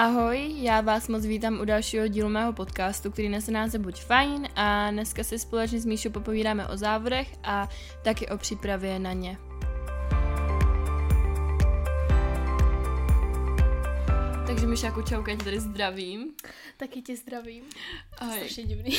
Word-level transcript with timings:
Ahoj, 0.00 0.54
já 0.56 0.80
vás 0.80 1.08
moc 1.08 1.26
vítám 1.26 1.60
u 1.60 1.64
dalšího 1.64 2.08
dílu 2.08 2.28
mého 2.28 2.52
podcastu, 2.52 3.10
který 3.10 3.28
nese 3.28 3.52
název 3.52 3.80
Buď 3.80 4.00
fajn 4.00 4.48
a 4.56 4.90
dneska 4.90 5.24
si 5.24 5.38
společně 5.38 5.80
s 5.80 5.86
Míšou 5.86 6.10
popovídáme 6.10 6.68
o 6.68 6.76
závodech 6.76 7.28
a 7.42 7.68
taky 8.04 8.28
o 8.28 8.38
přípravě 8.38 8.98
na 8.98 9.12
ně. 9.12 9.38
Takže 14.46 14.66
čauka, 15.08 15.36
tě 15.36 15.44
tady 15.44 15.60
zdravím. 15.60 16.34
Taky 16.76 17.02
tě 17.02 17.16
zdravím. 17.16 17.64
Ahoj. 18.18 18.36
Strašně 18.36 18.64
divný. 18.64 18.90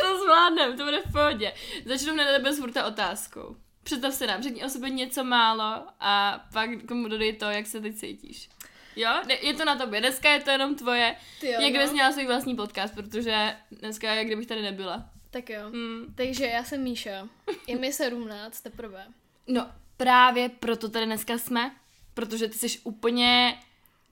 to 0.00 0.24
zvládnem, 0.24 0.76
to 0.76 0.84
bude 0.84 1.02
v 1.06 1.12
pohodě. 1.12 1.52
Začnu 1.86 2.12
hned 2.12 2.24
na 2.24 2.32
tebe 2.32 2.54
s 2.54 2.58
furta 2.58 2.86
otázkou. 2.86 3.56
Představ 3.82 4.14
se 4.14 4.26
nám, 4.26 4.42
řekni 4.42 4.64
o 4.64 4.68
sobě 4.68 4.90
něco 4.90 5.24
málo 5.24 5.86
a 6.00 6.44
pak 6.52 6.70
komu 6.88 7.08
dodej 7.08 7.32
to, 7.32 7.44
jak 7.44 7.66
se 7.66 7.80
teď 7.80 7.96
cítíš. 7.96 8.48
Jo, 8.98 9.10
Ne- 9.26 9.38
je 9.42 9.54
to 9.54 9.64
na 9.64 9.76
tobě. 9.76 10.00
Dneska 10.00 10.30
je 10.30 10.40
to 10.40 10.50
jenom 10.50 10.74
tvoje. 10.74 11.16
Ty 11.40 11.46
jo, 11.46 11.60
jak 11.60 11.74
no. 11.74 11.80
bys 11.80 11.92
měla 11.92 12.12
svůj 12.12 12.26
vlastní 12.26 12.56
podcast, 12.56 12.94
protože 12.94 13.56
dneska 13.70 14.12
je, 14.12 14.24
kdybych 14.24 14.46
tady 14.46 14.62
nebyla. 14.62 15.04
Tak 15.30 15.50
jo. 15.50 15.60
Hmm. 15.70 16.14
Takže 16.14 16.46
já 16.46 16.64
jsem 16.64 16.82
Míša. 16.82 17.28
Je 17.66 17.78
mi 17.78 17.92
17 17.92 18.60
teprve. 18.60 19.06
No, 19.46 19.70
právě 19.96 20.48
proto 20.48 20.88
tady 20.88 21.06
dneska 21.06 21.38
jsme, 21.38 21.70
protože 22.14 22.48
ty 22.48 22.58
jsi 22.58 22.78
úplně 22.78 23.58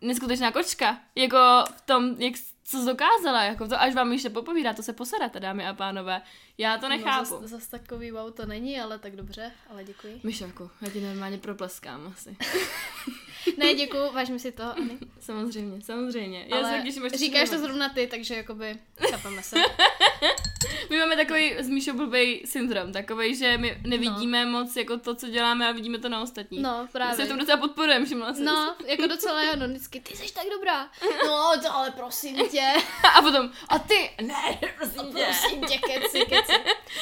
neskutečná 0.01 0.53
kočka. 0.53 1.01
Jako 1.15 1.65
v 1.77 1.81
tom, 1.81 2.17
jak 2.19 2.35
co 2.65 2.79
jsi 2.79 2.87
dokázala, 2.87 3.43
jako 3.43 3.69
to 3.69 3.81
až 3.81 3.95
vám 3.95 4.13
ještě 4.13 4.31
popovídá, 4.31 4.73
to 4.73 4.83
se 4.83 4.93
posedáte, 4.93 5.41
dámy 5.41 5.67
a 5.67 5.75
pánové. 5.75 6.23
Já 6.59 6.79
to 6.79 6.89
nechápu. 6.89 7.35
No, 7.35 7.41
zas, 7.41 7.51
zas 7.51 7.67
takový 7.67 8.11
wow 8.11 8.33
to 8.33 8.47
není, 8.47 8.81
ale 8.81 8.99
tak 8.99 9.17
dobře, 9.17 9.53
ale 9.71 9.85
děkuji. 9.85 10.21
Myšelku, 10.23 10.71
já 10.83 10.91
ti 10.91 11.01
normálně 11.01 11.39
propleskám 11.39 12.13
asi. 12.17 12.37
Ne, 13.57 13.75
děkuji, 13.75 14.11
vážím 14.13 14.39
si 14.39 14.53
to, 14.53 14.63
Ani. 14.77 14.99
Samozřejmě, 15.21 15.83
samozřejmě. 15.83 16.47
Já 16.49 16.57
ale 16.57 16.93
se 16.93 17.01
to 17.01 17.09
říkáš 17.17 17.51
to 17.51 17.59
zrovna 17.59 17.89
ty, 17.89 18.07
takže 18.07 18.35
jakoby 18.35 18.77
chápeme 19.11 19.43
se. 19.43 19.57
My 20.91 20.99
máme 20.99 21.17
takový 21.17 21.53
s 21.59 21.69
Míšou 21.69 21.93
blbej 21.97 22.43
syndrom, 22.45 22.93
takový, 22.93 23.35
že 23.37 23.59
my 23.59 23.81
nevidíme 23.87 24.45
no. 24.45 24.51
moc 24.51 24.77
jako 24.77 24.99
to, 24.99 25.15
co 25.15 25.29
děláme 25.29 25.69
a 25.69 25.73
vidíme 25.73 25.99
to 25.99 26.09
na 26.09 26.23
ostatní. 26.23 26.63
No, 26.63 26.79
My 26.83 26.87
se 26.87 26.93
právě. 26.93 27.25
v 27.25 27.29
tom 27.29 27.39
docela 27.39 27.57
podporujeme, 27.59 28.05
všimla 28.07 28.35
jsi. 28.35 28.43
No, 28.45 28.75
jako 28.87 29.07
docela 29.07 29.43
jo, 29.43 29.53
no 29.57 29.69
vždycky, 29.69 30.01
ty 30.01 30.17
jsi 30.17 30.35
tak 30.35 30.45
dobrá. 30.53 30.91
No, 31.27 31.53
to 31.63 31.75
ale 31.75 31.91
prosím 31.91 32.49
tě. 32.49 32.73
A 33.19 33.23
potom, 33.23 33.51
a 33.69 33.79
ty, 33.79 34.11
ne, 34.23 34.59
prosím 34.79 35.13
tě. 35.15 35.25
Prosím 35.25 35.65
tě, 35.65 35.79
keci, 35.79 36.19
keci. 36.21 36.53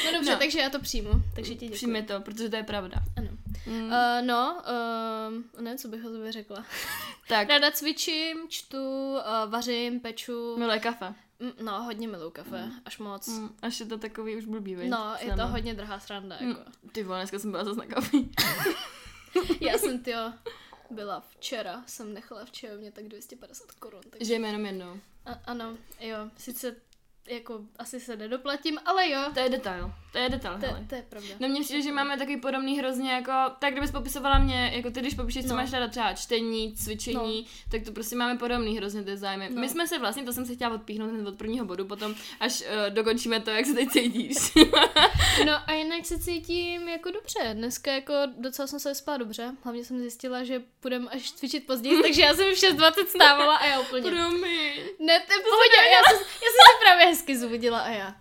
No 0.05 0.12
dobře, 0.12 0.30
No. 0.30 0.38
takže 0.38 0.61
já 0.61 0.70
to 0.70 0.78
přijmu, 0.80 1.11
takže 1.34 1.55
ti 1.55 1.64
děkuji. 1.64 1.77
Přijmi 1.77 2.02
to, 2.02 2.20
protože 2.20 2.48
to 2.48 2.56
je 2.56 2.62
pravda. 2.62 2.96
Ano. 3.16 3.28
Mm. 3.66 3.84
Uh, 3.84 3.92
no, 4.27 4.62
uh, 5.55 5.62
nevím, 5.62 5.78
co 5.78 5.88
bych 5.88 6.05
o 6.05 6.08
sobě 6.08 6.33
řekla. 6.33 6.64
tak, 7.28 7.48
Ráda 7.48 7.70
cvičím, 7.70 8.48
čtu, 8.48 9.12
uh, 9.14 9.50
vařím, 9.50 10.00
peču. 10.00 10.56
milé 10.56 10.78
kafe. 10.80 11.14
Mm, 11.41 11.50
No, 11.61 11.83
hodně 11.83 12.08
miluju 12.08 12.30
kafe, 12.30 12.70
až 12.84 12.98
moc. 12.98 13.28
Mm, 13.28 13.56
až 13.62 13.80
je 13.80 13.86
to 13.86 13.98
takový 13.98 14.36
už 14.36 14.44
blbý, 14.44 14.74
viď? 14.74 14.91
No, 14.91 15.14
je 15.20 15.24
to 15.30 15.36
Sama. 15.36 15.44
hodně 15.44 15.74
drahá 15.74 16.00
sranda, 16.00 16.36
Mm, 16.41 16.48
jako. 16.48 16.61
Ty 16.92 17.02
vole, 17.02 17.19
dneska 17.19 17.38
jsem 17.38 17.50
byla 17.50 17.64
zase 17.64 17.78
na 17.80 17.86
kafe. 17.86 18.16
Já 19.61 19.78
jsem, 19.78 19.98
tyjo, 20.02 20.33
byla 20.91 21.20
včera, 21.20 21.83
jsem 21.86 22.14
nechala 22.14 22.44
v 22.44 22.50
čajovně 22.50 22.92
tak 22.92 23.05
250 23.08 23.72
korun. 23.72 24.00
Tak... 24.11 24.22
Žijeme 24.24 24.48
jenom 24.48 24.66
jednou. 24.66 25.00
A, 25.27 25.33
ano, 25.46 25.77
jo, 26.00 26.16
sice 26.36 26.77
jako 27.27 27.61
asi 27.78 28.00
se 28.00 28.17
nedoplatím, 28.17 28.78
ale 28.84 29.11
jo, 29.11 29.20
To 29.34 29.41
je 29.41 29.48
detail. 29.48 29.92
To 30.12 30.19
je 30.19 30.28
detail, 30.28 30.58
to, 30.61 30.67
hele. 30.67 30.86
to 30.89 30.94
je 30.94 31.03
pravda. 31.08 31.28
No 31.41 31.48
mně 31.48 31.61
přijde, 31.61 31.83
že 31.83 31.92
máme 31.92 32.19
takový 32.19 32.36
podobný 32.36 32.78
hrozně 32.78 33.12
jako, 33.12 33.33
tak 33.58 33.72
kdybys 33.72 33.91
popisovala 33.91 34.39
mě, 34.39 34.72
jako 34.75 34.91
ty, 34.91 35.00
když 35.00 35.14
popíšeš, 35.14 35.42
co 35.45 35.50
No. 35.50 35.56
máš 35.56 35.72
ráda 35.72 35.89
třeba 35.89 36.12
čtení, 36.12 36.75
cvičení, 36.77 37.42
no. 37.42 37.69
tak 37.70 37.83
to 37.84 37.92
prostě 37.92 38.17
máme 38.17 38.39
podobný 38.39 38.77
hrozně 38.77 39.02
ty 39.02 39.17
zájmy. 39.17 39.48
No. 39.50 39.61
My 39.61 39.69
jsme 39.69 39.89
se 39.89 39.98
vlastně, 39.98 40.22
to 40.25 40.33
jsem 40.33 40.47
se 40.47 40.55
chtěla 40.55 40.75
odpíchnout 40.75 41.11
hned 41.11 41.27
od 41.27 41.39
prvního 41.39 41.64
bodu, 41.67 41.84
potom 41.84 42.14
až 42.41 42.61
uh, 42.61 42.67
dokončíme 42.95 43.41
to, 43.41 43.50
jak 43.50 43.67
se 43.67 43.75
teď 43.75 43.89
cítíš. 43.89 44.36
No 45.47 45.52
a 45.67 45.72
jinak 45.72 46.07
se 46.07 46.18
cítím 46.18 46.89
jako 46.89 47.11
dobře. 47.11 47.51
Dneska 47.52 47.92
jako 47.92 48.14
docela 48.39 48.68
jsem 48.68 48.80
se 48.80 48.89
vyspala 48.89 49.17
dobře. 49.18 49.52
Hlavně 49.64 49.84
jsem 49.84 49.98
zjistila, 49.98 50.45
že 50.45 50.63
půjdeme 50.80 51.11
až 51.11 51.33
cvičit 51.33 51.67
později, 51.67 52.02
takže 52.02 52.23
já 52.23 52.34
jsem 52.34 52.46
v 52.46 52.58
6.20 52.58 53.07
stávala 53.07 53.57
a 53.57 53.67
já 53.67 53.80
úplně... 53.80 54.02
Promiň. 54.11 54.73
Ne, 54.98 55.20
to 55.20 55.33
je 55.33 55.39
pohodě, 55.40 55.77
já 55.92 56.01
jsem, 56.08 56.18
já 56.18 56.48
jsem 56.51 56.64
se 56.67 56.80
právě 56.80 57.14
hezky 57.14 57.39
zbudila 57.39 57.80
a 57.80 57.89
já. 57.89 58.17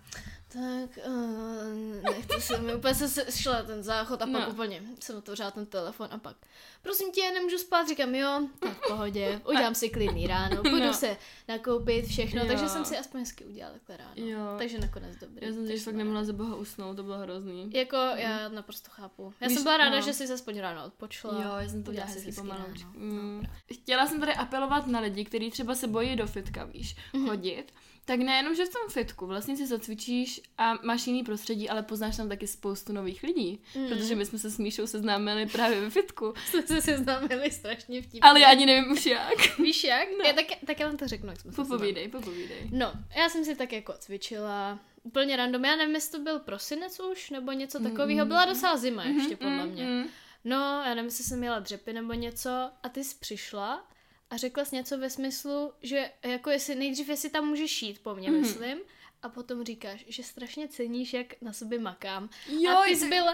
Tak, 0.52 0.98
uh, 1.06 2.02
nechci 2.02 2.40
se 2.40 2.58
mi, 2.60 2.74
úplně 2.74 2.94
se 2.94 3.08
se- 3.08 3.32
šla 3.32 3.62
ten 3.62 3.82
záchod 3.82 4.22
a 4.22 4.26
pak 4.26 4.32
No. 4.32 4.40
no. 4.40 4.48
úplně 4.50 4.82
jsem 5.00 5.16
otevřela 5.16 5.50
ten 5.50 5.66
telefon 5.66 6.08
a 6.10 6.18
pak, 6.18 6.36
prosím 6.82 7.12
tě, 7.12 7.30
nemůžu 7.34 7.58
spát, 7.58 7.88
říkám, 7.88 8.14
jo, 8.14 8.48
je 8.64 8.70
v 8.74 8.80
pohodě, 8.88 9.40
udělám 9.48 9.74
si 9.74 9.88
klidný 9.90 10.26
ráno, 10.26 10.56
půjdu 10.62 10.78
No. 10.78 10.86
no. 10.86 10.92
se 10.94 11.16
nakoupit, 11.48 12.06
všechno, 12.06 12.40
Jo. 12.42 12.46
takže 12.48 12.68
jsem 12.68 12.84
si 12.84 12.98
aspoň 12.98 13.20
hezky 13.20 13.44
udělala 13.44 13.74
takhle 13.74 13.96
ráno, 13.96 14.12
Jo. 14.30 14.54
takže 14.58 14.78
nakonec 14.78 15.16
dobrý. 15.16 15.46
Já 15.46 15.52
jsem 15.52 15.66
si 15.66 15.78
fakt 15.78 15.94
nemohla 15.94 16.24
za 16.24 16.32
boha 16.32 16.56
usnout, 16.56 16.96
to 16.96 17.02
bylo 17.02 17.18
hrozný. 17.18 17.70
Jako, 17.74 17.96
já 17.96 18.48
naprosto 18.48 18.90
chápu. 18.90 19.34
Já 19.40 19.48
Víš, 19.48 19.54
jsem 19.54 19.62
byla 19.64 19.76
ráda, 19.76 19.96
no. 19.96 20.02
že 20.02 20.12
jsi 20.12 20.32
aspoň 20.32 20.58
ráno 20.58 20.84
odpočla. 20.86 21.32
Jo, 21.34 21.50
já 21.60 21.68
jsem 21.68 21.82
to 21.82 21.90
udělala 21.90 22.10
dělala 22.10 22.22
si 22.22 22.26
hezky 22.30 22.48
ráno. 22.48 22.66
Mm. 22.94 23.42
Chtěla 23.74 24.06
jsem 24.06 24.20
tady 24.20 24.32
apelovat 24.34 24.86
na 24.86 25.00
lidi, 25.00 25.24
kteří 25.24 25.50
třeba 25.50 25.74
se 25.74 25.86
bojí 25.86 26.16
do 26.16 26.26
fitka, 26.26 26.64
víš, 26.64 26.96
Mhm. 27.12 27.28
chodit. 27.28 27.72
Tak 28.06 28.20
nejenom, 28.20 28.54
že 28.54 28.64
v 28.64 28.68
tom 28.68 28.90
fitku 28.90 29.26
vlastně 29.26 29.56
si 29.56 29.66
zacvičíš 29.66 30.40
a 30.58 30.74
máš 30.82 31.06
jiný 31.06 31.24
prostředí, 31.24 31.68
ale 31.68 31.82
poznáš 31.82 32.16
tam 32.16 32.28
taky 32.28 32.46
spoustu 32.46 32.92
nových 32.92 33.22
lidí. 33.22 33.60
Mhm. 33.74 33.88
Protože 33.88 34.14
my 34.16 34.26
jsme 34.26 34.38
se 34.38 34.50
s 34.50 34.58
Míšou 34.58 34.86
seznámili 34.86 35.46
právě 35.46 35.80
ve 35.80 35.90
fitku. 35.90 36.34
Jsme 36.50 36.62
se 36.62 36.82
seznámili 36.82 37.50
strašně 37.50 38.02
vtipně. 38.02 38.20
Ale 38.20 38.40
já 38.40 38.50
ani 38.50 38.66
nevím 38.66 38.92
už 38.92 39.06
jak. 39.06 39.58
Víš 39.58 39.84
jak? 39.84 40.08
No. 40.18 40.24
Já 40.24 40.32
tak, 40.32 40.44
tak 40.66 40.80
já 40.80 40.86
vám 40.86 40.96
to 40.96 41.08
řeknu, 41.08 41.28
jak 41.28 41.40
jsme 41.40 41.52
se 41.52 41.56
seznámili. 41.56 41.78
Popovídej, 41.78 42.08
popovídej. 42.08 42.68
No, 42.72 42.92
já 43.16 43.28
jsem 43.28 43.44
si 43.44 43.56
tak 43.56 43.72
jako 43.72 43.92
cvičila, 43.98 44.78
úplně 45.02 45.36
random, 45.36 45.64
já 45.64 45.76
nevím, 45.76 45.94
jestli 45.94 46.18
to 46.18 46.24
byl 46.24 46.38
prosinec 46.38 47.00
už, 47.00 47.30
nebo 47.30 47.52
něco 47.52 47.82
takového, 47.82 48.26
byla 48.26 48.44
docela 48.44 48.76
zima 48.76 49.04
ještě 49.04 49.36
podle 49.36 49.66
mě. 49.66 49.84
Mm, 49.84 50.04
No, 50.44 50.56
já 50.56 50.88
nevím, 50.88 51.04
jestli 51.04 51.24
jsem 51.24 51.38
měla 51.38 51.58
dřepy 51.58 51.92
nebo 51.92 52.12
něco 52.12 52.50
a 52.82 52.88
ty 52.88 53.04
jsi 53.04 53.16
přišla 53.20 53.86
a 54.34 54.36
řekla 54.36 54.64
jsi 54.64 54.76
něco 54.76 54.98
ve 54.98 55.10
smyslu, 55.10 55.72
že 55.82 56.10
jako 56.22 56.50
jestli 56.50 56.74
nejdřív, 56.74 57.08
jestli 57.08 57.30
tam 57.30 57.46
můžeš 57.48 57.82
jít 57.82 57.98
po 58.02 58.14
mně, 58.14 58.30
Mhm. 58.30 58.40
myslím, 58.40 58.78
a 59.22 59.28
potom 59.28 59.64
říkáš, 59.64 60.04
že 60.08 60.22
strašně 60.22 60.68
ceníš, 60.68 61.12
jak 61.14 61.26
na 61.42 61.52
sobě 61.52 61.78
makám. 61.78 62.28
Jo, 62.48 62.70
a 62.70 62.84
ty 62.84 62.96
jsi 62.96 63.08
byl 63.08 63.24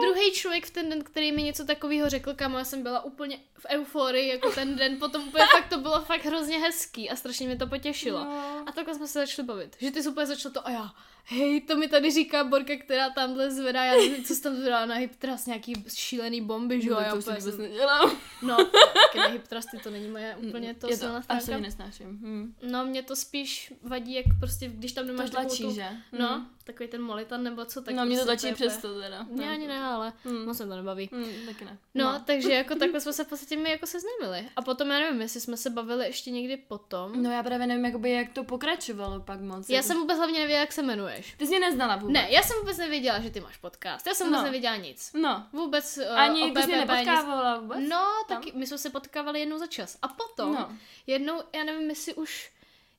druhý 0.00 0.32
člověk 0.32 0.66
v 0.66 0.70
ten 0.70 0.88
den, 0.90 1.02
který 1.04 1.32
mi 1.32 1.42
něco 1.42 1.64
takového 1.64 2.08
řekl, 2.08 2.34
kam 2.34 2.54
já 2.54 2.64
jsem 2.64 2.82
byla 2.82 3.04
úplně 3.04 3.38
v 3.58 3.66
euforii, 3.68 4.28
jako 4.28 4.50
ten 4.52 4.76
den, 4.76 4.98
potom 4.98 5.28
úplně 5.28 5.44
fakt 5.52 5.68
to 5.68 5.78
bylo 5.78 6.00
fakt 6.04 6.24
hrozně 6.24 6.58
hezký 6.58 7.10
a 7.10 7.16
strašně 7.16 7.46
mě 7.46 7.56
to 7.56 7.66
potěšilo. 7.66 8.24
No. 8.24 8.64
A 8.66 8.72
takhle 8.72 8.94
jsme 8.94 9.06
se 9.06 9.18
začali 9.18 9.46
bavit. 9.46 9.76
Že 9.80 9.90
ty 9.90 10.02
jsi 10.02 10.08
úplně 10.08 10.26
začal 10.26 10.52
to 10.52 10.66
a 10.66 10.70
já, 10.70 10.90
hej, 11.28 11.60
to 11.60 11.76
mi 11.76 11.88
tady 11.88 12.10
říká 12.10 12.44
Borka, 12.44 12.72
která 12.76 13.10
tamhle 13.10 13.50
zvedá, 13.50 13.84
já 13.84 13.92
nevím, 13.94 14.24
co 14.24 14.34
jsi 14.34 14.42
tam 14.42 14.56
zvedá 14.56 14.86
na 14.86 14.94
hip 14.94 15.16
trust, 15.16 15.46
nějaký 15.46 15.84
šílený 15.94 16.40
bomby, 16.40 16.80
že 16.82 16.88
jo, 16.88 16.94
No, 16.94 17.00
a 17.00 17.04
já 17.04 17.10
to 17.12 17.16
už 17.18 17.24
úplně 17.24 17.38
vůbec 17.40 17.58
nedělám. 17.58 18.10
no, 18.42 18.56
taky 18.56 19.18
ne 19.18 19.28
hip 19.28 19.48
trusty, 19.48 19.78
to 19.82 19.90
není 19.90 20.08
moje 20.08 20.36
úplně 20.48 20.74
to 20.74 20.88
Je 20.90 20.96
silná 20.96 21.22
Asi 21.28 21.42
stránka. 21.42 21.62
nesnáším. 21.66 22.06
Hm. 22.08 22.54
No, 22.70 22.84
mě 22.84 23.02
to 23.02 23.16
spíš 23.16 23.72
vadí, 23.82 24.14
jak 24.14 24.24
prostě, 24.40 24.68
když 24.68 24.92
tam 24.92 25.06
To 25.06 25.12
nemáš 25.12 25.30
takovou 25.30 25.48
tlačí, 25.48 25.62
tu, 25.62 25.70
že? 25.74 25.86
no, 26.12 26.28
Hm. 26.38 26.46
takový 26.64 26.88
ten 26.88 27.02
molitan 27.02 27.42
nebo 27.42 27.64
co, 27.64 27.82
tak 27.82 27.94
no, 27.94 28.04
mě 28.06 28.18
to 28.18 28.24
prostě 28.24 28.46
tlačí 28.46 28.46
je 28.46 28.54
přes 28.68 28.78
úplně- 28.78 28.94
to 28.94 29.00
teda. 29.00 29.22
Mě 29.30 29.50
ani 29.50 29.66
ne, 29.68 29.78
ale 29.84 30.12
Hm. 30.24 30.44
moc 30.44 30.56
se 30.56 30.66
to 30.66 30.76
nebaví. 30.76 31.10
Hm, 31.12 31.46
taky 31.46 31.64
ne. 31.64 31.78
No, 31.94 32.04
no, 32.12 32.22
takže 32.26 32.52
jako 32.52 32.74
takhle 32.78 33.00
jsme 33.00 33.12
se 33.12 33.24
v 33.24 33.28
podstatě 33.28 33.56
my 33.56 33.70
jako 33.70 33.86
seznámili. 33.86 34.48
A 34.56 34.62
potom 34.62 34.90
já 34.90 34.98
nevím, 34.98 35.20
jestli 35.20 35.40
jsme 35.40 35.56
se 35.56 35.70
bavili 35.70 36.06
ještě 36.06 36.30
někdy 36.30 36.56
potom. 36.56 37.22
No 37.22 37.30
já 37.30 37.42
právě 37.42 37.66
nevím, 37.66 37.84
jakoby, 37.84 38.10
jak 38.10 38.32
to 38.32 38.44
pokračovalo 38.44 39.20
pak 39.20 39.40
moc. 39.40 39.68
Já 39.68 39.76
jako- 39.76 39.88
jsem 39.88 39.96
vůbec 39.98 40.16
hlavně 40.16 40.38
nevěděla, 40.38 40.60
jak 40.60 40.72
se 40.72 40.82
jmenuješ. 41.16 41.34
Ty 41.38 41.46
jsi 41.46 41.50
mě 41.50 41.60
neznala 41.60 41.96
vůbec. 41.96 42.12
Ne, 42.14 42.26
já 42.30 42.42
jsem 42.42 42.56
vůbec 42.58 42.76
nevěděla, 42.78 43.20
že 43.20 43.30
ty 43.30 43.40
máš 43.40 43.56
podcast. 43.56 44.06
Já 44.06 44.14
jsem 44.14 44.26
vůbec 44.26 44.38
No. 44.40 44.44
nevěděla 44.44 44.76
nic. 44.76 45.10
No. 45.14 45.46
Vůbec 45.52 45.98
uh, 46.10 46.18
Ani 46.18 46.42
o 46.42 46.54
ty 46.54 46.60
jsi 46.62 46.66
mě 46.66 46.76
nepotkávala 46.76 47.58
vůbec? 47.58 47.78
No, 47.88 48.06
tam? 48.28 48.38
taky, 48.42 48.52
my 48.54 48.66
jsme 48.66 48.78
se 48.78 48.90
potkávali 48.90 49.40
jednou 49.40 49.58
za 49.58 49.66
čas. 49.66 49.98
A 50.02 50.08
potom, 50.08 50.54
No. 50.54 50.72
jednou, 51.06 51.42
já 51.54 51.64
nevím, 51.64 51.88
jestli 51.90 52.14
už... 52.14 52.50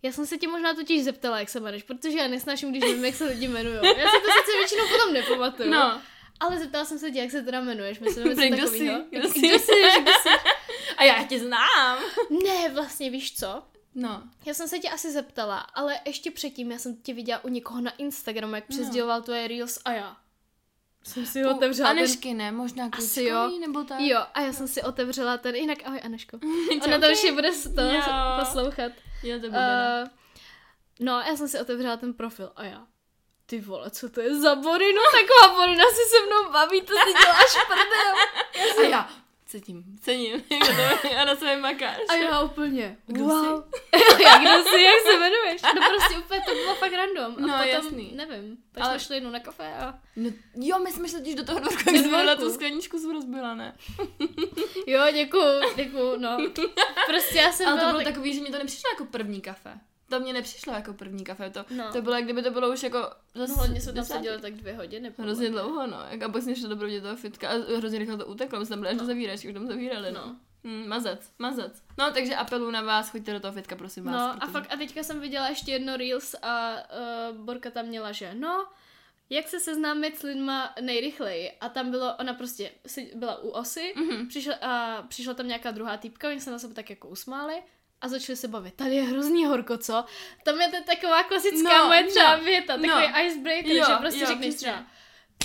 Já 0.03 0.11
jsem 0.11 0.25
se 0.25 0.37
tě 0.37 0.47
možná 0.47 0.73
totiž 0.73 1.03
zeptala, 1.03 1.39
jak 1.39 1.49
se 1.49 1.59
jmenuješ, 1.59 1.83
protože 1.83 2.17
já 2.17 2.27
nesnáším, 2.27 2.69
když 2.71 2.81
nevím, 2.81 3.05
jak 3.05 3.15
se 3.15 3.25
lidi 3.25 3.45
jmenují. 3.45 3.75
Já 3.75 4.09
si 4.09 4.17
to 4.25 4.31
sice 4.39 4.57
většinou 4.57 4.83
potom 4.91 5.13
nepamatuju. 5.13 5.69
No. 5.71 6.01
Ale 6.39 6.57
zeptala 6.59 6.85
jsem 6.85 6.99
se 6.99 7.11
tě, 7.11 7.19
jak 7.19 7.31
se 7.31 7.41
teda 7.43 7.59
jmenuješ. 7.59 7.99
Myslím, 7.99 8.23
kdo 8.23 8.41
jsi? 8.41 8.49
takovýho. 8.49 9.01
Kdo 9.09 9.29
jsi? 9.29 9.39
Kdo 9.39 9.59
jsi? 9.59 9.71
Kdo 10.01 10.11
jsi? 10.11 10.29
A 10.97 11.03
já 11.03 11.23
tě 11.23 11.39
znám. 11.39 11.97
Ne, 12.43 12.69
vlastně 12.69 13.09
víš 13.09 13.35
co? 13.35 13.63
No. 13.99 14.23
Já 14.45 14.53
jsem 14.53 14.67
se 14.67 14.79
tě 14.79 14.89
asi 14.89 15.11
zeptala, 15.11 15.57
ale 15.57 15.99
ještě 16.05 16.31
předtím 16.31 16.71
já 16.71 16.77
jsem 16.77 16.95
tě 16.95 17.13
viděla 17.13 17.43
u 17.43 17.47
někoho 17.47 17.81
na 17.81 17.91
Instagramu, 17.91 18.55
jak 18.55 18.67
přesděloval 18.67 19.21
tvoje 19.21 19.47
Reels 19.47 19.79
a 19.85 19.91
já. 19.91 20.17
Jsem 21.03 21.25
si 21.25 21.41
ho 21.43 21.55
otevřela 21.55 21.89
ten... 21.89 21.97
Anešky, 21.97 22.33
ne? 22.33 22.51
Možná 22.51 22.89
Asi 22.97 23.23
jo. 23.23 23.59
nebo 23.59 23.83
tak? 23.83 23.99
Jo, 23.99 24.25
a 24.33 24.41
já 24.41 24.53
jsem 24.53 24.67
si 24.67 24.83
otevřela 24.83 25.37
ten, 25.37 25.55
jinak 25.55 25.77
ahoj 25.85 26.01
Aneško. 26.03 26.39
Ona 26.85 26.99
to 26.99 27.05
ještě 27.05 27.31
bude 27.31 27.51
to 27.75 27.81
Jo. 27.81 28.01
poslouchat. 28.39 28.91
Jo, 29.23 29.39
to 29.39 29.47
bude. 29.47 30.03
Uh, 30.03 30.09
no, 30.99 31.19
já 31.19 31.35
jsem 31.35 31.47
si 31.47 31.59
otevřela 31.59 31.97
ten 31.97 32.13
profil 32.13 32.51
a 32.55 32.63
já. 32.63 32.87
Ty 33.45 33.61
vole, 33.61 33.89
co 33.89 34.09
to 34.09 34.21
je 34.21 34.35
za 34.35 34.55
Borinu? 34.55 35.01
Taková 35.11 35.59
Borina 35.59 35.83
si 35.83 36.09
se 36.09 36.25
mnou 36.25 36.53
baví, 36.53 36.81
to 36.81 36.93
si 36.93 37.13
děláš 37.13 37.65
prdel. 37.67 38.15
A 38.85 38.89
já, 38.89 39.09
cítím, 39.47 39.83
cením, 40.01 40.31
jako 40.51 40.67
to, 40.67 41.17
a 41.21 41.25
na 41.25 41.35
sebe 41.35 41.57
makáš. 41.57 41.97
A 42.09 42.15
já 42.15 42.41
úplně, 42.41 42.97
Kdo 43.07 43.23
wow. 43.23 43.63
jak 44.23 44.41
kdo 44.41 44.63
jsi, 44.63 44.81
jak 44.83 45.01
se 45.03 45.13
jmenuješ? 45.13 45.61
No 45.61 45.81
prostě 45.89 46.17
úplně 46.17 46.41
to 46.45 46.53
bylo 46.55 46.75
fakt 46.75 46.93
random. 46.93 47.35
A 47.37 47.41
No, 47.47 47.47
potom, 47.57 47.67
jasný. 47.69 48.11
nevím, 48.15 48.57
pak 48.71 48.83
Ale- 48.83 48.99
jsme 48.99 49.05
šli 49.05 49.15
jednou 49.15 49.29
na 49.29 49.39
kafe 49.39 49.73
a 49.73 49.99
No, 50.15 50.29
jo, 50.55 50.79
my 50.79 50.91
jsme 50.91 51.09
šli 51.09 51.19
totiž 51.19 51.35
do 51.35 51.45
toho 51.45 51.59
dvorku, 51.59 51.83
jak 51.93 52.05
jsme 52.05 52.35
tu 52.35 52.53
skleničku 52.53 52.99
jsem 52.99 53.11
rozbila, 53.11 53.55
ne? 53.55 53.75
jo, 54.87 55.01
děkuju, 55.13 55.61
děkuju, 55.75 56.17
no. 56.17 56.37
Prostě 57.05 57.37
já 57.37 57.51
jsem 57.51 57.67
Ale 57.67 57.79
to 57.79 57.85
bylo 57.85 57.97
tak... 57.97 58.07
takový, 58.07 58.33
že 58.35 58.41
mi 58.41 58.49
to 58.51 58.57
nepřišlo 58.57 58.89
jako 58.93 59.05
první 59.05 59.41
kafe. 59.41 59.79
To 60.09 60.19
mě 60.19 60.33
nepřišlo 60.33 60.73
jako 60.73 60.93
první 60.93 61.23
kafe, 61.23 61.49
to, 61.49 61.65
No. 61.75 61.91
to 61.93 62.01
bylo, 62.01 62.15
jak 62.15 62.23
kdyby 62.23 62.43
to 62.43 62.51
bylo 62.51 62.69
už 62.73 62.83
jako 62.83 62.97
zase 63.35 63.51
No, 63.53 63.57
hlavně 63.57 63.81
jsme 63.81 63.93
tam 63.93 64.05
seděli 64.05 64.41
tak 64.41 64.53
dvě 64.53 64.73
hodiny. 64.73 65.11
podle 65.11 65.25
Hrozně 65.25 65.49
dlouho, 65.49 65.87
no. 65.87 65.97
Jak, 66.09 66.21
a 66.21 66.29
pak 66.29 66.43
jsme 66.43 66.55
šli 66.55 66.69
do 66.69 67.01
toho 67.01 67.15
fitka 67.15 67.49
a 67.49 67.53
hrozně 67.77 67.99
rychle 67.99 68.17
to 68.17 68.25
uteklo. 68.25 68.59
My 68.59 68.65
jsme 68.65 68.73
tam 68.73 68.79
byli 68.79 68.91
až 68.91 68.97
do 68.99 69.05
zavíračky, 69.05 69.47
už 69.47 69.53
tam 69.53 69.67
zavírali, 69.67 70.11
no. 70.11 70.21
No. 70.25 70.35
Hmm, 70.63 70.87
mazec, 70.87 71.31
mazec. 71.39 71.81
No, 71.97 72.11
takže 72.11 72.35
apeluju 72.35 72.71
na 72.71 72.81
vás, 72.81 73.09
choďte 73.09 73.33
do 73.33 73.39
toho 73.39 73.53
fitka, 73.53 73.75
prosím 73.75 74.03
vás. 74.03 74.13
No 74.13 74.21
a 74.21 74.37
protože- 74.39 74.51
fakt 74.51 74.73
a 74.73 74.77
teďka 74.77 75.03
jsem 75.03 75.19
viděla 75.19 75.49
ještě 75.49 75.71
jedno 75.71 75.97
Reels 75.97 76.35
a 76.41 76.73
uh, 77.31 77.37
Borka 77.37 77.71
tam 77.71 77.85
měla, 77.85 78.11
že 78.11 78.33
no, 78.33 78.67
jak 79.29 79.47
se 79.47 79.59
seznámit 79.59 80.17
s 80.19 80.23
lidma 80.23 80.73
nejrychleji. 80.81 81.51
A 81.61 81.69
tam 81.69 81.91
bylo, 81.91 82.15
ona 82.19 82.33
prostě 82.33 82.71
byla 83.15 83.37
u 83.43 83.49
osy, 83.49 83.93
Mhm. 83.95 84.27
přišla, 84.27 84.53
a 84.61 85.01
přišla 85.01 85.33
tam 85.33 85.47
nějaká 85.47 85.71
druhá 85.71 85.97
týpka, 85.97 86.27
oni 86.29 86.39
se 86.41 86.51
na 86.51 86.59
sebe 86.59 86.73
tak 86.73 86.89
jako 86.89 87.07
usmáli 87.07 87.55
a 88.01 88.07
začali 88.07 88.35
se 88.37 88.47
bavit. 88.47 88.73
Tady 88.73 88.95
je 88.95 89.03
hrozný 89.03 89.45
horko, 89.45 89.77
co? 89.77 90.05
Tam 90.45 90.61
je 90.61 90.67
to 90.67 90.77
taková 90.85 91.23
klasická 91.23 91.77
No, 91.81 91.87
moje 91.87 92.03
třeba 92.03 92.37
no, 92.37 92.43
věta, 92.43 92.77
no. 92.77 92.83
takový 92.87 93.27
icebreaker, 93.27 93.71
Jo, 93.71 93.85
že 93.87 93.93
prostě 93.99 94.19
jo, 94.19 94.27
řekneš 94.27 94.55
třeba 94.55 94.83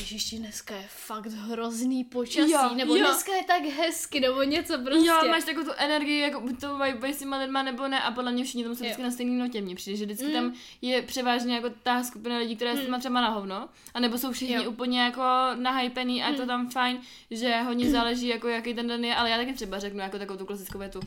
Ježiši, 0.00 0.36
dneska 0.38 0.76
je 0.76 0.84
fakt 0.88 1.26
hrozný 1.26 2.04
počasí, 2.04 2.50
Jo, 2.50 2.70
nebo 2.74 2.96
jo. 2.96 3.04
dneska 3.06 3.32
je 3.34 3.44
tak 3.44 3.62
hezky, 3.62 4.20
nebo 4.20 4.42
něco 4.42 4.78
prostě. 4.78 5.06
Jo, 5.08 5.14
máš 5.30 5.44
takovou 5.44 5.64
tu 5.66 5.72
energii, 5.76 6.20
jako 6.20 6.40
buď 6.40 6.60
to 6.60 6.78
vibe 6.78 7.14
s 7.14 7.18
těma 7.18 7.38
lidma 7.38 7.62
nebo 7.62 7.88
ne, 7.88 8.02
a 8.02 8.10
podle 8.10 8.32
mě 8.32 8.44
všichni 8.44 8.64
tam 8.64 8.74
jsou 8.74 8.84
vždycky 8.84 9.02
na 9.02 9.10
stejný 9.10 9.38
notě. 9.38 9.60
Mně 9.60 9.74
přijde, 9.74 9.96
že 9.96 10.04
vždycky 10.04 10.26
Mm. 10.26 10.32
tam 10.32 10.54
je 10.82 11.02
převážně 11.02 11.54
jako 11.54 11.70
ta 11.82 12.02
skupina 12.04 12.38
lidí, 12.38 12.56
která 12.56 12.70
je 12.70 12.76
s 12.76 12.80
Mm. 12.80 12.84
těma 12.86 12.98
třeba 12.98 13.20
na 13.20 13.28
hovno, 13.28 13.68
a 13.94 14.00
nebo 14.00 14.18
jsou 14.18 14.32
všichni 14.32 14.54
Jo. 14.54 14.70
úplně 14.70 15.00
jako 15.02 15.22
nahypený 15.54 16.22
a 16.22 16.28
je 16.28 16.34
to 16.34 16.42
Mm. 16.42 16.48
tam 16.48 16.70
fajn, 16.70 17.00
že 17.30 17.56
hodně 17.62 17.90
záleží, 17.90 18.26
jako 18.28 18.48
jaký 18.48 18.74
ten 18.74 18.88
den 18.88 19.04
je, 19.04 19.14
ale 19.16 19.30
já 19.30 19.36
taky 19.38 19.52
třeba 19.52 19.78
řeknu 19.78 20.00
jako 20.00 20.18
takovou 20.18 20.38
tu 20.38 20.46
klasickou 20.46 20.78
větu. 20.78 21.00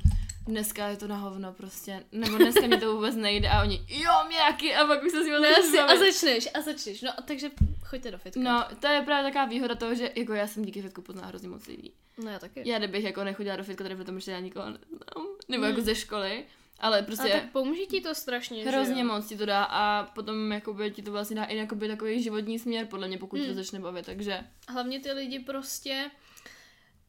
Dneska 0.48 0.88
je 0.88 0.98
to 0.98 1.08
na 1.08 1.18
hovno 1.18 1.54
prostě, 1.54 2.04
nebo 2.12 2.38
dneska 2.38 2.68
mi 2.68 2.78
to 2.78 2.96
vůbec 2.96 3.16
nejde 3.16 3.50
a 3.50 3.62
oni, 3.62 3.86
jo, 3.88 4.12
mě 4.28 4.38
taky, 4.38 4.76
a 4.76 4.88
pak 4.88 5.04
už 5.04 5.12
se 5.12 5.24
s 5.24 5.28
jasně, 5.28 5.80
a 5.82 5.96
začneš, 5.98 6.48
a 6.54 6.62
začneš. 6.62 7.02
No, 7.02 7.12
takže 7.26 7.50
choďte 7.86 8.12
do 8.12 8.18
fitka. 8.18 8.40
No, 8.40 8.66
to 8.80 8.88
je 8.88 9.02
právě 9.02 9.32
taková 9.32 9.46
výhoda 9.46 9.76
toho, 9.76 9.96
že 9.96 10.12
jako 10.16 10.34
já 10.34 10.48
jsem 10.48 10.66
díky 10.66 10.82
fitku 10.82 11.02
poznala 11.02 11.28
hrozně 11.28 11.50
moc 11.50 11.68
lidí. 11.68 11.94
no 12.24 12.32
já 12.32 12.40
taky. 12.40 12.70
Já 12.70 12.78
kdybych 12.78 13.04
jako 13.04 13.24
nechodila 13.24 13.56
do 13.56 13.64
fitka, 13.64 13.84
tady 13.84 13.96
protože 13.96 14.32
já 14.32 14.40
nikoho 14.40 14.66
neznám. 14.66 15.28
Nebo 15.50 15.64
Hmm. 15.64 15.70
jako 15.72 15.82
ze 15.86 15.96
školy. 15.96 16.46
Ale 16.80 17.02
prostě 17.02 17.34
a 17.34 17.40
tak 17.40 17.52
pomůže 17.52 17.86
ti 17.86 18.02
to 18.02 18.16
strašně, 18.16 18.64
že 18.64 18.70
hrozně 18.70 19.02
jo? 19.02 19.08
moc 19.08 19.28
ti 19.28 19.38
to 19.38 19.46
dá 19.46 19.64
a 19.64 20.04
potom 20.04 20.52
jakoby 20.52 20.92
ti 20.92 21.02
to 21.02 21.12
vlastně 21.12 21.36
dá 21.36 21.44
i 21.44 21.58
jakoby 21.58 21.88
takový 21.88 22.24
životní 22.24 22.60
směr, 22.60 22.86
podle 22.86 23.08
mě, 23.08 23.18
pokud 23.18 23.40
Hmm. 23.40 23.48
to 23.50 23.54
začne 23.56 23.80
bavit, 23.80 24.06
takže 24.06 24.40
Hlavně 24.70 25.00
ty 25.00 25.12
lidi 25.12 25.40
prostě, 25.40 26.12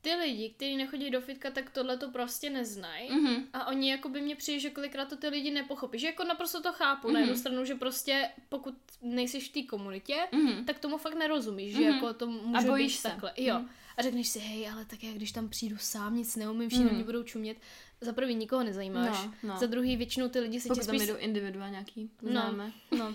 ty 0.06 0.14
lidi, 0.14 0.50
kteří 0.50 0.76
nechodí 0.76 1.11
do 1.11 1.20
fitka, 1.20 1.50
tak 1.50 1.70
tohle 1.70 1.97
to 1.97 2.11
prostě 2.11 2.50
neznají. 2.50 3.11
mhm. 3.12 3.44
A 3.53 3.67
oni 3.67 3.91
jako 3.91 4.08
by 4.08 4.20
mě 4.20 4.37
přijde, 4.37 4.61
že 4.61 4.70
kolikrát 4.70 5.08
to 5.08 5.17
ty 5.17 5.29
lidi 5.29 5.50
nepochopí. 5.50 5.99
Že 5.99 6.06
jako 6.06 6.25
naprosto 6.25 6.62
to 6.62 6.73
chápu. 6.73 7.06
Mhm. 7.08 7.14
Na 7.14 7.20
jednu 7.20 7.37
stranu, 7.37 7.64
že 7.64 7.75
prostě 7.75 8.29
pokud 8.49 8.75
nejsiš 9.03 9.49
v 9.49 9.53
té 9.53 9.62
komunitě, 9.62 10.17
Mhm. 10.32 10.64
tak 10.64 10.79
tomu 10.79 10.99
fakt 10.99 11.14
nerozumíš, 11.14 11.73
že 11.73 11.81
Mhm. 11.81 11.94
jako 11.94 12.14
to 12.14 12.26
může 12.26 12.67
bojíš 12.67 12.93
být 12.93 12.99
se. 12.99 13.08
takhle. 13.08 13.32
Jo. 13.37 13.55
Mhm. 13.58 13.69
A 13.97 14.03
řekneš 14.03 14.29
si, 14.29 14.38
hej, 14.38 14.69
ale 14.69 14.85
tak 14.85 15.05
já 15.05 15.12
když 15.12 15.32
tam 15.32 15.49
přijdu 15.49 15.76
sám, 15.79 16.17
nic 16.17 16.37
neumím, 16.37 16.69
všichni 16.69 16.85
Mhm. 16.87 16.94
mě 16.94 17.05
budou 17.05 17.23
čumět. 17.23 17.56
Za 18.00 18.12
prvý 18.12 18.34
nikoho 18.34 18.64
nezajímáš. 18.64 19.25
No, 19.25 19.32
no. 19.43 19.56
Za 19.58 19.66
druhý 19.66 19.96
většinou 19.96 20.28
ty 20.28 20.40
lidi 20.40 20.60
se 20.60 20.69
Pokud 20.69 20.87
tam 20.87 20.96
spíš... 20.98 21.08
jdou 21.08 21.16
individua 21.16 21.69
nějaký, 21.69 22.10
No. 22.22 22.31
známe. 22.31 22.72
No. 22.98 23.14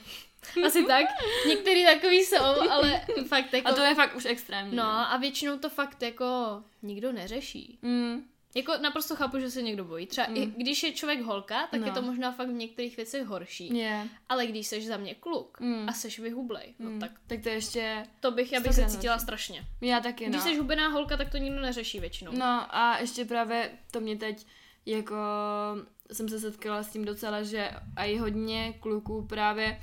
Asi 0.66 0.84
tak. 0.86 1.06
Některý 1.48 1.86
takový 1.86 2.18
jsou, 2.24 2.70
ale 2.72 3.02
fakt 3.28 3.54
jako... 3.54 3.68
A 3.68 3.74
to 3.74 3.82
je 3.82 3.96
fakt 3.96 4.16
už 4.16 4.26
extrémní. 4.26 4.76
No 4.76 4.84
a 4.84 5.18
většinou 5.18 5.58
to 5.58 5.70
fakt 5.70 6.02
jako 6.02 6.26
nikdo 6.82 7.12
neřeší. 7.12 7.80
Mm. 7.82 8.24
Jako 8.56 8.74
naprosto 8.82 9.16
chápu, 9.16 9.40
že 9.40 9.52
se 9.52 9.62
někdo 9.62 9.86
bojí. 9.86 10.08
Třeba 10.08 10.28
Mm. 10.28 10.38
i 10.38 10.46
když 10.46 10.84
je 10.84 10.92
člověk 10.92 11.22
holka, 11.22 11.68
tak 11.72 11.80
No. 11.82 11.86
je 11.88 11.92
to 11.94 12.02
možná 12.02 12.32
fakt 12.32 12.48
v 12.50 12.54
některých 12.54 12.98
věcech 12.98 13.26
horší. 13.26 13.78
Je. 13.78 14.08
Ale 14.30 14.48
když 14.48 14.68
seš 14.68 14.86
za 14.88 14.98
mě 14.98 15.16
kluk 15.16 15.60
Mm. 15.60 15.90
a 15.90 15.94
seš 15.94 16.20
vyhublej, 16.20 16.74
no 16.80 16.90
Mm. 16.90 17.00
tak 17.00 17.12
tak 17.28 17.42
to 17.44 17.50
je 17.50 17.56
ještě, 17.56 18.04
to 18.20 18.32
bych, 18.32 18.52
já 18.52 18.60
bych 18.60 18.74
se 18.74 18.86
cítila 18.90 19.20
strašně. 19.20 19.66
já 19.82 20.00
taky 20.00 20.26
Když 20.26 20.36
no. 20.38 20.42
jsi 20.52 20.58
hubená 20.58 20.88
holka, 20.88 21.18
tak 21.18 21.30
to 21.32 21.38
nikdo 21.38 21.60
neřeší 21.62 22.00
většinou. 22.00 22.32
No 22.36 22.76
a 22.76 22.98
ještě 23.00 23.26
právě 23.26 23.72
to 23.92 24.00
mě 24.00 24.18
teď 24.18 24.46
jako 24.86 25.16
jsem 26.12 26.30
se 26.30 26.40
setkala 26.40 26.84
s 26.84 26.92
tím 26.92 27.06
docela, 27.06 27.44
že 27.44 27.70
i 27.96 28.18
hodně 28.18 28.74
kluků 28.80 29.26
právě 29.30 29.82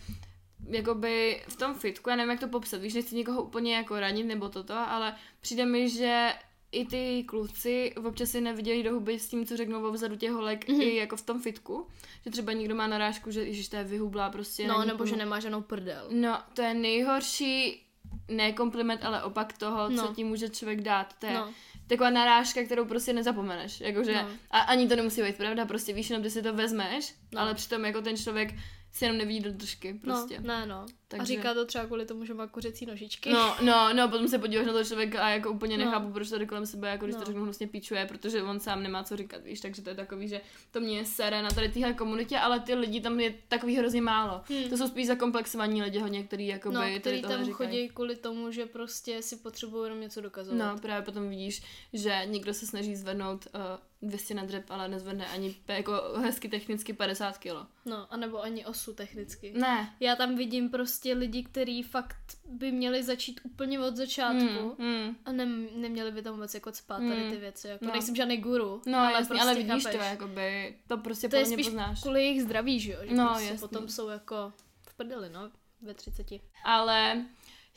jakoby 0.70 1.42
v 1.48 1.56
tom 1.56 1.74
fitku, 1.74 2.10
já 2.10 2.16
nevím, 2.16 2.30
jak 2.30 2.40
to 2.40 2.48
popsat, 2.48 2.80
víš, 2.80 2.94
nechci 2.94 3.16
někoho 3.16 3.42
úplně 3.42 3.74
jako 3.76 4.00
ranit 4.00 4.26
nebo 4.26 4.48
toto, 4.48 4.74
ale 4.74 5.14
přijde 5.40 5.66
mi, 5.66 5.90
že 5.90 6.32
i 6.72 6.84
ty 6.86 7.24
kluci 7.28 7.94
občas 8.04 8.30
si 8.30 8.40
neviděli 8.40 8.82
do 8.82 8.92
huby 8.94 9.18
s 9.18 9.28
tím, 9.28 9.46
co 9.46 9.56
řeknou 9.56 9.92
vzadu 9.92 10.16
těch 10.16 10.30
holek, 10.30 10.68
Mhm. 10.68 10.78
mm-hmm. 10.78 10.82
i 10.82 10.96
jako 10.96 11.16
v 11.16 11.22
tom 11.22 11.42
fitku, 11.42 11.86
že 12.24 12.30
třeba 12.30 12.52
někdo 12.52 12.74
má 12.74 12.86
narážku, 12.86 13.30
že 13.30 13.44
ježiš, 13.44 13.68
to 13.68 13.76
je 13.76 13.84
vyhublá 13.84 14.30
prostě. 14.30 14.66
no 14.68 14.84
nebo 14.84 15.06
že 15.06 15.16
nemá 15.16 15.40
žádnou 15.40 15.60
prdel. 15.62 16.06
No, 16.10 16.38
to 16.54 16.62
je 16.62 16.74
nejhorší, 16.74 17.82
ne 18.28 18.52
kompliment, 18.52 19.04
ale 19.04 19.22
opak 19.22 19.58
toho, 19.58 19.88
No. 19.88 20.06
co 20.08 20.14
ti 20.14 20.24
může 20.24 20.48
člověk 20.48 20.80
dát. 20.80 21.14
To 21.18 21.26
je 21.26 21.34
No. 21.34 21.52
Taková 21.88 22.11
narážka, 22.11 22.64
kterou 22.64 22.85
prostě 22.85 23.12
nezapomeneš. 23.12 23.81
Jakože, 23.81 24.14
No. 24.14 24.29
a 24.50 24.58
ani 24.61 24.88
to 24.88 24.96
nemusí 24.96 25.23
být 25.23 25.37
pravda, 25.37 25.67
prostě 25.67 25.93
víš, 25.93 26.11
jenom 26.11 26.23
ty 26.23 26.31
si 26.31 26.43
to 26.43 26.55
vezmeš, 26.55 27.14
No. 27.32 27.40
ale 27.40 27.55
přitom 27.55 27.85
jako 27.85 28.02
ten 28.02 28.17
člověk 28.17 28.55
si 28.98 29.04
jenom 29.04 29.18
nevidí 29.18 29.40
do 29.40 29.52
držky, 29.52 29.94
prostě. 29.94 30.40
No, 30.40 30.46
ne, 30.46 30.66
no. 30.66 30.86
Takže- 31.08 31.22
A 31.22 31.24
říká 31.24 31.54
to 31.54 31.64
třeba 31.66 31.86
kvůli 31.86 32.06
tomu, 32.06 32.24
že 32.24 32.34
má 32.34 32.46
kuřecí 32.46 32.86
nožičky. 32.86 33.30
No, 33.30 33.56
no, 33.62 33.94
no, 33.94 34.08
potom 34.08 34.28
se 34.28 34.38
podíváš 34.38 34.66
na 34.66 34.72
toho 34.72 34.84
člověka 34.84 35.22
a 35.24 35.28
jako 35.28 35.50
úplně 35.50 35.78
No. 35.78 35.84
nechápu, 35.84 36.12
proč 36.12 36.28
to 36.28 36.38
jde 36.38 36.46
kolem 36.46 36.66
sebe, 36.66 36.88
jako 36.88 37.04
když 37.04 37.14
No. 37.14 37.20
to 37.20 37.26
řeknu 37.26 37.42
hnusně 37.42 37.66
píčuje, 37.68 38.06
protože 38.06 38.42
on 38.42 38.60
sám 38.60 38.82
nemá 38.82 39.04
co 39.04 39.16
říkat, 39.16 39.44
víš, 39.44 39.60
takže 39.60 39.82
to 39.82 39.90
je 39.90 39.96
takový, 39.96 40.28
že 40.28 40.40
to 40.70 40.80
mě 40.80 41.04
sere 41.04 41.42
na 41.42 41.50
tady 41.50 41.68
téhle 41.68 41.92
komunitě, 41.92 42.38
ale 42.38 42.60
ty 42.60 42.74
lidi 42.74 43.00
tam 43.00 43.20
je 43.20 43.34
takový 43.48 43.76
hrozně 43.76 44.02
málo. 44.02 44.40
Hmm. 44.48 44.68
To 44.70 44.76
jsou 44.76 44.88
spíš 44.88 45.06
zakomplexovaní 45.06 45.82
lidi 45.82 45.98
hodně, 45.98 46.22
který 46.24 46.46
jakoby 46.46 46.74
no, 46.74 46.80
tady 46.80 47.00
který 47.00 47.22
tam 47.22 47.44
říkají. 47.44 47.52
chodí 47.52 47.88
kvůli 47.88 48.16
tomu, 48.16 48.50
že 48.50 48.66
prostě 48.66 49.22
si 49.22 49.36
potřebují 49.36 49.84
jenom 49.86 50.00
něco 50.00 50.20
dokazovat. 50.20 50.58
No, 50.58 50.78
právě 50.80 51.02
potom 51.04 51.28
vidíš, 51.28 51.62
že 51.92 52.22
někdo 52.24 52.54
se 52.54 52.66
snaží 52.66 52.96
zvednout 52.96 53.46
uh, 53.54 53.60
200 54.02 54.34
na 54.34 54.44
dřep, 54.44 54.64
ale 54.70 54.88
nezvedne 54.88 55.26
ani 55.26 55.56
jako 55.68 55.92
hezky 56.16 56.48
technicky 56.48 56.92
50 56.92 57.38
kilo. 57.38 57.66
no, 57.84 58.12
anebo 58.12 58.42
ani 58.42 58.66
osu 58.66 58.94
technicky. 58.94 59.52
Ne. 59.56 59.94
Já 60.00 60.16
tam 60.16 60.37
vidím 60.37 60.70
prostě 60.70 61.14
lidi, 61.14 61.42
kteří 61.44 61.82
fakt 61.82 62.16
by 62.49 62.73
měli 62.73 63.02
začít 63.02 63.40
úplně 63.44 63.80
od 63.80 63.96
začátku 63.96 64.75
Mm, 64.78 64.87
mm. 64.88 65.16
a 65.25 65.32
ne, 65.32 65.46
neměli 65.76 66.12
by 66.12 66.23
tam 66.23 66.34
vůbec 66.34 66.54
jako 66.54 66.73
spát 66.73 66.99
tady 66.99 67.30
ty 67.30 67.37
věci. 67.37 67.68
Jako 67.68 67.84
No. 67.84 67.92
nejsem 67.92 68.16
žádný 68.16 68.37
guru, 68.37 68.82
No, 68.87 68.99
ale 68.99 69.12
jasný, 69.12 69.26
prostě 69.28 69.42
ale 69.42 69.54
vidíš 69.54 69.84
chápeš. 69.84 69.99
to, 70.00 70.04
jakoby, 70.04 70.76
to 70.88 70.99
prostě 70.99 71.28
To 71.28 71.37
je 71.37 71.46
spíš 71.46 71.66
poznáš. 71.66 72.02
kvůli 72.02 72.23
jejich 72.25 72.42
zdraví, 72.42 72.80
že 72.80 72.92
jo? 72.92 72.99
Že 73.08 73.14
No, 73.14 73.26
prostě 73.28 73.44
jasný. 73.50 73.68
potom 73.68 73.88
jsou 73.88 74.08
jako 74.08 74.52
v 74.88 74.94
prdeli, 74.94 75.30
no, 75.30 75.50
ve 75.82 75.94
30. 75.94 76.26
Ale 76.64 77.25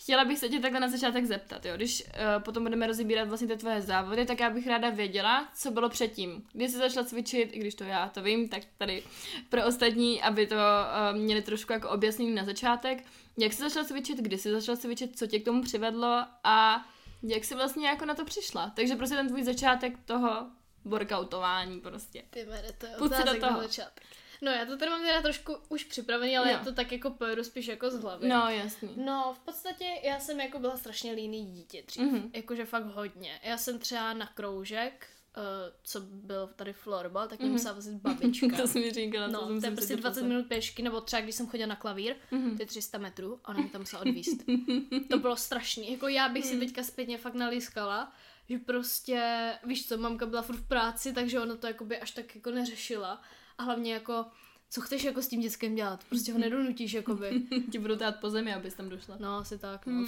chtěla 0.01 0.25
bych 0.25 0.39
se 0.39 0.49
tě 0.49 0.59
takhle 0.59 0.79
na 0.79 0.89
začátek 0.89 1.25
zeptat, 1.25 1.65
jo. 1.65 1.75
Když 1.75 2.03
uh, 2.03 2.43
potom 2.43 2.63
budeme 2.63 2.87
rozebírat 2.87 3.27
vlastně 3.27 3.47
ty 3.47 3.57
tvoje 3.57 3.81
závody, 3.81 4.25
tak 4.25 4.39
já 4.39 4.49
bych 4.49 4.67
ráda 4.67 4.89
věděla, 4.89 5.49
co 5.55 5.71
bylo 5.71 5.89
předtím. 5.89 6.43
Kdy 6.53 6.69
jsi 6.69 6.77
začala 6.77 7.05
cvičit, 7.05 7.49
i 7.53 7.59
když 7.59 7.75
to 7.75 7.83
já 7.83 8.09
to 8.09 8.21
vím, 8.21 8.49
tak 8.49 8.63
tady 8.77 9.03
pro 9.49 9.65
ostatní, 9.65 10.21
aby 10.21 10.47
to 10.47 10.55
uh, 10.55 11.19
měli 11.19 11.41
trošku 11.41 11.73
jako 11.73 11.89
objasnění 11.89 12.35
na 12.35 12.43
začátek. 12.43 13.03
Jak 13.37 13.53
jsi 13.53 13.61
začala 13.61 13.85
cvičit, 13.85 14.17
kdy 14.17 14.37
jsi 14.37 14.51
začala 14.51 14.77
cvičit, 14.77 15.17
co 15.17 15.27
tě 15.27 15.39
k 15.39 15.45
tomu 15.45 15.61
přivedlo 15.61 16.25
a 16.43 16.85
jak 17.23 17.43
jsi 17.43 17.55
vlastně 17.55 17.87
jako 17.87 18.05
na 18.05 18.15
to 18.15 18.25
přišla. 18.25 18.71
Takže 18.75 18.95
prostě 18.95 19.15
ten 19.15 19.27
tvůj 19.27 19.43
začátek 19.43 19.93
toho 20.05 20.45
workoutování 20.85 21.79
prostě. 21.79 22.23
Ty 22.29 22.45
mene, 22.45 22.71
to 22.77 22.85
je 22.85 22.93
do 23.33 23.39
toho. 23.39 23.61
začátek. 23.61 24.03
No 24.41 24.51
já 24.51 24.65
to 24.65 24.77
tady 24.77 24.91
mám 24.91 25.01
teda 25.01 25.21
trošku 25.21 25.55
už 25.69 25.83
připravený, 25.83 26.37
ale 26.37 26.51
Jo. 26.51 26.57
já 26.57 26.63
to 26.63 26.73
tak 26.73 26.91
jako 26.91 27.09
pojedu 27.09 27.43
spíš 27.43 27.67
jako 27.67 27.89
z 27.91 28.01
hlavy. 28.01 28.27
No, 28.27 28.49
jasný. 28.49 28.89
No, 29.05 29.33
v 29.35 29.39
podstatě 29.39 29.85
já 30.03 30.19
jsem 30.19 30.39
jako 30.39 30.59
byla 30.59 30.77
strašně 30.77 31.11
líný 31.11 31.45
dítě 31.45 31.83
dřív. 31.87 32.03
Mhm. 32.03 32.15
Mm-hmm. 32.21 32.29
Jakože 32.33 32.65
fakt 32.65 32.85
hodně. 32.85 33.39
Já 33.43 33.57
jsem 33.57 33.79
třeba 33.79 34.13
na 34.13 34.27
kroužek, 34.27 35.07
uh, 35.37 35.43
co 35.83 36.01
byl 36.01 36.47
tady 36.55 36.73
florbal, 36.73 37.27
tak 37.27 37.39
mě 37.39 37.45
Mhm. 37.45 37.53
musela 37.53 37.73
vozit 37.73 37.93
babička. 37.93 38.47
to 38.61 38.67
jsi 38.67 38.79
mi 38.79 38.91
říkala, 38.91 39.27
No, 39.27 39.39
to 39.39 39.47
to 39.53 39.61
jsem 39.61 39.69
je 39.73 39.75
prostě 39.75 39.93
četla 39.95 40.09
20 40.09 40.19
se. 40.21 40.27
minut 40.27 40.47
pěšky, 40.47 40.81
nebo 40.83 41.01
třeba 41.01 41.21
když 41.21 41.35
jsem 41.35 41.47
chodila 41.47 41.67
na 41.69 41.75
klavír, 41.75 42.15
Mhm. 42.31 42.55
to 42.57 42.61
je 42.63 42.65
300 42.67 42.97
metrů, 42.97 43.39
a 43.45 43.49
ona 43.49 43.59
mě 43.59 43.69
tam 43.69 43.81
musela 43.81 44.01
odvíst. 44.01 44.37
to 45.09 45.17
bylo 45.19 45.35
strašný. 45.37 45.91
Jako 45.91 46.07
já 46.07 46.29
bych 46.29 46.45
si 46.45 46.51
Mhm. 46.55 46.59
teďka 46.65 46.83
zpětně 46.83 47.17
fakt 47.17 47.33
nalískala, 47.33 48.11
že 48.49 48.57
prostě, 48.57 49.51
víš 49.63 49.87
co, 49.87 49.97
mamka 49.97 50.25
byla 50.25 50.41
furt 50.41 50.55
v 50.57 50.67
práci, 50.67 51.13
takže 51.13 51.39
ona 51.39 51.55
to 51.55 51.67
jakoby 51.67 51.97
až 51.99 52.11
tak 52.11 52.35
jako 52.35 52.51
neřešila. 52.51 53.21
A 53.61 53.63
hlavně 53.63 53.93
jako 53.93 54.25
co 54.73 54.81
chceš 54.81 55.03
jako 55.03 55.21
s 55.21 55.27
tím 55.27 55.41
dětskem 55.41 55.75
dělat? 55.75 56.03
Prostě 56.09 56.33
ho 56.33 56.39
nedonutíš, 56.39 56.93
jakoby. 56.93 57.41
Ti 57.71 57.79
budou 57.79 57.95
tát 57.95 58.15
po 58.19 58.29
zemi, 58.29 58.53
abys 58.53 58.73
tam 58.73 58.89
došla. 58.89 59.17
No, 59.19 59.37
asi 59.37 59.57
tak, 59.57 59.85
no. 59.85 60.05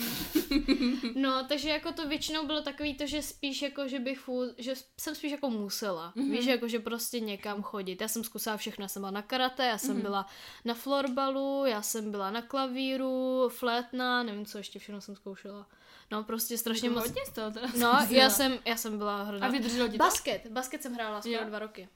no, 1.15 1.45
takže 1.47 1.69
jako 1.69 1.91
to 1.91 2.07
většinou 2.07 2.45
bylo 2.45 2.61
takový 2.61 2.95
to, 2.95 3.07
že 3.07 3.21
spíš 3.21 3.61
jako, 3.61 3.87
že 3.87 3.99
bych 3.99 4.19
fů, 4.19 4.41
že 4.57 4.73
jsem 4.99 5.15
spíš 5.15 5.31
jako 5.31 5.49
musela. 5.49 6.13
Mm-hmm. 6.15 6.31
Víš, 6.31 6.45
jako, 6.45 6.67
že 6.67 6.79
prostě 6.79 7.19
někam 7.19 7.63
chodit. 7.63 8.01
Já 8.01 8.07
jsem 8.07 8.23
zkusila 8.23 8.57
všechno, 8.57 8.83
já 8.83 8.87
jsem 8.87 9.01
byla 9.01 9.11
na 9.11 9.21
karate, 9.21 9.65
já 9.65 9.77
jsem 9.77 9.97
mm-hmm. 9.97 10.01
byla 10.01 10.25
na 10.65 10.73
florbalu, 10.73 11.65
já 11.65 11.81
jsem 11.81 12.11
byla 12.11 12.31
na 12.31 12.41
klavíru, 12.41 13.49
flétna, 13.49 14.23
nevím, 14.23 14.45
co 14.45 14.57
ještě 14.57 14.79
všechno 14.79 15.01
jsem 15.01 15.15
zkoušela. 15.15 15.67
No, 16.11 16.23
prostě 16.23 16.57
strašně 16.57 16.87
Jako 16.87 16.99
moc. 16.99 17.07
Hodně 17.07 17.25
z 17.25 17.33
toho 17.33 17.51
teda 17.51 17.67
No, 17.79 17.99
já 18.09 18.29
jsem, 18.29 18.59
já 18.65 18.77
jsem 18.77 18.97
byla 18.97 19.23
hrdá. 19.23 19.47
A 19.47 19.49
vydrželo 19.49 19.87
ti 19.87 19.97
to? 19.97 20.03
Basket, 20.03 20.47
basket 20.47 20.83
jsem 20.83 20.93
hrála 20.93 21.21
skoro 21.21 21.45
dva 21.45 21.59
roky. 21.59 21.89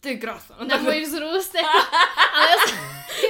Ty 0.00 0.18
krása. 0.18 0.56
No, 0.58 0.64
Na 0.64 0.74
tak, 0.76 0.82
můj 0.82 1.04
vzrůst, 1.04 1.54
jako, 1.54 1.68
ale 2.34 2.50
já 2.50 2.56
jsem, 2.66 2.78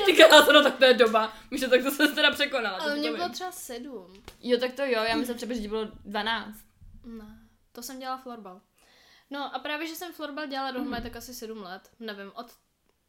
ty 0.07 0.13
krása, 0.13 0.53
no 0.53 0.63
tak 0.63 0.77
to 0.77 0.85
je 0.85 0.95
doba. 0.95 1.33
Míš 1.51 1.61
tak 1.71 1.83
to 1.83 1.91
se 1.91 2.09
teda 2.09 2.31
překonala. 2.31 2.79
ale 2.79 2.93
to 2.95 2.99
mě 2.99 3.13
bylo 3.13 3.29
třeba 3.29 3.53
sedm. 3.53 4.23
Jo, 4.41 4.61
tak 4.61 4.73
to 4.73 4.83
jo, 4.83 5.03
já 5.03 5.17
myslím 5.17 5.37
třeba, 5.37 5.55
že 5.55 5.61
ti 5.61 5.69
bylo 5.69 5.85
12. 6.05 6.59
Ne, 7.05 7.39
to 7.73 7.83
jsem 7.83 7.99
dělala 7.99 8.19
florbal. 8.19 8.61
No 9.31 9.55
a 9.55 9.59
právě, 9.59 9.87
že 9.87 9.95
jsem 9.95 10.13
florbal 10.13 10.47
dělala 10.47 10.71
dohromady 10.71 11.03
tak 11.03 11.17
asi 11.17 11.35
sedm 11.35 11.63
let. 11.63 11.91
Nevím, 12.01 12.33
od 12.35 12.47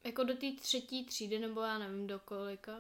jako 0.03 0.23
do 0.23 0.33
té 0.35 0.47
třetí 0.61 1.05
třídy, 1.05 1.39
nebo 1.39 1.61
já 1.61 1.77
nevím 1.77 2.07
do 2.07 2.19
kolika. 2.19 2.71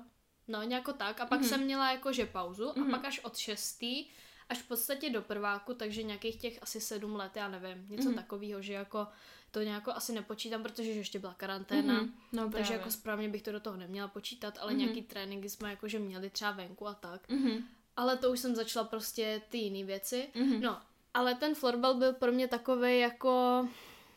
No, 0.47 0.63
nějako 0.63 0.93
tak. 0.93 1.19
A 1.21 1.25
pak 1.25 1.43
jsem 1.43 1.61
měla 1.63 1.91
jakože 1.91 2.25
pauzu 2.25 2.69
a 2.69 2.85
pak 2.91 3.05
až 3.05 3.19
od 3.19 3.37
šestý, 3.37 4.05
až 4.49 4.57
v 4.57 4.67
podstatě 4.67 5.09
do 5.09 5.21
prváku, 5.21 5.73
takže 5.73 6.03
nějakých 6.03 6.35
těch 6.35 6.59
asi 6.61 6.81
sedm 6.81 7.15
let, 7.15 7.31
já 7.35 7.47
nevím, 7.47 7.85
něco 7.89 8.13
takového, 8.13 8.61
že 8.61 8.73
jako 8.73 9.07
to 9.51 9.61
nějako 9.61 9.91
asi 9.91 10.13
nepočítám, 10.13 10.63
protože 10.63 10.93
že 10.93 10.99
ještě 10.99 11.19
byla 11.19 11.33
karanténa. 11.33 11.93
Mhm. 11.93 12.13
No, 12.31 12.43
Takže 12.43 12.57
právě. 12.63 12.77
jako 12.77 12.91
správně 12.91 13.29
bych 13.29 13.41
to 13.41 13.51
do 13.51 13.59
toho 13.59 13.77
neměla 13.77 14.07
počítat, 14.07 14.57
ale 14.61 14.73
nějaký 14.73 15.01
tréninky 15.01 15.49
jsme 15.49 15.69
jakože 15.69 15.99
měli 15.99 16.29
třeba 16.29 16.51
venku 16.51 16.87
a 16.87 16.93
tak. 16.93 17.29
Mhm. 17.29 17.63
Ale 17.97 18.17
to 18.17 18.31
už 18.31 18.39
jsem 18.39 18.55
začala 18.55 18.85
prostě 18.85 19.41
ty 19.49 19.57
jiné 19.57 19.85
věci. 19.85 20.27
Mhm. 20.35 20.61
No, 20.61 20.77
ale 21.13 21.35
ten 21.35 21.55
florbal 21.55 21.93
byl 21.93 22.13
pro 22.13 22.31
mě 22.31 22.47
takový 22.47 22.99
jako... 22.99 23.67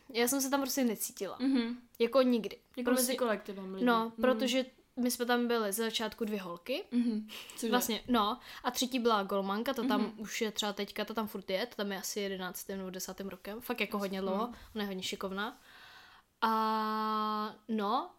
Já 0.09 0.27
jsem 0.27 0.41
se 0.41 0.49
tam 0.49 0.61
prostě 0.61 0.83
necítila. 0.83 1.37
Mhm. 1.39 1.77
Jako 1.99 2.21
nikdy. 2.21 2.57
Jako 2.77 2.89
prostě, 2.91 3.03
mezi 3.03 3.17
kolektivem 3.17 3.73
lidí. 3.73 3.85
no, 3.85 4.11
protože 4.21 4.65
my 4.97 5.11
jsme 5.11 5.25
tam 5.25 5.47
byli 5.47 5.71
ze 5.71 5.83
začátku 5.83 6.25
dvě 6.25 6.41
holky. 6.41 6.83
Mhm. 6.91 7.27
Cože? 7.55 7.71
Vlastně, 7.71 8.01
no. 8.07 8.39
A 8.63 8.71
třetí 8.71 8.99
byla 8.99 9.23
golmanka, 9.23 9.73
to 9.73 9.87
tam 9.87 10.13
už 10.17 10.41
je 10.41 10.51
třeba 10.51 10.73
teďka, 10.73 11.05
to 11.05 11.13
tam 11.13 11.27
furt 11.27 11.49
je, 11.49 11.65
to 11.65 11.75
tam 11.75 11.91
je 11.91 11.97
asi 11.97 12.19
11. 12.19 12.69
nebo 12.69 12.89
10. 12.89 13.19
rokem. 13.19 13.61
Fakt 13.61 13.81
jako 13.81 13.97
hodně 13.97 14.21
dlouho, 14.21 14.53
ona 14.75 14.83
je 14.83 14.87
hodně 14.87 15.03
šikovná. 15.03 15.61
A 16.41 17.55
no, 17.67 18.09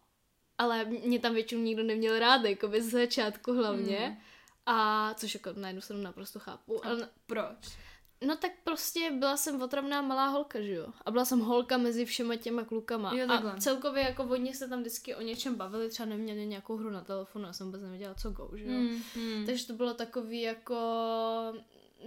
ale 0.57 0.85
mě 0.85 1.19
tam 1.19 1.33
většinou 1.33 1.61
nikdo 1.61 1.83
neměl 1.83 2.19
rád, 2.19 2.45
jako 2.45 2.67
ze 2.67 2.81
začátku 2.81 3.53
hlavně. 3.53 4.21
A 4.65 5.13
což 5.13 5.33
jako 5.33 5.49
na 5.55 5.67
jednu 5.67 5.81
stranu 5.81 6.01
naprosto 6.03 6.39
chápu. 6.39 6.85
Ale, 6.85 7.09
Proč? 7.25 7.77
No 8.25 8.35
tak 8.35 8.51
prostě 8.63 9.11
byla 9.11 9.37
jsem 9.37 9.61
otravná 9.61 10.01
malá 10.01 10.27
holka, 10.27 10.61
že 10.61 10.73
jo? 10.73 10.87
A 11.05 11.11
byla 11.11 11.25
jsem 11.25 11.39
holka 11.39 11.77
mezi 11.77 12.05
všema 12.05 12.35
těma 12.35 12.63
klukama. 12.63 13.13
Jo, 13.13 13.27
a 13.29 13.57
celkově 13.57 14.03
jako 14.03 14.23
oni 14.23 14.53
se 14.53 14.67
tam 14.67 14.79
vždycky 14.79 15.15
o 15.15 15.21
něčem 15.21 15.55
bavili, 15.55 15.89
třeba 15.89 16.09
neměli 16.09 16.45
nějakou 16.45 16.77
hru 16.77 16.89
na 16.89 17.01
telefonu, 17.01 17.45
já 17.45 17.53
jsem 17.53 17.67
vůbec 17.67 17.81
nevěděla, 17.81 18.13
co 18.13 18.31
go, 18.31 18.49
že 18.53 18.65
jo? 18.65 18.71
Mm, 18.71 19.01
mm. 19.15 19.45
Takže 19.45 19.67
to 19.67 19.73
bylo 19.73 19.93
takový 19.93 20.41
jako... 20.41 20.77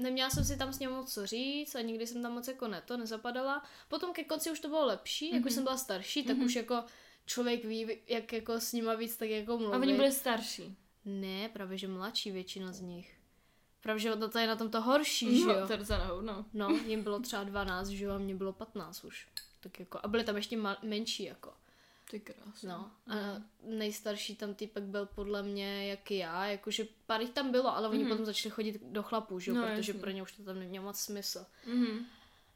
Neměla 0.00 0.30
jsem 0.30 0.44
si 0.44 0.58
tam 0.58 0.72
s 0.72 0.78
ním 0.78 0.90
moc 0.90 1.14
co 1.14 1.26
říct 1.26 1.74
a 1.74 1.80
nikdy 1.80 2.06
jsem 2.06 2.22
tam 2.22 2.32
moc 2.32 2.48
jako 2.48 2.68
ne 2.68 2.82
to 2.86 2.96
nezapadala. 2.96 3.62
Potom 3.88 4.12
ke 4.12 4.24
konci 4.24 4.50
už 4.50 4.60
to 4.60 4.68
bylo 4.68 4.86
lepší, 4.86 5.30
mm-hmm. 5.30 5.34
jak 5.34 5.46
už 5.46 5.52
jsem 5.52 5.62
byla 5.62 5.76
starší, 5.76 6.24
tak 6.24 6.36
mm-hmm. 6.36 6.44
už 6.44 6.54
jako 6.54 6.84
člověk 7.26 7.64
ví, 7.64 7.98
jak 8.06 8.32
jako 8.32 8.52
s 8.52 8.72
nima 8.72 8.94
víc 8.94 9.16
tak 9.16 9.28
jako 9.28 9.58
mluvit. 9.58 9.74
A 9.74 9.78
oni 9.78 9.94
byli 9.94 10.12
starší. 10.12 10.76
Ne, 11.04 11.48
právě 11.48 11.78
že 11.78 11.88
mladší 11.88 12.30
většina 12.30 12.72
z 12.72 12.80
nich. 12.80 13.19
Právě, 13.82 14.00
že 14.00 14.10
to 14.32 14.38
je 14.38 14.46
na 14.46 14.56
tom 14.56 14.70
to 14.70 14.80
horší, 14.80 15.40
že 15.40 15.46
No, 15.46 15.52
jo? 15.54 15.66
to 15.66 15.72
je 15.72 15.78
docela 15.78 15.98
na 15.98 16.04
hovno. 16.04 16.44
No, 16.54 16.68
jim 16.86 17.02
bylo 17.02 17.20
třeba 17.20 17.44
12, 17.44 17.88
že 17.88 18.04
jo, 18.04 18.12
a 18.14 18.18
mně 18.18 18.34
bylo 18.34 18.52
15 18.52 19.04
už. 19.04 19.28
Tak 19.60 19.80
jako, 19.80 20.00
a 20.02 20.08
byly 20.08 20.24
tam 20.24 20.36
ještě 20.36 20.56
ma- 20.56 20.76
menší, 20.82 21.24
jako. 21.24 21.52
Ty 22.10 22.20
krásný. 22.20 22.68
No, 22.68 22.90
a 23.06 23.14
nejstarší 23.62 24.36
tam 24.36 24.54
typek 24.54 24.84
byl 24.84 25.06
podle 25.06 25.42
mě 25.42 25.88
jak 25.90 26.10
já, 26.10 26.46
jakože 26.46 26.86
pár 27.06 27.20
jich 27.20 27.30
tam 27.30 27.50
bylo, 27.50 27.76
ale 27.76 27.88
oni 27.88 28.04
potom 28.04 28.24
začali 28.24 28.50
chodit 28.50 28.82
do 28.84 29.02
chlapů, 29.02 29.40
že 29.40 29.50
jo, 29.50 29.56
No, 29.56 29.62
protože 29.62 29.90
jasně. 29.92 29.94
pro 30.00 30.10
ně 30.10 30.22
už 30.22 30.32
to 30.32 30.42
tam 30.42 30.58
nemělo 30.58 30.84
moc 30.86 30.98
smysl. 31.00 31.46
Mhm. 31.66 32.06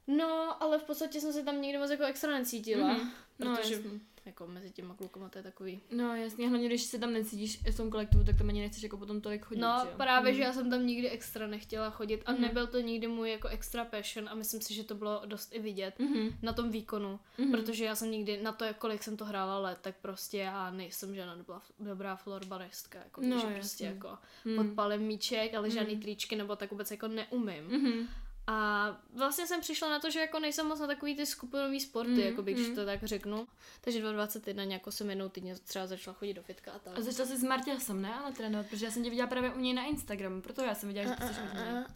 No, 0.07 0.63
ale 0.63 0.79
v 0.79 0.83
podstatě 0.83 1.21
jsem 1.21 1.33
se 1.33 1.43
tam 1.43 1.63
nikdy 1.63 1.79
moc 1.79 1.91
jako 1.91 2.05
extra 2.05 2.33
necítila, 2.33 2.93
Mhm. 2.93 3.11
No, 3.39 3.57
protože 3.57 3.75
jasný. 3.75 4.01
Jako 4.27 4.47
mezi 4.47 4.71
těma 4.71 4.95
klukama 4.95 5.29
to 5.29 5.39
je 5.39 5.43
takový. 5.43 5.81
No 5.91 6.17
jasně, 6.17 6.49
hlavně 6.49 6.67
když 6.69 6.83
se 6.83 6.99
tam 6.99 7.13
necítíš 7.13 7.61
v 7.73 7.77
tom 7.77 7.91
kolektivu, 7.91 8.25
tak 8.25 8.39
tam 8.39 8.49
ani 8.49 8.61
nechceš 8.61 8.83
jako 8.83 8.97
potom 8.97 9.21
tolik 9.21 9.45
chodit, 9.45 9.61
No, 9.61 9.79
že 9.83 9.89
jo? 9.91 9.95
právě, 9.97 10.31
Mhm. 10.33 10.37
že 10.37 10.43
já 10.43 10.53
jsem 10.53 10.71
tam 10.71 10.87
nikdy 10.87 11.11
extra 11.11 11.47
nechtěla 11.47 11.91
chodit 11.91 12.23
a 12.27 12.33
nebyl 12.33 12.67
to 12.67 12.81
nikdy 12.81 13.07
můj 13.07 13.31
jako 13.31 13.49
extra 13.49 13.85
passion 13.85 14.29
a 14.29 14.35
myslím 14.35 14.61
si, 14.61 14.75
že 14.75 14.85
to 14.85 14.95
bylo 14.95 15.23
dost 15.27 15.55
i 15.55 15.59
vidět 15.59 15.99
Mhm. 15.99 16.29
na 16.43 16.53
tom 16.53 16.71
výkonu, 16.71 17.21
protože 17.51 17.85
já 17.85 17.95
jsem 17.95 18.11
nikdy 18.11 18.43
na 18.43 18.53
to, 18.53 18.65
kolik 18.79 19.03
jsem 19.03 19.17
to 19.17 19.25
hrála 19.25 19.59
let, 19.59 19.79
tak 19.81 19.95
prostě 20.03 20.39
já 20.39 20.71
nejsem 20.71 21.15
žádná 21.15 21.35
dobrá, 21.37 21.63
dobrá 21.81 22.17
florbalistka, 22.17 22.99
jako 22.99 23.21
No, 23.21 23.29
že 23.29 23.35
jasně. 23.35 23.55
prostě 23.55 23.85
jako 23.85 24.19
podpalím 24.57 25.01
míček, 25.03 25.55
ale 25.55 25.71
žádný 25.71 25.97
tričky 25.97 26.37
nebo 26.37 26.57
tak 26.57 26.71
vůbec 26.71 26.91
jako 26.91 27.09
neumím. 27.09 27.65
Mhm. 27.69 28.09
A 28.47 28.89
vlastně 29.15 29.47
jsem 29.47 29.61
přišla 29.61 29.89
na 29.89 29.99
to, 29.99 30.11
že 30.11 30.21
jako 30.21 30.39
nejsem 30.39 30.67
moc 30.67 30.81
na 30.81 30.87
takový 30.87 31.17
ty 31.17 31.27
skupinový 31.27 31.81
sporty, 31.81 32.11
Mm, 32.13 32.19
jako 32.21 32.43
bych 32.43 32.69
mm. 32.69 32.75
to 32.75 32.85
tak 32.85 33.05
řeknu. 33.05 33.47
Takže 33.81 33.99
2021 34.01 34.65
nějak 34.65 34.83
jsem 34.91 35.11
jednou 35.11 35.29
týdně 35.29 35.55
třeba 35.55 35.87
začala 35.87 36.15
chodit 36.15 36.35
do 36.35 36.43
fitka 36.43 36.73
a 36.73 36.79
tak. 36.79 36.99
A 36.99 37.01
začala 37.01 37.29
jsi 37.29 37.37
s 37.37 37.43
Martěsem, 37.43 38.03
ne? 38.03 38.15
Ale 38.15 38.33
trénovat, 38.33 38.67
protože 38.67 38.85
já 38.85 38.91
jsem 38.91 39.05
tě 39.05 39.11
viděla 39.11 39.29
právě 39.29 39.51
u 39.53 39.59
něj 39.59 39.73
na 39.75 39.85
Instagramu, 39.85 40.41
proto 40.41 40.63
já 40.63 40.75
jsem 40.75 40.89
viděla, 40.89 41.07
že 41.07 41.15
ty 41.29 41.35
jsi 41.35 41.41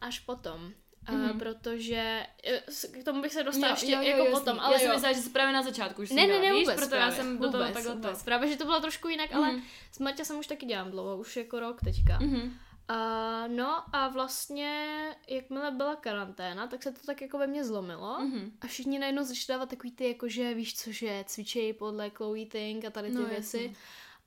Až 0.01 0.21
potom. 0.21 0.73
Mhm. 1.11 1.31
A 1.31 1.33
protože 1.39 2.27
eh, 2.45 2.63
k 3.01 3.05
tomu 3.05 3.23
bych 3.23 3.33
se 3.33 3.43
dostala 3.43 3.69
Jo, 3.69 3.73
ještě 3.75 3.93
jo, 3.93 3.99
jo, 4.03 4.09
jako 4.09 4.25
jasný. 4.25 4.39
potom, 4.41 4.61
ale 4.61 4.73
já 4.75 4.79
jsem 4.79 4.89
jo. 4.89 4.95
myslela, 4.95 5.13
že 5.15 5.21
jsi 5.23 5.31
právě 5.31 5.53
na 5.55 5.63
začátku 5.63 6.03
už 6.03 6.11
Ne, 6.11 6.27
ne, 6.27 6.39
ne, 6.41 6.53
víš, 6.53 6.61
vůbec 6.61 6.77
proto 6.77 6.91
právě, 6.91 7.07
já 7.07 7.13
jsem 7.17 7.39
do 7.39 7.51
toho 7.51 7.63
vůbec, 7.65 7.75
takhle 7.75 7.95
vůbec. 7.95 8.19
to. 8.19 8.25
Právě, 8.25 8.49
že 8.51 8.57
to 8.57 8.65
bylo 8.65 8.81
trošku 8.81 9.09
jinak, 9.09 9.33
ale 9.35 9.53
Mhm. 9.53 9.63
s 9.93 9.99
Maťa 9.99 10.25
jsem 10.25 10.39
už 10.39 10.47
taky 10.47 10.67
dělám 10.67 10.91
dlouho, 10.91 11.17
už 11.17 11.37
jako 11.37 11.61
rok 11.61 11.81
teďka. 11.85 12.19
Mhm. 12.21 12.59
A, 12.89 13.47
no 13.47 13.97
a 13.97 14.09
vlastně, 14.09 14.97
jakmile 15.29 15.71
byla 15.71 15.97
karanténa, 15.97 16.67
tak 16.67 16.83
se 16.83 16.93
to 16.93 16.99
tak 17.07 17.21
jako 17.23 17.39
ve 17.39 17.47
mně 17.47 17.65
zlomilo. 17.65 18.19
Mhm. 18.21 18.53
A 18.61 18.67
všichni 18.67 18.99
najednou 18.99 19.23
začali 19.25 19.57
dávat 19.59 19.69
takový 19.69 19.93
ty, 19.93 20.09
jakože 20.09 20.55
víš 20.55 20.77
co, 20.77 20.93
že 20.93 21.25
cvičejí 21.27 21.73
podle 21.73 22.11
Chloe 22.11 22.47
Ting 22.47 22.85
a 22.85 22.91
tady 22.91 23.09
ty 23.09 23.15
No, 23.15 23.27
věci. 23.27 23.57
jasně. 23.63 23.77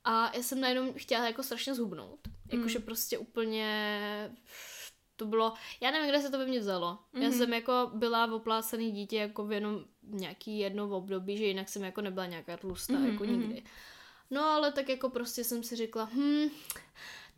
A 0.04 0.36
já 0.36 0.42
jsem 0.42 0.60
najednou 0.60 0.92
chtěla 0.96 1.26
jako 1.26 1.42
strašně 1.42 1.74
zhubnout. 1.74 2.20
Jakože 2.52 2.78
Mm. 2.78 2.84
prostě 2.84 3.18
úplně 3.18 3.66
to 5.16 5.26
bylo, 5.26 5.54
já 5.80 5.90
nevím, 5.90 6.08
kde 6.08 6.20
se 6.20 6.30
to 6.30 6.38
ve 6.38 6.46
mně 6.46 6.60
vzalo. 6.60 6.98
Já 7.14 7.20
Mhm. 7.28 7.32
jsem 7.32 7.52
jako 7.52 7.90
byla 7.94 8.32
oplácený 8.34 8.92
dítě 8.92 9.16
jako 9.16 9.44
v 9.44 9.52
jenom 9.52 9.84
nějaký 10.02 10.58
jedno 10.58 10.88
období, 10.96 11.36
že 11.38 11.44
jinak 11.44 11.68
jsem 11.68 11.82
jako 11.84 12.00
nebyla 12.00 12.26
nějaká 12.26 12.56
tlustá, 12.56 12.92
Mhm, 12.92 13.06
jako 13.12 13.24
mhm. 13.24 13.32
nikdy. 13.40 13.62
No 14.30 14.44
ale 14.44 14.72
tak 14.72 14.88
jako 14.88 15.10
prostě 15.10 15.44
jsem 15.44 15.62
si 15.62 15.76
řekla, 15.76 16.04
hm, 16.12 16.48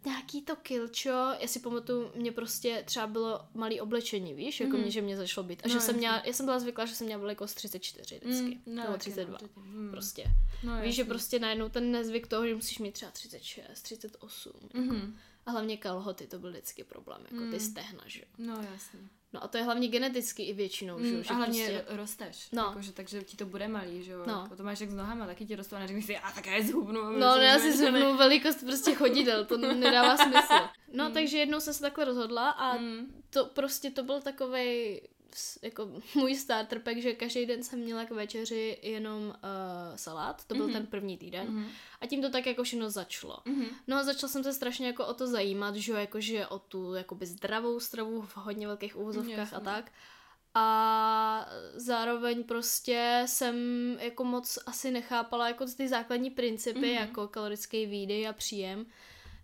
nějaký 0.06 0.42
to 0.42 0.56
kilčo, 0.56 1.08
já 1.40 1.46
si 1.46 1.61
pamatuju, 1.61 2.11
mě 2.14 2.32
prostě 2.32 2.82
třeba 2.87 3.06
bylo 3.06 3.40
malý 3.54 3.80
oblečení, 3.80 4.34
víš, 4.34 4.61
jako 4.61 4.73
Mhm. 4.73 4.82
mě, 4.82 4.90
že 4.90 5.02
mě 5.02 5.16
začalo 5.16 5.46
být. 5.46 5.61
A 5.64 5.68
No, 5.68 5.75
že 5.75 5.80
jsem 5.80 5.96
měla, 5.96 6.23
já 6.26 6.32
jsem 6.32 6.46
byla 6.46 6.58
zvyklá, 6.58 6.84
že 6.87 6.94
jsem 6.94 7.06
měla 7.06 7.20
velikost 7.20 7.54
34 7.54 8.20
vždycky, 8.25 8.58
Mm, 8.66 8.75
nebo 8.75 8.88
taky, 8.92 9.00
32, 9.00 9.38
no. 9.42 9.62
Mm. 9.62 9.90
prostě. 9.90 10.25
No, 10.64 10.80
Víš, 10.82 10.94
že 10.94 11.02
jasný. 11.02 11.08
prostě 11.08 11.38
najednou 11.38 11.68
ten 11.68 11.92
nezvyk 11.92 12.26
toho, 12.26 12.46
že 12.49 12.54
musíš 12.54 12.78
mít 12.78 12.92
třeba 12.92 13.11
36, 13.11 13.82
38. 13.82 14.52
Mhm. 14.75 15.16
A 15.47 15.51
hlavně 15.51 15.77
kalhoty, 15.77 16.27
to 16.27 16.39
byl 16.39 16.51
vždycky 16.51 16.85
problém, 16.85 17.21
jako 17.21 17.37
ty 17.37 17.43
Mm. 17.57 17.61
stehna, 17.61 18.05
že 18.07 18.21
jo. 18.21 18.27
No 18.39 18.55
jasně. 18.73 19.01
No 19.33 19.45
a 19.45 19.49
to 19.49 19.57
je 19.57 19.65
hlavně 19.65 19.89
geneticky 19.89 20.43
i 20.43 20.53
většinou, 20.53 21.01
že 21.01 21.09
jo. 21.09 21.17
Mm, 21.17 21.23
že 21.25 21.31
a 21.31 21.35
hlavně 21.35 21.65
prostě... 21.69 21.97
rosteš. 21.97 22.49
No. 22.53 22.63
Jakože, 22.63 22.93
takže 22.93 23.23
ti 23.23 23.37
to 23.37 23.47
bude 23.47 23.69
malý, 23.69 24.03
že 24.03 24.13
jo. 24.13 24.25
No. 24.27 24.41
Jako 24.43 24.57
to 24.57 24.63
máš 24.63 24.81
jak 24.81 24.91
s 24.91 24.95
nohama, 24.95 25.27
taky 25.27 25.47
ti 25.47 25.57
rostou 25.57 25.77
a 25.77 25.79
neřekneš 25.79 26.05
si, 26.05 26.17
a 26.19 26.33
tak 26.33 26.47
já 26.47 26.53
je 26.55 26.65
zhubnu. 26.65 27.03
No, 27.19 27.37
ne, 27.39 27.45
já 27.45 27.59
si 27.59 27.73
že 27.73 27.77
zhubnu 27.79 28.17
velikost 28.17 28.61
prostě 28.65 28.95
chodidel, 28.95 29.45
to 29.45 29.57
nedává 29.59 30.17
smysl. 30.17 30.69
No, 30.93 31.11
takže 31.11 31.39
jednou 31.39 31.61
jsem 31.61 31.75
se 31.75 31.81
takhle 31.81 32.05
rozhodla 32.05 32.51
a 32.51 32.77
Mm. 32.77 33.23
to 33.31 33.45
prostě 33.47 33.91
to 33.91 34.03
byl 34.03 34.21
takovej 34.21 35.03
jako 35.62 35.88
můj 36.14 36.35
starter 36.35 36.79
pack, 36.79 36.97
že 36.99 37.12
každý 37.12 37.47
den 37.47 37.62
jsem 37.62 37.79
měla 37.79 38.05
k 38.05 38.11
večeři 38.11 38.79
jenom 38.83 39.23
uh, 39.26 39.35
salát, 39.97 40.45
to 40.45 40.55
byl 40.55 40.64
Mhm. 40.64 40.73
ten 40.73 40.87
první 40.87 41.19
týden. 41.19 41.47
Mhm. 41.50 41.69
A 42.00 42.07
tím 42.07 42.23
to 42.23 42.31
tak 42.31 42.47
jako 42.47 42.62
všechno 42.64 42.91
začalo. 42.91 43.38
Mhm. 43.45 43.67
No 43.87 43.97
a 43.97 44.03
začala 44.03 44.31
jsem 44.31 44.45
se 44.45 44.53
strašně 44.53 44.87
jako 44.87 45.07
o 45.07 45.14
to 45.14 45.26
zajímat, 45.26 45.75
že 45.76 45.93
jakože 45.93 46.47
o 46.47 46.59
tu 46.59 46.95
jakoby 46.95 47.26
zdravou 47.26 47.81
stravu 47.81 48.23
v 48.23 48.37
hodně 48.37 48.67
velkých 48.67 48.97
úvozovkách 48.97 49.38
Jasně. 49.38 49.57
a 49.57 49.61
tak. 49.61 49.93
A 50.57 51.49
zároveň 51.75 52.45
prostě 52.45 53.23
jsem 53.26 53.57
jako 54.00 54.25
moc 54.25 54.59
asi 54.67 54.91
nechápala 54.91 55.49
jako 55.49 55.67
ty 55.76 55.88
základní 55.88 56.31
principy, 56.31 56.79
Mhm. 56.79 56.88
mm-hmm. 56.88 57.00
jako 57.00 57.29
kalorický 57.29 57.87
výdej 57.87 58.29
a 58.29 58.33
příjem. 58.33 58.87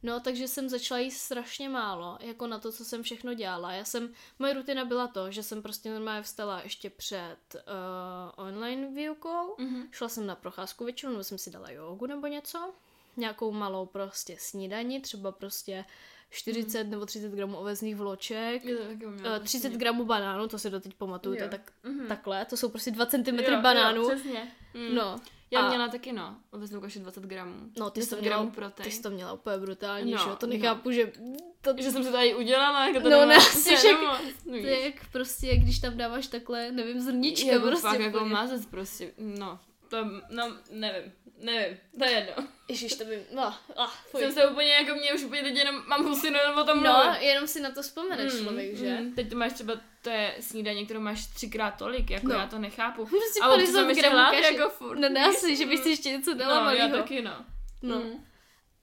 No, 0.03 0.21
takže 0.21 0.49
jsem 0.49 0.69
začala 0.69 0.99
jíst 1.01 1.17
strašně 1.17 1.69
málo, 1.69 2.19
jako 2.21 2.47
na 2.47 2.59
to, 2.59 2.73
co 2.73 2.85
jsem 2.85 3.03
všechno 3.03 3.35
dělala. 3.35 3.73
Já 3.73 3.85
jsem, 3.85 4.13
moje 4.39 4.55
rutina 4.55 4.85
byla 4.85 5.07
to, 5.09 5.31
že 5.31 5.43
jsem 5.43 5.63
prostě 5.63 5.91
normálně 5.91 6.23
vstala 6.23 6.61
ještě 6.63 6.91
před 6.91 7.37
uh, 7.55 8.45
online 8.47 8.89
výukou, 8.95 9.55
Mhm. 9.59 9.89
šla 9.91 10.09
jsem 10.09 10.27
na 10.27 10.35
procházku 10.37 10.85
většinou, 10.85 11.13
nebo 11.13 11.25
jsem 11.25 11.39
si 11.39 11.51
dala 11.51 11.71
jogu 11.71 12.07
nebo 12.07 12.27
něco. 12.27 12.73
nějakou 13.17 13.53
malou 13.53 13.87
prostě 13.87 14.37
snídani, 14.39 15.01
třeba 15.01 15.33
prostě 15.33 15.85
40 16.31 16.85
nebo 16.85 17.07
30 17.07 17.33
gramů 17.33 17.57
ovesných 17.57 17.97
vloček, 17.97 18.63
u 19.07 19.11
mě 19.11 19.23
eh, 19.37 19.41
30 19.41 19.63
vlastně. 19.69 19.79
gramů 19.79 20.05
banánů, 20.05 20.49
to 20.49 20.59
si 20.59 20.71
doteď 20.71 20.95
pamatuju, 20.95 21.35
to 21.37 21.43
je 21.43 21.45
Jo. 21.45 21.51
tak, 21.51 21.73
Mhm. 21.85 22.07
takhle, 22.07 22.45
to 22.45 22.57
jsou 22.57 22.69
prostě 22.69 22.91
2 22.91 23.07
cm 23.07 23.39
Jo, 23.39 23.61
banánů. 23.63 24.03
Jo, 24.03 24.09
přesně. 24.11 24.53
Mm. 24.75 24.95
No, 24.95 25.21
Já 25.53 25.61
a- 25.61 25.69
měla 25.69 25.89
taky, 25.89 26.13
no, 26.13 26.37
ovesnou 26.51 26.81
kaši 26.81 26.99
20 26.99 27.25
gramů. 27.25 27.55
no 27.79 27.91
ty 27.91 28.03
jsi 28.03 28.09
to 28.11 28.17
10 28.17 28.21
měla, 28.23 28.37
gramů 28.37 28.51
protein. 28.51 28.85
ty 28.85 28.91
jsi 28.91 29.03
to 29.03 29.11
měla 29.11 29.33
úplně 29.33 29.57
brutální, 29.59 30.13
No, 30.13 30.19
že 30.19 30.29
jo, 30.31 30.37
to 30.37 30.47
no. 30.47 30.53
nechápu, 30.53 30.91
že 30.93 31.13
to, 31.61 31.75
Že 31.79 31.91
jsem 31.93 32.05
se 32.05 32.13
tady 32.13 32.35
udělala, 32.35 32.87
jako 32.89 33.01
to 33.01 33.11
No, 33.11 33.27
ne, 33.27 33.35
prostě 33.35 33.77
však- 33.77 34.01
nemoc, 34.01 34.19
to 34.45 34.57
je 34.67 34.81
jak 34.85 34.95
prostě, 35.13 35.57
když 35.57 35.79
tam 35.79 35.97
dáváš 35.97 36.27
takhle, 36.27 36.73
nevím, 36.73 37.01
zrnička 37.01 37.51
jako 37.51 37.67
prostě. 37.67 37.89
fakt 37.89 38.01
jako 38.01 38.25
mazec 38.25 38.67
prostě, 38.67 39.13
no, 39.19 39.59
to, 39.89 40.05
no, 40.31 40.57
nevím, 40.71 41.13
nevím, 41.43 41.79
to 41.99 42.05
je 42.05 42.11
jedno. 42.11 42.49
Ježiš, 42.69 42.95
to 42.97 43.05
by, 43.05 43.25
no, 43.35 43.55
ah, 43.77 43.87
fuj. 44.11 44.21
Jsem 44.21 44.33
se 44.33 44.47
úplně, 44.49 44.71
jako 44.73 44.95
mě 44.95 45.15
už 45.15 45.23
úplně 45.25 45.43
teď 45.43 45.57
jenom 45.57 45.83
mám 45.89 46.05
husinu 46.05 46.39
o 46.61 46.65
tom 46.65 46.83
No, 46.83 46.93
mluvit. 47.05 47.23
jenom 47.23 47.47
si 47.47 47.61
na 47.61 47.71
to 47.71 47.83
vzpomene 47.83 48.25
Mm, 48.25 48.31
člověk, 48.31 48.77
že? 48.77 48.97
mm. 49.01 49.13
Teď 49.15 49.31
to 49.31 49.37
máš 49.37 49.53
třeba, 49.53 49.75
to 50.03 50.11
je 50.11 50.37
snídaně, 50.41 50.85
kterou 50.85 51.01
máš 51.01 51.27
třikrát 51.27 51.71
tolik, 51.71 52.11
jako 52.11 52.29
No. 52.29 52.35
já 52.35 52.47
to 52.47 52.59
nechápu. 52.59 53.07
Prostě 53.07 53.41
A 53.43 53.49
občas 53.49 53.59
50 53.61 53.73
jsem 53.73 53.89
ještě 53.89 54.03
gramů 54.11 54.35
jako 54.35 54.71
furt. 54.71 54.99
No 54.99 55.09
ne 55.09 55.33
si, 55.33 55.57
že 55.57 55.67
bych 55.67 55.79
si 55.81 55.89
ještě 55.89 56.11
něco 56.11 56.35
dala 56.35 56.65
No, 56.65 56.71
já 56.71 56.89
taky, 56.89 57.23
no. 57.23 57.45
No. 57.83 57.97
Mm. 58.01 58.25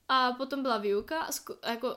A 0.10 0.32
potom 0.32 0.62
byla 0.62 0.78
výuka 0.78 1.20
a 1.20 1.30
zku- 1.32 1.58
a 1.62 1.70
jako 1.72 1.88
uh, 1.88 1.96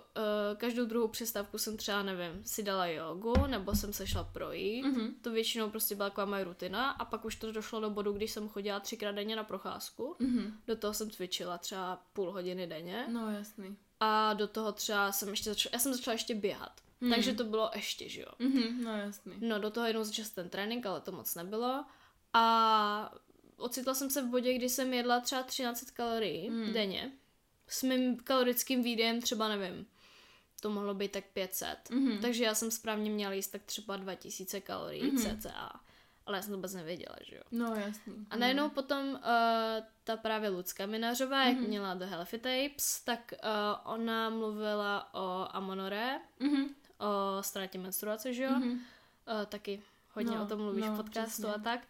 každou 0.56 0.84
druhou 0.84 1.08
přestávku 1.08 1.58
jsem 1.58 1.76
třeba, 1.76 2.02
nevím, 2.02 2.42
si 2.44 2.62
dala 2.62 2.86
jogu, 2.86 3.46
nebo 3.46 3.74
jsem 3.74 3.92
se 3.92 4.06
šla 4.06 4.24
projít. 4.24 4.82
Mhm. 4.84 5.14
To 5.22 5.30
většinou 5.30 5.70
prostě 5.70 5.94
byla 5.94 6.10
taková 6.10 6.24
moje 6.24 6.44
rutina 6.44 6.90
a 6.90 7.04
pak 7.04 7.24
už 7.24 7.36
to 7.36 7.52
došlo 7.52 7.80
do 7.80 7.90
bodu, 7.90 8.12
když 8.12 8.30
jsem 8.30 8.48
chodila 8.48 8.80
třikrát 8.80 9.12
denně 9.12 9.36
na 9.36 9.44
procházku. 9.44 10.16
Mhm. 10.18 10.54
Do 10.66 10.76
toho 10.76 10.94
jsem 10.94 11.10
cvičila 11.10 11.58
třeba 11.58 12.02
půl 12.12 12.32
hodiny 12.32 12.66
denně 12.66 13.06
No, 13.08 13.30
jasný. 13.30 13.76
a 14.00 14.34
do 14.34 14.48
toho 14.48 14.72
třeba 14.72 15.12
jsem 15.12 15.28
ještě 15.28 15.50
začala, 15.50 15.70
já 15.72 15.78
jsem 15.78 15.94
začala 15.94 16.12
ještě 16.12 16.34
běhat. 16.34 16.72
Mhm. 17.00 17.10
Takže 17.10 17.34
to 17.34 17.44
bylo 17.44 17.70
ještě, 17.74 18.08
že 18.08 18.20
jo. 18.20 18.26
Mhm, 18.38 18.84
no, 18.84 18.96
jasný. 18.96 19.32
No 19.40 19.58
do 19.58 19.70
toho 19.70 19.86
jednou 19.86 20.04
začal 20.04 20.24
ten 20.34 20.48
trénink, 20.48 20.86
ale 20.86 21.00
to 21.00 21.12
moc 21.12 21.34
nebylo. 21.34 21.84
A 22.32 23.14
ocitla 23.56 23.94
jsem 23.94 24.10
se 24.10 24.22
v 24.22 24.26
bodě, 24.26 24.54
kdy 24.54 24.68
jsem 24.68 24.94
jedla 24.94 25.20
třeba 25.20 25.42
13 25.42 25.90
kalorií 25.90 26.48
Hmm. 26.48 26.72
denně. 26.72 27.12
S 27.68 27.82
mým 27.82 28.16
kalorickým 28.16 28.82
výdejem 28.82 29.20
třeba 29.20 29.48
nevím, 29.48 29.86
to 30.60 30.70
mohlo 30.70 30.94
být 30.94 31.12
tak 31.12 31.24
500. 31.24 31.90
Mhm. 31.90 32.18
Takže 32.20 32.44
já 32.44 32.54
jsem 32.54 32.70
správně 32.70 33.10
měla 33.10 33.32
jíst 33.32 33.48
tak 33.48 33.62
třeba 33.62 33.96
2000 33.96 34.60
kalorií 34.60 35.02
Mhm. 35.10 35.36
cca. 35.40 35.80
Ale 36.26 36.38
já 36.38 36.42
jsem 36.42 36.50
to 36.50 36.56
vůbec 36.56 36.74
nevěděla, 36.74 37.16
že 37.26 37.36
jo. 37.36 37.42
No, 37.50 37.74
jasný. 37.74 38.26
A 38.30 38.36
najednou 38.36 38.68
potom 38.70 39.08
uh, 39.08 39.18
ta 40.04 40.16
právě 40.16 40.48
Lucka 40.48 40.86
Minařová, 40.86 41.44
jak 41.44 41.56
Mhm. 41.56 41.66
měla 41.66 41.94
do 41.94 42.06
Healthy 42.06 42.38
Tapes, 42.38 43.00
tak 43.04 43.32
uh, 43.44 43.92
ona 43.92 44.30
mluvila 44.30 45.14
o 45.14 45.46
amonoré, 45.56 46.18
Mhm. 46.40 46.74
O 47.00 47.42
ztrátě 47.42 47.78
menstruace, 47.78 48.32
že 48.32 48.42
jo. 48.44 48.50
Mhm. 48.50 48.70
Uh, 48.70 48.78
taky 49.48 49.82
hodně 50.12 50.36
No, 50.36 50.42
o 50.42 50.46
tom 50.46 50.60
mluvíš 50.60 50.84
no, 50.86 50.92
v 50.92 50.96
podcastu 50.96 51.42
přesně. 51.42 51.54
a 51.54 51.58
tak. 51.58 51.80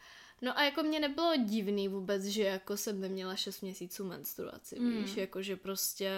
No 0.43 0.59
a 0.59 0.63
jako 0.63 0.83
mě 0.83 1.01
nebylo 1.01 1.37
divný 1.37 1.89
vůbec, 1.89 2.25
že 2.25 2.43
jako 2.43 2.77
jsem 2.77 3.01
neměla 3.01 3.37
6 3.37 3.61
měsíců 3.61 4.05
menstruaci, 4.05 4.81
Mm. 4.81 4.91
víš, 4.91 5.17
jako 5.17 5.43
že 5.43 5.57
prostě... 5.57 6.11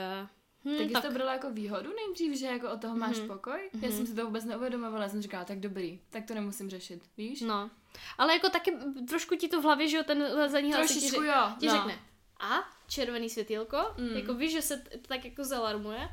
Hm, 0.64 0.76
Tak 0.78 0.87
jsi 1.02 1.08
to 1.08 1.14
brala 1.14 1.32
jako 1.32 1.50
výhodu 1.50 1.90
nejdřív, 1.96 2.38
že 2.38 2.46
jako 2.46 2.70
od 2.70 2.80
toho 2.80 2.96
máš 2.96 3.18
Mhm. 3.18 3.28
pokoj? 3.28 3.70
Já 3.72 3.78
Mhm. 3.88 3.92
jsem 3.96 4.06
si 4.06 4.14
to 4.14 4.25
vůbec 4.26 4.44
neuvědomovala, 4.44 5.08
jsem 5.08 5.22
říkala, 5.22 5.44
tak 5.44 5.61
dobrý, 5.61 6.00
tak 6.11 6.25
to 6.26 6.34
nemusím 6.34 6.70
řešit, 6.70 7.02
víš? 7.16 7.40
No. 7.40 7.70
Ale 8.18 8.32
jako 8.34 8.49
taky 8.49 8.76
trošku 9.08 9.37
ti 9.37 9.49
to 9.49 9.61
v 9.61 9.64
hlavě, 9.64 9.88
že 9.88 9.96
jo, 9.96 10.02
ten 10.06 10.22
lezení 10.22 10.72
hlas 10.72 10.88
ti, 10.92 11.00
řek- 11.00 11.25
jo, 11.25 11.52
ti 11.61 11.66
no. 11.66 11.72
řekne. 11.72 11.99
A 12.40 12.58
červený 12.88 13.30
světýlko, 13.30 13.78
Mm. 13.99 14.08
jako 14.16 14.34
víš, 14.34 14.52
že 14.52 14.62
se 14.62 14.76
t- 14.76 14.99
tak 14.99 15.25
jako 15.25 15.44
zalarmuje. 15.44 16.08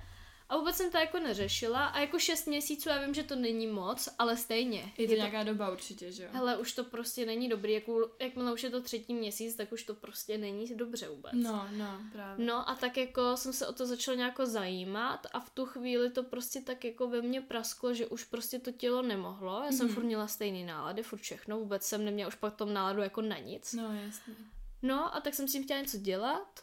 A 0.49 0.57
vůbec 0.57 0.75
jsem 0.75 0.91
to 0.91 0.97
jako 0.97 1.19
neřešila 1.19 1.85
a 1.85 1.99
jako 1.99 2.19
6 2.19 2.45
měsíců, 2.47 2.89
já 2.89 3.05
vím, 3.05 3.13
že 3.13 3.23
to 3.23 3.35
není 3.35 3.67
moc, 3.67 4.09
ale 4.19 4.37
stejně. 4.37 4.91
Je 4.97 5.07
to 5.07 5.13
nějaká 5.13 5.43
doba 5.43 5.71
určitě, 5.71 6.11
že 6.11 6.23
jo? 6.23 6.29
Hele, 6.33 6.57
už 6.57 6.73
to 6.73 6.83
prostě 6.83 7.25
není 7.25 7.49
dobrý, 7.49 7.73
jako, 7.73 8.11
jakmile 8.19 8.53
už 8.53 8.63
je 8.63 8.69
to 8.69 8.81
třetí 8.81 9.13
měsíc, 9.13 9.55
tak 9.55 9.71
už 9.71 9.83
to 9.83 9.93
prostě 9.93 10.37
není 10.37 10.75
dobře 10.75 11.09
vůbec. 11.09 11.33
No, 11.33 11.67
no, 11.71 11.99
právě. 12.11 12.45
No 12.45 12.69
a 12.69 12.75
tak 12.75 12.97
jako 12.97 13.37
jsem 13.37 13.53
se 13.53 13.67
o 13.67 13.73
to 13.73 13.85
začala 13.85 14.17
nějak 14.17 14.39
zajímat 14.43 15.27
a 15.31 15.39
v 15.39 15.49
tu 15.49 15.65
chvíli 15.65 16.09
to 16.11 16.23
prostě 16.23 16.61
tak 16.61 16.85
jako 16.85 17.07
ve 17.09 17.21
mně 17.21 17.41
prasklo, 17.41 17.93
že 17.93 18.07
už 18.07 18.23
prostě 18.23 18.59
to 18.59 18.71
tělo 18.71 19.01
nemohlo. 19.01 19.61
Já 19.65 19.71
jsem 19.71 19.85
Mhm. 19.85 19.95
furt 19.95 20.03
měla 20.03 20.27
stejný 20.27 20.63
nálady, 20.65 21.03
furt 21.03 21.19
všechno, 21.19 21.59
vůbec 21.59 21.83
jsem 21.83 22.05
neměla 22.05 22.27
už 22.27 22.35
pak 22.35 22.55
tom 22.55 22.73
náladu 22.73 23.01
jako 23.01 23.21
na 23.21 23.37
nic. 23.37 23.73
No, 23.73 23.93
jasně. 24.05 24.33
No 24.81 25.15
a 25.15 25.21
tak 25.21 25.33
jsem 25.33 25.47
s 25.47 25.51
tím 25.51 25.63
chtěla 25.63 25.81
něco 25.81 25.97
dělat, 25.97 26.59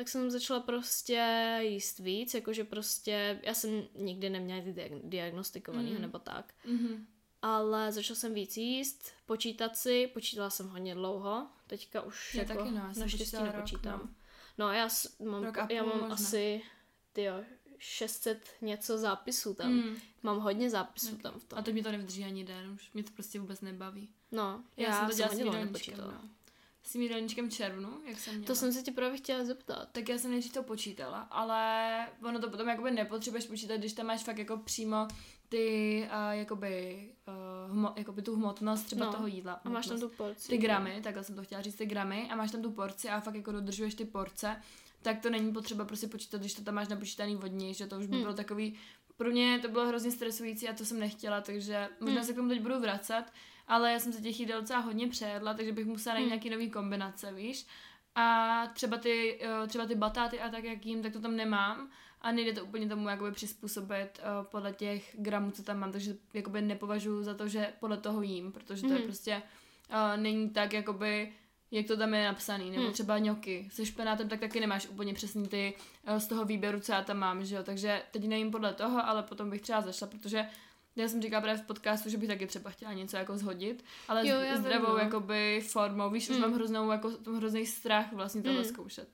tak 0.00 0.08
jsem 0.08 0.30
začala 0.30 0.60
prostě 0.60 1.22
jíst 1.60 1.98
víc, 1.98 2.34
jakože 2.34 2.64
prostě, 2.64 3.40
já 3.42 3.54
jsem 3.54 3.82
nikdy 3.94 4.30
neměla 4.30 4.60
ty 4.64 4.72
diag- 4.72 5.00
diagnostikovaný 5.04 5.92
Mhm. 5.92 6.02
nebo 6.02 6.18
tak. 6.18 6.54
Mhm. 6.66 7.06
Ale 7.42 7.92
začala 7.92 8.16
jsem 8.16 8.34
víc 8.34 8.56
jíst, 8.56 9.12
počítat 9.26 9.76
si, 9.76 10.10
počítala 10.14 10.50
jsem 10.50 10.68
hodně 10.68 10.94
dlouho, 10.94 11.46
teďka 11.66 12.00
už 12.02 12.34
Já 12.34 12.42
jako 12.42 12.54
taky 12.54 12.70
no, 12.70 12.76
naštěstí 12.76 13.18
počítala 13.18 13.44
rok, 13.46 13.54
nepočítám. 13.54 14.00
no. 14.04 14.08
No 14.66 14.72
já 14.72 14.88
mám, 15.24 15.44
Rok 15.44 15.58
a 15.58 15.66
já 15.72 15.82
mám 15.84 16.00
možná. 16.00 16.14
asi, 16.14 16.62
tyjo, 17.12 17.44
600 17.78 18.48
něco 18.60 18.98
zápisů 18.98 19.54
tam. 19.54 19.72
Mm. 19.72 19.96
Mám 20.22 20.38
hodně 20.40 20.70
zápisů 20.70 21.12
Ok. 21.14 21.22
tam 21.22 21.40
v 21.40 21.44
tom. 21.44 21.58
A 21.58 21.62
to 21.62 21.72
mě 21.72 21.82
to 21.82 21.90
nevydrží 21.92 22.24
ani 22.24 22.44
den, 22.44 22.70
už 22.74 22.92
mě 22.92 23.02
to 23.04 23.10
prostě 23.10 23.40
vůbec 23.40 23.60
nebaví. 23.60 24.08
No, 24.32 24.64
Já, 24.76 24.88
já, 24.88 24.98
jsem 24.98 25.08
to 25.08 25.14
dělala 25.36 25.60
s 25.60 25.64
nepočítala. 25.64 26.12
no. 26.12 26.28
S 26.82 26.92
tím 26.92 27.02
jídelníčkem 27.02 27.50
červnu, 27.50 27.88
jak 28.06 28.18
jsem 28.18 28.34
měla. 28.34 28.46
To 28.46 28.54
jsem 28.54 28.72
se 28.72 28.82
ti 28.82 28.90
právě 28.90 29.16
chtěla 29.18 29.44
zeptat. 29.44 29.88
Tak 29.92 30.08
já 30.08 30.18
jsem 30.18 30.30
nejdřív 30.30 30.52
to 30.52 30.62
počítala, 30.62 31.20
ale 31.20 32.06
ono 32.22 32.38
to 32.38 32.50
potom 32.50 32.68
jakoby 32.68 32.90
nepotřebuješ 32.90 33.46
počítat, 33.46 33.76
když 33.76 33.92
tam 33.92 34.06
máš 34.06 34.22
fakt 34.24 34.38
jako 34.38 34.56
přímo 34.56 35.08
ty, 35.48 36.08
uh, 36.12 36.30
jakoby, 36.38 37.04
uh, 37.66 37.72
hmo, 37.72 37.92
jakoby 37.96 38.22
tu 38.22 38.36
hmotnost 38.36 38.82
třeba 38.86 39.06
No. 39.06 39.12
toho 39.12 39.26
jídla. 39.26 39.60
A 39.64 39.68
máš 39.68 39.86
tam 39.86 39.96
hmotnost. 39.96 40.16
tu 40.18 40.24
porci. 40.24 40.48
ty 40.48 40.58
gramy, 40.58 41.00
takhle 41.04 41.24
jsem 41.24 41.36
to 41.36 41.42
chtěla 41.42 41.62
říct, 41.62 41.74
ty 41.74 41.86
gramy 41.86 42.28
a 42.30 42.36
máš 42.36 42.50
tam 42.50 42.62
tu 42.62 42.70
porci 42.70 43.08
a 43.08 43.20
fakt 43.20 43.34
jako 43.34 43.52
dodržuješ 43.52 43.94
ty 43.94 44.04
porce, 44.04 44.56
tak 45.02 45.20
to 45.22 45.30
není 45.30 45.52
potřeba 45.52 45.84
prostě 45.84 46.06
počítat, 46.08 46.38
když 46.40 46.54
to 46.54 46.62
tam 46.62 46.74
máš 46.74 46.88
napočítaný 46.88 47.36
vodní, 47.36 47.74
že 47.74 47.86
to 47.86 47.98
už 47.98 48.06
by 48.06 48.12
Hmm. 48.12 48.22
bylo 48.22 48.34
takový, 48.34 48.78
pro 49.16 49.30
mě 49.30 49.58
to 49.62 49.68
bylo 49.68 49.86
hrozně 49.86 50.10
stresující 50.10 50.68
a 50.68 50.72
to 50.74 50.84
jsem 50.84 50.98
nechtěla, 51.00 51.40
takže 51.40 51.88
možná 52.00 52.14
Hmm. 52.20 52.26
se 52.26 52.32
k 52.32 52.36
tomu 52.36 52.48
teď 52.48 52.60
budu 52.60 52.80
vracet, 52.80 53.24
ale 53.70 53.92
já 53.92 53.98
jsem 53.98 54.12
se 54.12 54.20
těch 54.22 54.40
jídel 54.40 54.60
docela 54.60 54.80
hodně 54.80 55.08
přejedla, 55.08 55.54
takže 55.54 55.72
bych 55.72 55.86
musela 55.86 56.14
najít 56.14 56.24
Hmm. 56.24 56.30
nějaký 56.30 56.50
nový 56.50 56.70
kombinace, 56.70 57.32
víš. 57.32 57.66
A 58.14 58.66
třeba 58.74 58.96
ty, 58.96 59.40
eh, 59.42 59.66
třeba 59.66 59.86
ty 59.86 59.94
batáty 59.94 60.40
a 60.40 60.48
tak, 60.48 60.64
jak 60.64 60.86
jím, 60.86 61.02
tak 61.02 61.12
to 61.12 61.20
tam 61.20 61.36
nemám 61.36 61.90
a 62.20 62.32
nejde 62.32 62.52
to 62.52 62.64
úplně 62.64 62.88
tomu 62.88 63.08
jakoby 63.08 63.32
přizpůsobit 63.32 64.20
uh, 64.22 64.46
podle 64.46 64.72
těch 64.72 65.16
gramů, 65.18 65.50
co 65.50 65.62
tam 65.62 65.78
mám, 65.78 65.92
takže 65.92 66.16
jakoby 66.34 66.62
nepovažuji 66.62 67.22
za 67.22 67.34
to, 67.34 67.48
že 67.48 67.72
podle 67.80 67.96
toho 67.96 68.22
jím, 68.22 68.52
protože 68.52 68.82
to 68.82 68.88
je 68.88 68.94
Mhm. 68.94 69.02
prostě 69.04 69.42
uh, 69.90 70.22
není 70.22 70.50
tak 70.50 70.72
jakoby 70.72 71.32
jak 71.72 71.86
to 71.86 71.96
tam 71.96 72.14
je 72.14 72.24
napsaný, 72.24 72.70
nebo 72.70 72.82
Hmm. 72.82 72.92
třeba 72.92 73.18
ňoky. 73.18 73.68
Se 73.72 73.86
špenátem 73.86 74.28
tak 74.28 74.40
taky 74.40 74.60
nemáš 74.60 74.88
úplně 74.88 75.14
přesně 75.14 75.48
ty 75.48 75.74
uh, 76.08 76.16
z 76.16 76.26
toho 76.26 76.44
výběru, 76.44 76.80
co 76.80 76.92
já 76.92 77.02
tam 77.04 77.16
mám, 77.16 77.44
že 77.44 77.56
jo, 77.56 77.62
takže 77.62 78.02
teď 78.10 78.24
nejím 78.28 78.50
podle 78.50 78.72
toho, 78.74 79.06
ale 79.08 79.22
potom 79.22 79.50
bych 79.50 79.60
třeba 79.60 79.80
zašla, 79.80 80.06
protože 80.06 80.46
já 81.00 81.08
jsem 81.08 81.22
říkala 81.22 81.40
právě 81.40 81.62
v 81.62 81.66
podcastu, 81.66 82.08
že 82.10 82.16
bych 82.18 82.28
taky 82.28 82.46
třeba 82.46 82.70
chtěla 82.70 82.92
něco 82.92 83.16
jako 83.16 83.38
zhodit, 83.38 83.84
ale 84.08 84.28
Jo, 84.28 84.36
já 84.40 84.56
zdravou 84.56 84.88
no. 84.92 84.96
jakoby 84.98 85.60
formou, 85.68 86.10
víš, 86.10 86.28
už 86.30 86.36
Hmm. 86.36 86.40
mám 86.42 86.52
hroznou, 86.52 86.90
jako, 86.90 87.12
mám 87.26 87.36
hrozný 87.36 87.66
strach 87.66 88.12
vlastně 88.12 88.42
tohle 88.42 88.60
Hmm. 88.60 88.68
zkoušet. 88.70 89.08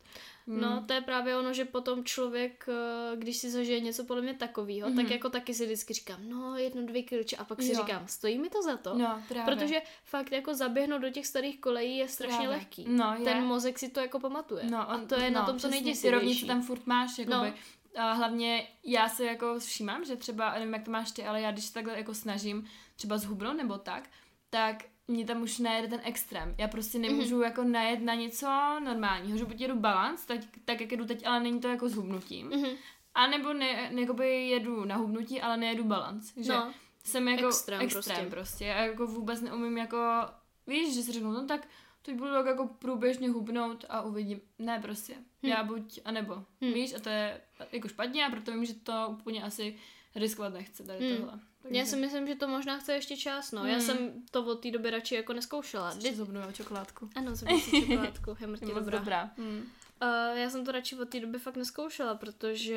No, 0.48 0.84
to 0.86 0.92
je 0.92 1.00
právě 1.00 1.36
ono, 1.36 1.52
že 1.52 1.64
potom 1.64 2.04
člověk, 2.04 2.66
eh, 2.68 3.16
když 3.16 3.36
si 3.36 3.50
zažije 3.50 3.80
něco 3.80 4.04
podle 4.04 4.22
mě 4.22 4.34
takového, 4.34 4.88
Mhm. 4.88 4.96
tak 4.96 5.10
jako 5.10 5.28
taky 5.30 5.54
si 5.54 5.64
vždycky 5.64 5.94
říkám, 5.94 6.18
no 6.28 6.56
jedno, 6.56 6.82
dvě 6.86 7.02
kilče 7.02 7.36
a 7.36 7.44
pak 7.44 7.62
si 7.62 7.72
Jo. 7.72 7.74
říkám, 7.86 8.02
stojí 8.08 8.38
mi 8.38 8.48
to 8.50 8.62
za 8.62 8.76
to? 8.76 8.94
no 8.98 9.22
právě. 9.28 9.54
Protože 9.54 9.82
fakt 10.04 10.32
jako 10.32 10.54
zaběhnout 10.54 11.02
do 11.02 11.10
těch 11.10 11.26
starých 11.26 11.60
kolejí 11.60 11.96
je 11.96 12.08
strašně 12.08 12.36
Právě. 12.36 12.48
lehký. 12.56 12.84
No, 12.88 13.14
je. 13.18 13.24
Ten 13.24 13.44
mozek 13.44 13.78
si 13.78 13.88
to 13.88 14.00
jako 14.00 14.20
pamatuje. 14.20 14.62
No, 14.70 14.90
a 14.90 14.98
to 14.98 15.20
je 15.20 15.30
na 15.30 15.42
tom 15.46 15.54
to 15.54 15.58
přesně, 15.58 15.70
Ty 15.70 15.84
rovnice 15.84 16.06
nejděsivější. 16.10 16.46
tam 16.46 16.62
furt 16.62 16.86
máš, 16.86 17.18
jakoby. 17.18 17.36
No. 17.36 17.52
A 17.96 18.12
hlavně 18.12 18.68
já 18.84 19.08
se 19.08 19.24
jako 19.24 19.58
všímám, 19.58 20.04
že 20.04 20.16
třeba, 20.16 20.54
nevím 20.58 20.74
jak 20.74 20.84
to 20.84 20.90
máš 20.90 21.10
ty, 21.12 21.24
ale 21.24 21.40
já 21.40 21.52
když 21.52 21.64
se 21.64 21.72
takhle 21.72 21.98
jako 21.98 22.14
snažím 22.14 22.66
třeba 22.96 23.18
zhubnout 23.18 23.56
nebo 23.56 23.78
tak, 23.78 24.08
tak 24.50 24.84
mě 25.08 25.24
tam 25.24 25.42
už 25.42 25.58
najede 25.58 25.88
ten 25.88 26.00
extrém. 26.04 26.54
Já 26.58 26.68
prostě 26.68 26.98
nemůžu 26.98 27.38
mm-hmm. 27.38 27.44
jako 27.44 27.64
najet 27.64 28.02
na 28.02 28.14
něco 28.14 28.46
normálního, 28.84 29.38
že 29.38 29.44
buď 29.44 29.60
jedu 29.60 29.76
balans, 29.76 30.26
tak, 30.26 30.40
tak 30.64 30.80
jak 30.80 30.92
jedu 30.92 31.04
teď, 31.06 31.26
ale 31.26 31.40
není 31.40 31.60
to 31.60 31.68
jako 31.68 31.88
zhubnutím. 31.88 32.48
Mhm. 32.48 32.70
A 33.14 33.26
nebo 33.26 33.52
ne, 33.52 33.90
ne, 33.92 34.26
jedu 34.26 34.84
na 34.84 34.96
hubnutí, 34.96 35.40
ale 35.40 35.56
nejedu 35.56 35.84
balans. 35.84 36.32
Že 36.36 36.52
No, 36.52 36.72
jsem 37.04 37.28
jako 37.28 37.46
Extrém 37.46 37.80
extrém, 37.80 37.98
extrém 37.98 38.30
prostě. 38.30 38.30
prostě. 38.30 38.74
A 38.74 38.78
jako 38.78 39.06
vůbec 39.06 39.40
neumím 39.40 39.78
jako, 39.78 39.98
víš, 40.66 40.94
že 40.94 41.02
si 41.02 41.12
řeknu, 41.12 41.32
no 41.32 41.46
tak 41.46 41.68
teď 42.06 42.14
budu 42.16 42.30
tak 42.30 42.46
jako 42.46 42.66
průběžně 42.66 43.30
hubnout 43.30 43.84
a 43.88 44.02
uvidím. 44.02 44.40
Ne 44.58 44.80
prostě. 44.80 45.14
Hm. 45.42 45.48
Já 45.48 45.62
buď, 45.64 46.00
anebo. 46.04 46.34
Hm. 46.36 46.72
Víš, 46.72 46.94
a 46.94 46.98
to 47.00 47.08
je 47.08 47.40
jako 47.72 47.88
špatně 47.88 48.26
a 48.26 48.30
proto 48.30 48.52
vím, 48.52 48.64
že 48.64 48.74
to 48.74 49.06
úplně 49.10 49.42
asi 49.42 49.76
riskovat 50.14 50.52
nechce 50.52 50.82
tady 50.82 51.12
Hm. 51.12 51.16
tohle. 51.16 51.40
já 51.70 51.84
si 51.84 51.96
myslím, 51.96 52.26
že 52.26 52.34
to 52.34 52.48
možná 52.48 52.78
chce 52.78 52.94
ještě 52.94 53.16
čas, 53.16 53.52
no. 53.52 53.66
Já 53.66 53.74
Mm. 53.74 53.80
jsem 53.80 54.12
to 54.30 54.44
od 54.46 54.54
té 54.54 54.70
doby 54.70 54.90
radši 54.90 55.14
jako 55.14 55.32
neskoušela. 55.32 55.92
Ještě 55.94 56.14
zhubnu 56.14 56.40
čokoládku. 56.52 57.10
Ano, 57.16 57.36
jsem 57.36 57.60
si 57.60 57.70
čokoládku, 57.86 58.36
je 58.40 58.46
mrtě 58.46 58.66
dobrá. 58.66 58.98
dobrá. 58.98 59.30
Hm. 59.38 59.64
Uh, 60.02 60.38
já 60.38 60.50
jsem 60.50 60.64
to 60.64 60.72
radši 60.72 60.96
od 60.96 61.08
té 61.08 61.20
doby 61.20 61.38
fakt 61.38 61.56
neskoušela, 61.56 62.14
protože 62.14 62.74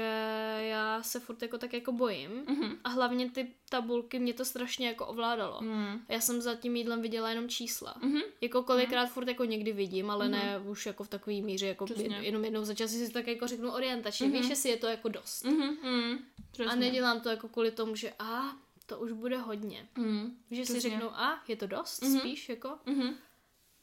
já 0.60 1.03
se 1.03 1.19
furt 1.19 1.41
jako 1.41 1.58
tak 1.58 1.73
jako 1.73 1.91
bojím 1.91 2.29
Mhm. 2.47 2.77
a 2.84 2.89
hlavně 2.89 3.29
ty 3.32 3.47
tabulky 3.69 4.19
mě 4.19 4.34
to 4.34 4.45
strašně 4.45 4.88
jako 4.88 5.05
ovládalo. 5.08 5.62
Mm. 5.62 5.99
Já 6.10 6.19
jsem 6.19 6.41
za 6.41 6.55
tím 6.55 6.75
jídlem 6.75 7.01
viděla 7.01 7.29
jenom 7.29 7.49
čísla. 7.49 7.95
Mhm. 8.01 8.21
Jako 8.41 8.63
kolikrát 8.63 9.05
furt 9.05 9.27
jako 9.27 9.45
někdy 9.45 9.73
vidím, 9.73 10.10
ale 10.12 10.29
ne 10.29 10.60
už 10.65 10.86
jako 10.86 11.03
v 11.03 11.08
takový 11.08 11.41
míře, 11.41 11.67
jako 11.67 11.86
Přesně. 11.86 12.15
jed, 12.15 12.23
jenom 12.23 12.43
jednou 12.45 12.63
za 12.63 12.73
čas 12.73 12.91
si 12.91 13.12
tak 13.13 13.27
jako 13.27 13.47
řeknu 13.47 13.71
orientačně, 13.71 14.27
Mhm. 14.27 14.38
víš, 14.39 14.49
jestli 14.49 14.69
je 14.69 14.77
to 14.77 14.88
jako 14.88 15.10
dost. 15.10 15.43
Mhm. 15.43 15.77
Mm. 15.84 16.12
A 16.13 16.51
Přesně. 16.51 16.75
nedělám 16.75 17.21
to 17.21 17.29
jako 17.29 17.47
kvůli 17.47 17.71
tomu, 17.71 17.95
že 17.95 18.13
a 18.19 18.41
to 18.86 18.99
už 18.99 19.12
bude 19.12 19.38
hodně. 19.38 19.88
Mm. 19.97 20.38
Že 20.51 20.65
si 20.65 20.73
Přesně. 20.73 20.89
řeknu, 20.89 21.19
a 21.19 21.43
je 21.47 21.55
to 21.55 21.67
dost, 21.67 22.01
Mhm. 22.01 22.19
spíš 22.19 22.49
jako. 22.49 22.77
Mhm. 22.86 23.15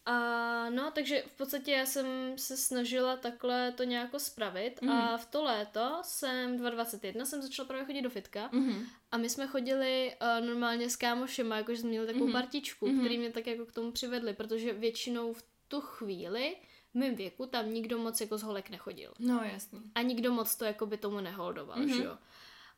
A 0.06 0.70
no, 0.70 0.90
takže 0.90 1.22
v 1.26 1.36
podstatě 1.36 1.72
já 1.72 1.86
jsem 1.86 2.06
se 2.36 2.56
snažila 2.56 3.16
takhle 3.16 3.72
to 3.72 3.84
nějak 3.84 4.10
spravit 4.16 4.80
a 4.90 5.16
v 5.16 5.26
to 5.26 5.44
léto 5.44 5.98
jsem 6.02 6.56
2021 6.56 7.24
jsem 7.24 7.42
začala 7.42 7.66
právě 7.68 7.86
chodit 7.86 8.02
do 8.02 8.10
fitka 8.10 8.48
Mhm. 8.52 8.84
a 9.12 9.16
my 9.16 9.28
jsme 9.30 9.46
chodili 9.46 10.14
uh, 10.40 10.46
normálně 10.46 10.90
s 10.90 10.96
kámošema, 10.96 11.56
jakože 11.56 11.80
jsme 11.80 11.88
měli 11.90 12.06
takovou 12.06 12.32
partičku, 12.32 12.86
který 13.00 13.18
mě 13.18 13.30
tak 13.32 13.46
jako 13.46 13.66
k 13.66 13.72
tomu 13.72 13.92
přivedli, 13.92 14.34
protože 14.34 14.72
většinou 14.72 15.32
v 15.32 15.44
tu 15.68 15.80
chvíli 15.80 16.56
v 16.90 16.94
mém 16.98 17.14
věku 17.14 17.46
tam 17.46 17.72
nikdo 17.74 17.98
moc 17.98 18.20
jako 18.20 18.38
z 18.38 18.42
holek 18.42 18.70
nechodil. 18.70 19.12
No 19.18 19.40
jasný. 19.52 19.80
A 19.94 20.02
nikdo 20.02 20.32
moc 20.32 20.56
to 20.56 20.64
jako 20.64 20.86
by 20.86 20.96
tomu 20.96 21.20
neholdoval, 21.20 21.78
mm-hmm. 21.78 21.96
že 21.96 22.04
jo. 22.04 22.18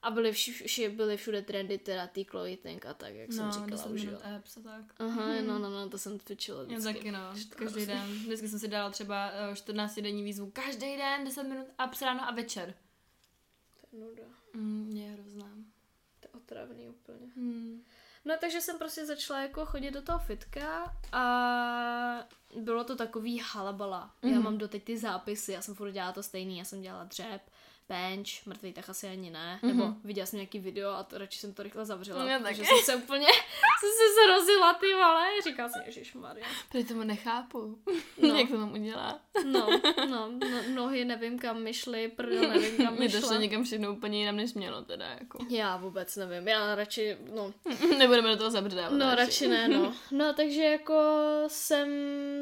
A 0.02 0.10
byly, 0.10 0.32
vši, 0.32 0.88
byly 0.88 1.16
všude 1.16 1.42
trendy 1.42 1.78
teda 1.78 2.06
tý 2.06 2.24
clothing 2.24 2.86
a 2.86 2.94
tak, 2.94 3.14
jak 3.14 3.32
jsem 3.32 3.46
No, 3.46 3.52
říkala 3.52 3.70
10 3.70 3.86
už, 3.90 4.02
jo. 4.02 4.18
apps 4.36 4.56
a 4.56 4.60
tak. 4.60 4.84
Aha, 4.98 5.26
no, 5.46 5.58
no, 5.58 5.70
no, 5.70 5.88
to 5.88 5.98
jsem 5.98 6.12
Já 6.12 6.62
vždycky. 6.62 6.82
taky 6.94 7.10
no, 7.10 7.18
každý 7.56 7.86
den. 7.86 8.06
Vždycky 8.08 8.48
jsem 8.48 8.58
si 8.58 8.68
dala 8.68 8.90
třeba 8.90 9.30
eh, 9.52 9.56
14 9.56 9.94
denní 10.00 10.22
výzvu. 10.24 10.50
Každý 10.50 10.96
den 10.96 11.24
10 11.24 11.42
minut 11.42 11.66
apps 11.78 12.02
ráno 12.02 12.28
a 12.28 12.30
večer. 12.32 12.74
To 13.80 13.96
je 13.96 14.02
nuda. 14.04 14.22
Mm, 14.54 14.90
je 14.96 15.08
hrozná. 15.10 15.50
To 16.20 16.28
je 16.28 16.30
otravný 16.32 16.88
úplně. 16.88 17.26
Mm. 17.36 17.82
No 18.24 18.34
takže 18.40 18.60
jsem 18.60 18.78
prostě 18.78 19.06
začala 19.06 19.42
jako 19.42 19.66
chodit 19.66 19.90
do 19.90 20.02
toho 20.02 20.18
fitka 20.18 20.96
a 21.12 21.22
bylo 22.60 22.84
to 22.84 22.96
takový 22.96 23.38
halabala. 23.38 24.14
Mm-hmm. 24.22 24.32
Já 24.32 24.40
mám 24.40 24.58
doteď 24.58 24.84
ty 24.84 24.98
zápisy, 24.98 25.52
já 25.52 25.62
jsem 25.62 25.74
furt 25.74 25.90
dělala 25.92 26.12
to 26.12 26.22
stejný, 26.22 26.58
já 26.58 26.64
jsem 26.64 26.80
dělala 26.82 27.04
dřep, 27.04 27.42
bench, 27.88 28.46
mrtvý 28.46 28.72
tak 28.72 28.88
asi 28.88 29.08
ani 29.08 29.30
ne, 29.30 29.60
mm-hmm. 29.62 29.66
nebo 29.68 29.94
viděla 30.04 30.26
jsem 30.26 30.36
nějaký 30.36 30.58
video 30.58 30.90
a 30.90 31.02
to 31.02 31.18
radši 31.18 31.38
jsem 31.38 31.54
to 31.54 31.62
rychle 31.62 31.84
zavřela, 31.84 32.24
protože 32.24 32.42
taky. 32.42 32.64
jsem 32.64 32.78
se 32.84 32.96
úplně, 32.96 33.26
jsem 33.80 33.90
se 33.98 34.26
zrozila 34.26 34.74
ty 34.74 34.86
vole, 34.94 35.26
říkala 35.44 35.68
jsem, 35.68 35.82
ježišmarja. 35.86 36.46
Protože 36.68 36.84
tomu 36.84 37.02
nechápu. 37.02 37.78
No. 38.18 38.34
Jak 38.38 38.48
to 38.48 38.58
mám 38.58 38.72
udělat? 38.72 39.20
No, 39.44 39.68
no, 40.10 40.30
no, 40.40 40.62
nohy 40.74 41.04
nevím 41.04 41.38
kam 41.38 41.62
mi 41.62 41.74
šly, 41.74 42.08
prdel 42.08 42.48
nevím 42.48 42.76
kam 42.76 42.94
mi 42.94 43.00
Mě 43.00 43.08
to 43.08 43.18
šlo 43.18 43.28
šla. 43.28 43.36
někam 43.36 43.64
všechno 43.64 43.92
úplně 43.92 44.20
jinam, 44.20 44.36
než 44.36 44.54
mělo 44.54 44.82
teda 44.82 45.06
jako. 45.06 45.38
Já 45.48 45.76
vůbec 45.76 46.16
nevím, 46.16 46.48
já 46.48 46.74
radši, 46.74 47.16
no, 47.34 47.54
Nebudeme 47.98 48.28
do 48.28 48.36
toho 48.36 48.50
zabředávat. 48.50 48.98
No, 48.98 49.14
radši 49.14 49.48
ne, 49.48 49.68
no. 49.68 49.94
No, 50.10 50.32
takže 50.32 50.62
jako 50.62 50.94
jsem 51.46 51.88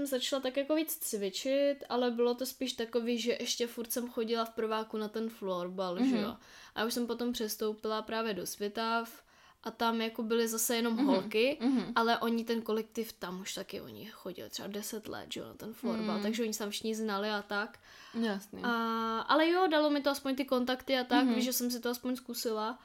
začala 0.02 0.42
tak 0.42 0.56
jako 0.56 0.74
víc 0.74 0.96
cvičit, 0.96 1.84
ale 1.88 2.10
bylo 2.10 2.34
to 2.34 2.46
spíš 2.46 2.72
takový, 2.72 3.18
že 3.18 3.36
ještě 3.40 3.66
furt 3.66 3.92
jsem 3.92 4.08
chodila 4.10 4.44
v 4.44 4.50
prváku 4.50 4.96
na 4.96 5.08
ten 5.08 5.28
floorball, 5.38 5.96
mm-hmm. 5.96 6.10
že 6.10 6.20
jo. 6.20 6.36
A 6.74 6.84
už 6.84 6.94
jsem 6.94 7.06
potom 7.06 7.32
přestoupila 7.32 8.02
právě 8.02 8.34
do 8.34 8.46
Svitav 8.46 9.22
a 9.62 9.70
tam 9.70 10.00
jako 10.00 10.22
byly 10.22 10.48
zase 10.48 10.76
jenom 10.76 10.96
mm-hmm. 10.96 11.06
holky, 11.06 11.58
mm-hmm. 11.60 11.92
ale 11.94 12.18
oni 12.18 12.44
ten 12.44 12.62
kolektiv 12.62 13.12
tam 13.12 13.40
už 13.40 13.54
taky, 13.54 13.80
oni 13.80 14.06
chodili 14.06 14.50
třeba 14.50 14.68
10 14.68 15.08
let, 15.08 15.32
že 15.32 15.40
jo, 15.40 15.46
na 15.46 15.54
ten 15.54 15.72
floorball, 15.72 16.16
mm. 16.16 16.22
takže 16.22 16.42
oni 16.42 16.52
se 16.52 16.58
tam 16.58 16.70
všichni 16.70 16.94
znali 16.94 17.30
a 17.30 17.42
tak. 17.42 17.78
Jasný. 18.14 18.62
A, 18.64 19.18
ale 19.20 19.48
jo, 19.48 19.66
dalo 19.70 19.90
mi 19.90 20.00
to 20.00 20.10
aspoň 20.10 20.36
ty 20.36 20.44
kontakty 20.44 20.98
a 20.98 21.04
tak, 21.04 21.24
mm-hmm. 21.24 21.34
víš, 21.34 21.44
že 21.44 21.52
jsem 21.52 21.70
si 21.70 21.80
to 21.80 21.90
aspoň 21.90 22.16
zkusila. 22.16 22.78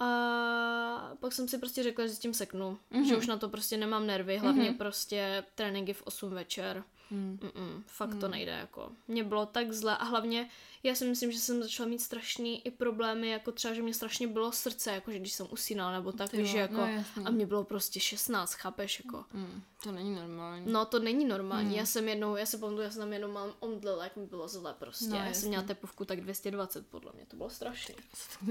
A 0.00 1.12
pak 1.20 1.32
jsem 1.32 1.48
si 1.48 1.58
prostě 1.58 1.82
řekla, 1.82 2.06
že 2.06 2.12
s 2.12 2.18
tím 2.18 2.34
seknu. 2.34 2.78
Mm-hmm. 2.92 3.04
Že 3.04 3.16
už 3.16 3.26
na 3.26 3.36
to 3.36 3.48
prostě 3.48 3.76
nemám 3.76 4.06
nervy, 4.06 4.38
hlavně 4.38 4.70
mm-hmm. 4.70 4.76
prostě 4.76 5.44
tréninky 5.54 5.92
v 5.92 6.02
8 6.02 6.30
večer. 6.30 6.84
Mm. 7.10 7.38
Mm-mm, 7.42 7.82
fakt 7.86 8.14
to 8.20 8.28
nejde, 8.28 8.52
jako. 8.52 8.92
Mně 9.08 9.24
bylo 9.24 9.46
tak 9.46 9.72
zle 9.72 9.96
a 9.96 10.04
hlavně 10.04 10.48
já 10.82 10.94
si 10.94 11.04
myslím, 11.04 11.32
že 11.32 11.38
jsem 11.38 11.62
začala 11.62 11.88
mít 11.88 11.98
strašný 11.98 12.66
i 12.66 12.70
problémy, 12.70 13.28
jako 13.30 13.52
třeba, 13.52 13.74
že 13.74 13.82
mě 13.82 13.94
strašně 13.94 14.26
bylo 14.28 14.52
srdce, 14.52 14.90
jako 14.92 15.10
že 15.12 15.18
když 15.18 15.32
jsem 15.32 15.46
usínala, 15.50 15.92
nebo 15.92 16.12
tak, 16.12 16.30
Ty 16.30 16.36
víš, 16.36 16.46
jo, 16.48 16.52
že 16.52 16.58
jako, 16.58 16.74
no 16.74 16.86
jasný. 16.86 17.24
a 17.26 17.30
mě 17.30 17.46
bylo 17.46 17.64
prostě 17.64 18.00
16, 18.00 18.54
chápeš, 18.54 19.02
jako. 19.04 19.24
Mm. 19.32 19.62
To 19.82 19.92
není 19.92 20.14
normální. 20.16 20.72
No 20.72 20.84
to 20.84 20.98
není 20.98 21.24
normální, 21.24 21.76
já 21.76 21.86
jsem 21.86 22.08
jednou, 22.08 22.36
já 22.36 22.46
se 22.46 22.58
pamatuju, 22.58 22.82
já 22.82 22.90
jsem 22.90 23.00
tam 23.02 23.12
jenom 23.12 23.30
mám 23.32 23.52
omdlela, 23.60 24.04
jak 24.04 24.16
mi 24.16 24.26
bylo 24.26 24.48
zle 24.48 24.74
prostě, 24.78 25.04
No, 25.08 25.16
já 25.16 25.24
jasný. 25.26 25.40
jsem 25.40 25.48
měla 25.48 25.62
tepovku 25.64 26.04
tak 26.04 26.20
220 26.20 26.86
podle 26.86 27.12
mě, 27.14 27.26
to 27.26 27.36
bylo 27.36 27.50
strašné. 27.50 27.94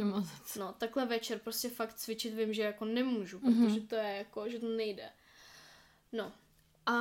Moc? 0.03 0.25
No, 0.59 0.73
takhle 0.77 1.05
večer 1.05 1.39
prostě 1.39 1.69
fakt 1.69 1.93
cvičit 1.93 2.33
vím, 2.33 2.53
že 2.53 2.61
jako 2.61 2.85
nemůžu, 2.85 3.39
Mhm. 3.43 3.65
protože 3.65 3.81
to 3.81 3.95
je 3.95 4.15
jako, 4.17 4.49
že 4.49 4.59
to 4.59 4.67
nejde. 4.67 5.09
No. 6.13 6.31
A 6.85 6.93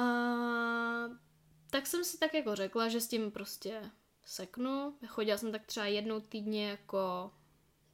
tak 1.70 1.86
jsem 1.86 2.04
si 2.04 2.18
tak 2.18 2.34
jako 2.34 2.54
řekla, 2.54 2.88
že 2.88 3.00
s 3.00 3.08
tím 3.08 3.30
prostě 3.30 3.90
seknu. 4.24 4.94
Chodila 5.06 5.38
jsem 5.38 5.52
tak 5.52 5.66
třeba 5.66 5.86
jednou 5.86 6.20
týdně 6.20 6.68
jako 6.68 7.32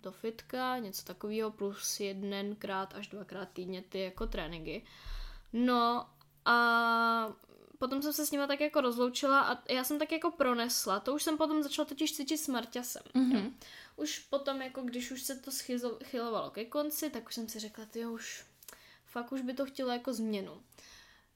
do 0.03 0.13
fitka, 0.13 0.79
něco 0.79 1.05
takového, 1.05 1.51
plus 1.51 2.01
jedenkrát 2.01 2.95
až 2.95 3.09
dvakrát 3.09 3.49
týdně 3.53 3.83
ty 3.83 4.01
jako 4.01 4.27
tréninky. 4.27 4.85
No 5.53 6.09
a 6.45 7.33
potom 7.79 8.03
jsem 8.03 8.13
se 8.13 8.27
s 8.27 8.31
nima 8.31 8.47
tak 8.47 8.61
jako 8.61 8.81
rozloučila 8.81 9.41
a 9.41 9.73
já 9.73 9.85
jsem 9.85 9.99
tak 9.99 10.13
jako 10.13 10.31
pronesla. 10.31 11.01
To 11.01 11.15
už 11.15 11.23
jsem 11.23 11.37
potom 11.37 11.63
začala 11.63 11.87
totiž 11.87 12.13
cvičit 12.13 12.41
s 12.41 12.49
Marťasem. 12.49 13.03
Mhm. 13.15 13.59
Už 13.97 14.19
potom, 14.19 14.63
jako 14.63 14.83
když 14.83 15.11
už 15.11 15.23
se 15.23 15.35
to 15.37 15.51
schyzo- 15.51 16.05
chylovalo 16.05 16.51
ke 16.51 16.65
konci, 16.65 17.11
tak 17.11 17.27
už 17.29 17.35
jsem 17.35 17.49
si 17.49 17.59
řekla, 17.59 17.85
ty 17.85 18.07
už 18.07 18.47
fakt 19.07 19.33
už 19.33 19.41
by 19.41 19.55
to 19.55 19.67
chtělo 19.67 19.91
jako 19.91 20.13
změnu. 20.13 20.63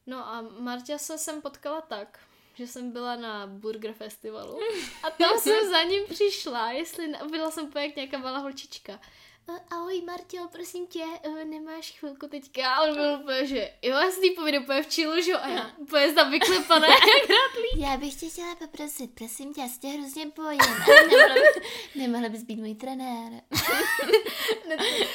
No 0.07 0.29
a 0.29 0.41
Marťase 0.41 1.19
jsem 1.19 1.43
potkala 1.43 1.81
tak, 1.81 2.19
že 2.59 2.67
jsem 2.67 2.91
byla 2.93 3.17
na 3.17 3.47
Burger 3.47 3.93
Festivalu 3.93 4.61
a 5.03 5.11
tam 5.11 5.39
jsem 5.39 5.69
za 5.71 5.83
ním 5.83 6.05
přišla, 6.11 6.71
jestli 6.73 7.09
ne, 7.09 7.19
byla 7.31 7.51
jsem 7.51 7.65
úplně 7.65 7.85
jak 7.85 7.97
nějaká 7.97 8.19
malá 8.19 8.39
holčička. 8.39 9.01
"Eh, 9.51 9.61
Ahoj 9.71 10.03
Martěl, 10.03 10.49
prosím 10.49 10.87
tě, 10.87 11.05
eh, 11.23 11.45
nemáš 11.45 11.91
chvilku 11.99 12.29
teďka? 12.29 12.75
A 12.75 12.81
on 12.81 12.95
byl 12.95 13.19
úplně, 13.21 13.47
že 13.47 13.71
jo, 13.83 13.97
já 13.97 14.11
si 14.11 14.31
povím 14.31 14.63
úplně 14.63 14.83
v 14.83 14.87
čilu, 14.87 15.21
že 15.23 15.31
jo, 15.31 15.39
a 15.43 15.49
já 15.49 15.71
úplně 15.79 16.13
tam 16.13 16.31
vyklepané, 16.31 16.89
jak. 16.89 17.39
Já 17.77 17.97
bych 17.97 18.15
tě 18.15 18.27
chtěla 18.27 18.55
poprosit, 18.55 19.15
prosím 19.15 19.55
tě, 19.55 19.61
já 19.61 19.69
se 19.69 19.81
tě 19.81 19.89
hrozně 19.89 20.27
bojím. 20.27 20.61
Nemohla, 20.61 21.35
by, 21.35 21.61
nemohla 22.01 22.29
bys 22.29 22.43
být 22.43 22.57
můj 22.57 22.75
trenér. 22.75 23.43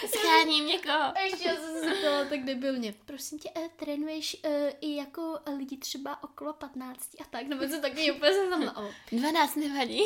Scháním 0.07 0.67
někoho. 0.67 1.13
Ještě 1.23 1.47
já 1.47 1.55
jsem 1.55 1.73
se 1.73 1.79
zeptala 1.89 2.25
tak 2.25 2.43
debilně. 2.43 2.93
Prosím 3.05 3.39
tě, 3.39 3.49
uh, 3.49 3.67
trénuješ 3.75 4.37
uh, 4.45 4.51
i 4.81 4.95
jako 4.95 5.39
lidi 5.57 5.77
třeba 5.77 6.23
okolo 6.23 6.53
15 6.53 6.99
a 7.21 7.23
tak, 7.29 7.47
nebo 7.47 7.67
co 7.67 7.81
taky 7.81 8.11
úplně 8.11 8.33
jsem 8.33 8.49
tam 8.49 8.73
oh. 8.75 8.91
12 9.11 9.55
nevadí. 9.55 10.03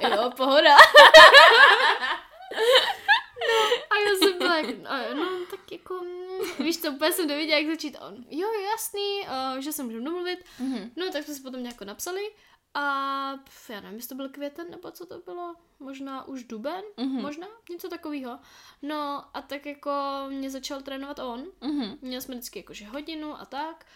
Jo, 0.00 0.30
pohoda. 0.36 0.76
A 3.90 3.94
já 4.08 4.16
jsem 4.18 4.38
byla 4.38 4.56
jak, 4.56 4.66
no, 4.78 5.14
no, 5.14 5.46
tak 5.50 5.72
jako, 5.72 5.94
mm, 5.94 6.64
víš 6.64 6.80
co, 6.80 6.90
úplně 6.92 7.12
jsem 7.12 7.26
nevěděla, 7.26 7.58
jak 7.58 7.68
začít. 7.70 7.96
On, 8.08 8.24
jo, 8.30 8.48
jasný, 8.52 9.20
uh, 9.54 9.58
že 9.60 9.72
se 9.72 9.82
můžeme 9.82 10.04
domluvit. 10.04 10.38
Mhm. 10.58 10.90
No, 10.96 11.10
tak 11.12 11.24
jsme 11.24 11.34
si 11.34 11.42
potom 11.42 11.62
nějak 11.62 11.82
napsali. 11.82 12.20
A 12.74 13.34
pf, 13.44 13.70
já 13.70 13.80
nevím, 13.80 13.96
jestli 13.96 14.08
to 14.08 14.14
byl 14.14 14.28
květen, 14.28 14.70
nebo 14.70 14.90
co 14.90 15.06
to 15.06 15.18
bylo, 15.18 15.54
možná 15.80 16.28
už 16.28 16.44
duben, 16.44 16.82
Mhm. 16.96 17.22
možná, 17.22 17.46
něco 17.70 17.88
takového. 17.88 18.38
No 18.82 19.24
a 19.34 19.42
tak 19.42 19.66
jako 19.66 19.90
mě 20.28 20.50
začal 20.50 20.80
trénovat 20.82 21.18
on, 21.18 21.44
Mhm. 21.60 21.98
měli 22.00 22.22
jsme 22.22 22.34
vždycky 22.34 22.58
jakože 22.58 22.84
hodinu 22.86 23.40
a 23.40 23.44
tak. 23.44 23.86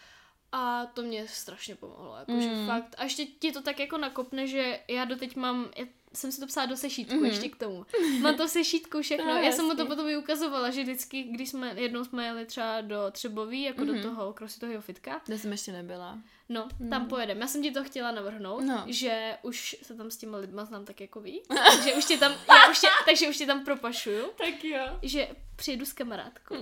A 0.53 0.87
to 0.87 1.03
mě 1.03 1.29
strašně 1.29 1.77
pomohlo, 1.77 2.17
jakože 2.19 2.49
Mm. 2.49 2.67
fakt. 2.67 2.95
A 2.99 3.05
ještě 3.05 3.27
ti 3.27 3.53
to 3.53 3.63
tak 3.63 3.79
jako 3.81 3.99
nakopne, 3.99 4.47
že 4.47 4.81
já 4.89 5.05
doteď 5.05 5.37
mám, 5.37 5.71
já 5.77 5.85
jsem 6.15 6.33
si 6.33 6.41
to 6.41 6.47
psala 6.47 6.67
do 6.67 6.77
sešítku 6.77 7.15
Mhm. 7.15 7.25
ještě 7.27 7.49
k 7.49 7.57
tomu. 7.57 7.87
Mám 8.21 8.37
to 8.37 8.47
v 8.47 8.51
sešítku 8.51 9.03
všechno. 9.03 9.25
No, 9.35 9.37
já 9.37 9.53
jsem 9.53 9.65
mu 9.65 9.75
to 9.75 9.87
potom 9.87 10.09
i 10.09 10.17
ukazovala, 10.17 10.71
že 10.71 10.83
vždycky, 10.83 11.23
když 11.23 11.49
jsme, 11.51 11.75
jednou 11.77 12.05
jsme 12.05 12.25
jeli 12.27 12.47
třeba 12.47 12.81
do 12.81 12.97
Třeboví, 13.11 13.63
jako 13.63 13.85
Mhm. 13.85 13.95
do 13.97 14.03
toho 14.03 14.33
krositového 14.33 14.83
fitka, 14.83 15.21
Kde 15.27 15.39
jsem 15.39 15.53
ještě 15.53 15.73
nebyla. 15.73 16.19
No, 16.49 16.69
tam 16.91 17.07
pojedeme. 17.09 17.41
Já 17.41 17.47
jsem 17.47 17.63
ti 17.63 17.71
to 17.71 17.85
chtěla 17.85 18.11
navrhnout, 18.11 18.61
No. 18.65 18.85
že 18.87 19.37
už 19.43 19.77
se 19.83 19.95
tam 19.95 20.11
s 20.11 20.17
těma 20.17 20.39
lidma 20.39 20.65
znám 20.65 20.85
tak 20.85 21.01
jako 21.01 21.21
víc, 21.21 21.45
že 21.85 21.95
už 21.95 22.05
tě 22.05 22.19
tam, 22.19 22.33
já 22.33 22.71
už 22.71 22.81
tě, 22.81 22.87
takže 23.05 23.29
už 23.29 23.37
tě 23.39 23.47
tam 23.47 23.65
propašuju, 23.65 24.25
Tak 24.37 24.65
jo. 24.65 24.99
že 25.03 25.29
přijedu 25.57 25.87
s 25.87 25.93
kamarádkou. 25.93 26.57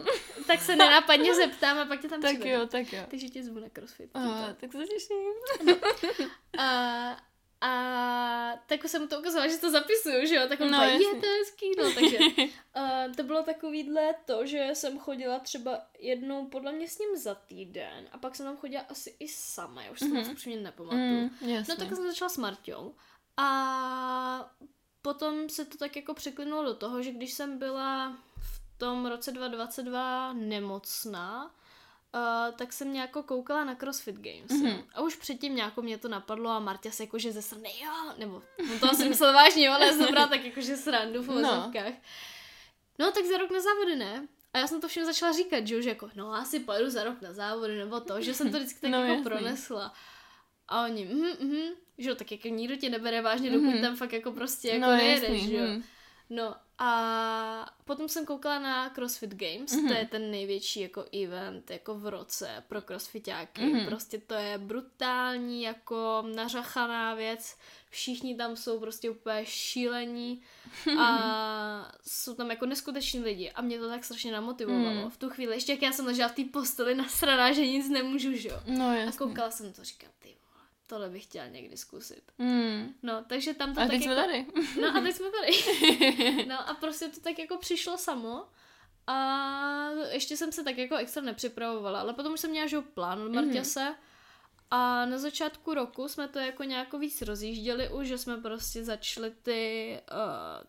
tak 0.47 0.63
se 0.63 0.77
nenápadně 0.77 1.35
zeptám 1.35 1.79
a 1.79 1.85
pak 1.87 2.01
tě 2.01 2.09
tam 2.09 2.21
Tak 2.21 2.31
přivedu. 2.31 2.61
jo, 2.61 2.67
tak 2.67 2.93
jo. 2.93 3.03
Takže 3.11 3.29
tě 3.29 3.43
zvu 3.43 3.61
na 3.61 3.69
crossfit. 3.69 4.11
A, 4.17 4.53
tak 4.61 4.73
se 4.73 4.79
těším. 4.87 5.77
A, 6.59 7.17
a 7.61 8.53
tak 8.67 8.85
jsem 8.89 9.09
to 9.09 9.19
ukazovala, 9.21 9.49
že 9.49 9.57
to 9.59 9.71
zapisuju, 9.71 10.27
že 10.27 10.35
jo, 10.35 10.43
tak 10.49 10.61
on 10.61 10.71
No, 10.71 10.83
je 10.83 10.99
to 11.21 11.27
hezký, 11.39 11.67
no, 11.79 11.93
takže 11.95 12.19
uh, 12.19 13.15
to 13.17 13.23
bylo 13.23 13.43
takovýhle 13.43 14.15
to, 14.25 14.47
že 14.47 14.71
jsem 14.73 14.99
chodila 14.99 15.39
třeba 15.39 15.79
jednou 15.99 16.47
podle 16.47 16.73
mě 16.73 16.89
s 16.89 16.99
ním 16.99 17.17
za 17.17 17.35
týden 17.35 18.09
a 18.13 18.19
pak 18.19 18.37
jsem 18.37 18.47
tam 18.47 18.57
chodila 18.57 18.83
asi 18.89 19.17
i 19.21 19.29
sama, 19.29 19.83
já 19.83 19.91
už 19.91 19.99
si 19.99 20.09
to 20.09 20.15
Mhm. 20.15 20.31
upřímně 20.31 20.61
nepamatuju. 20.61 21.03
Mm. 21.21 21.31
No 21.69 21.77
tak 21.77 21.89
jsem 21.89 22.07
začala 22.07 22.29
s 22.29 22.37
Marťou 22.39 22.95
a 23.37 24.51
potom 25.03 25.49
se 25.49 25.65
to 25.65 25.79
tak 25.79 25.97
jako 25.97 26.15
překlinulo 26.15 26.63
do 26.65 26.75
toho, 26.75 27.03
že 27.03 27.13
když 27.13 27.33
jsem 27.33 27.59
byla 27.59 28.17
v 28.41 28.79
tom 28.79 29.07
roce 29.07 29.33
2022 29.33 30.33
nemocná, 30.33 31.55
Uh, 32.15 32.55
tak 32.57 32.73
jsem 32.73 32.93
nějako 32.93 33.23
koukala 33.23 33.65
na 33.65 33.75
CrossFit 33.75 34.17
Games. 34.17 34.51
Mhm. 34.51 34.67
Mm-hmm. 34.67 34.85
A 34.95 35.01
už 35.01 35.17
předtím 35.17 35.57
nějako 35.57 35.83
mě 35.83 35.99
to 35.99 36.09
napadlo 36.09 36.51
a 36.51 36.59
Marta 36.61 36.91
se 36.91 37.03
jakože 37.03 37.33
ze 37.33 37.43
strany, 37.43 37.69
jo, 37.85 38.13
nebo 38.19 38.43
on 38.73 38.79
to 38.79 38.91
asi 38.91 39.09
myslel 39.09 39.33
vážně, 39.33 39.69
ale 39.71 39.93
jsem 39.93 40.07
brala 40.11 40.27
tak 40.29 40.45
jakože 40.45 40.77
srandu 40.77 41.23
v 41.23 41.27
No. 41.27 41.35
vozovkách. 41.35 41.93
No. 42.99 43.07
no 43.07 43.13
tak 43.13 43.25
za 43.25 43.39
rok 43.39 43.51
na 43.51 43.61
závody 43.61 43.97
ne. 43.97 44.29
A 44.53 44.59
já 44.59 44.67
jsem 44.67 44.81
to 44.81 44.89
všem 44.89 45.05
začala 45.05 45.33
říkat, 45.33 45.67
že 45.67 45.79
už 45.79 45.85
jako, 45.85 46.11
no 46.15 46.33
asi 46.35 46.61
pojedu 46.61 46.91
za 46.91 47.05
rok 47.05 47.21
na 47.21 47.33
závody, 47.33 47.77
nebo 47.79 48.01
to, 48.01 48.21
že 48.23 48.35
jsem 48.35 48.51
to 48.53 48.57
vždycky 48.59 48.81
tak 48.81 48.91
No, 48.91 48.99
jako 48.99 49.11
jasný. 49.13 49.25
pronesla. 49.25 49.95
A 50.69 50.85
oni, 50.85 51.05
mhm, 51.05 51.31
mhm, 51.41 51.63
že 51.99 52.09
jo, 52.09 52.15
tak 52.15 52.33
jako 52.33 52.49
nikdo 52.49 52.77
tě 52.77 52.91
nebere 52.91 53.23
vážně, 53.23 53.51
dokud 53.51 53.67
Mhm. 53.67 53.81
tam 53.83 53.97
fakt 53.97 54.13
jako 54.13 54.33
prostě 54.33 54.69
jako 54.69 54.87
no, 54.87 54.93
nejedeš, 54.97 55.43
že 55.49 55.57
jo. 55.57 55.67
hm. 55.67 55.83
No 56.31 56.55
a 56.79 57.71
potom 57.85 58.09
jsem 58.09 58.27
koukala 58.27 58.59
na 58.59 58.91
CrossFit 58.91 59.35
Games, 59.35 59.73
Mhm. 59.73 59.89
to 59.89 59.95
je 59.95 60.07
ten 60.07 60.31
největší 60.31 60.81
jako 60.81 61.05
event 61.25 61.71
jako 61.71 61.95
v 61.95 62.07
roce 62.07 62.65
pro 62.69 62.83
crossfitáky. 62.83 63.63
Mhm. 63.67 63.87
Prostě 63.87 64.19
to 64.19 64.35
je 64.35 64.59
brutální 64.59 65.63
jako 65.63 66.25
nařachaná 66.35 67.15
věc, 67.15 67.57
všichni 67.91 68.37
tam 68.37 68.57
jsou 68.57 68.81
prostě 68.81 69.11
úplně 69.11 69.47
šílení 69.47 70.43
a 71.01 71.93
jsou 72.07 72.35
tam 72.35 72.51
jako 72.51 72.67
neskuteční 72.67 73.21
lidi 73.21 73.51
a 73.51 73.63
mě 73.63 73.79
to 73.79 73.89
tak 73.89 74.05
strašně 74.05 74.33
namotivovalo. 74.33 74.91
Mhm. 75.01 75.11
V 75.11 75.17
tu 75.17 75.31
chvíli, 75.31 75.55
ještě 75.57 75.73
jak 75.73 75.83
já 75.83 75.93
jsem 75.93 76.07
ležela 76.07 76.29
v 76.29 76.35
té 76.35 76.45
posteli 76.53 76.95
nasraná, 76.95 77.53
že 77.53 77.67
nic 77.67 77.89
nemůžu, 77.91 78.33
že 78.33 78.49
jo. 78.49 78.61
No, 78.67 78.85
A 79.09 79.13
koukala 79.19 79.51
jsem 79.51 79.73
to, 79.73 79.85
říkám, 79.85 80.11
ty 80.19 80.34
tohle 80.87 81.09
bych 81.09 81.23
chtěla 81.23 81.47
někdy 81.47 81.77
zkusit. 81.77 82.33
Mm. 82.39 82.95
No, 83.03 83.25
takže 83.29 83.55
tam 83.55 83.75
to 83.75 83.81
A 83.81 83.83
tak 83.83 83.91
teď 83.91 84.03
jako... 84.03 84.15
jsme 84.15 84.23
tady. 84.23 84.47
No 84.81 84.97
a 84.97 85.01
teď 85.01 85.17
jsme 85.17 85.27
tady. 85.31 86.45
No 86.49 86.69
a 86.69 86.75
prostě 86.75 87.09
to 87.09 87.21
tak 87.21 87.39
jako 87.39 87.57
přišlo 87.57 87.99
samo. 87.99 88.47
A 89.07 89.91
ještě 90.11 90.37
jsem 90.37 90.53
se 90.53 90.65
tak 90.65 90.79
jako 90.79 90.97
extra 90.97 91.23
nepřipravovala, 91.23 92.01
ale 92.01 92.15
potom 92.15 92.33
už 92.33 92.41
jsem 92.41 92.51
měla 92.51 92.67
že 92.67 92.81
plán 92.81 93.23
od 93.23 93.33
Marťase. 93.33 93.95
A 94.71 95.07
na 95.07 95.19
začátku 95.19 95.75
roku 95.75 96.09
jsme 96.09 96.29
to 96.29 96.39
jako 96.39 96.65
nějak 96.65 96.95
víc 96.95 97.23
rozjížděli 97.23 97.89
už, 97.89 98.07
že 98.07 98.19
jsme 98.19 98.37
prostě 98.37 98.85
začali 98.85 99.33
ty 99.43 100.01
uh, 100.13 100.19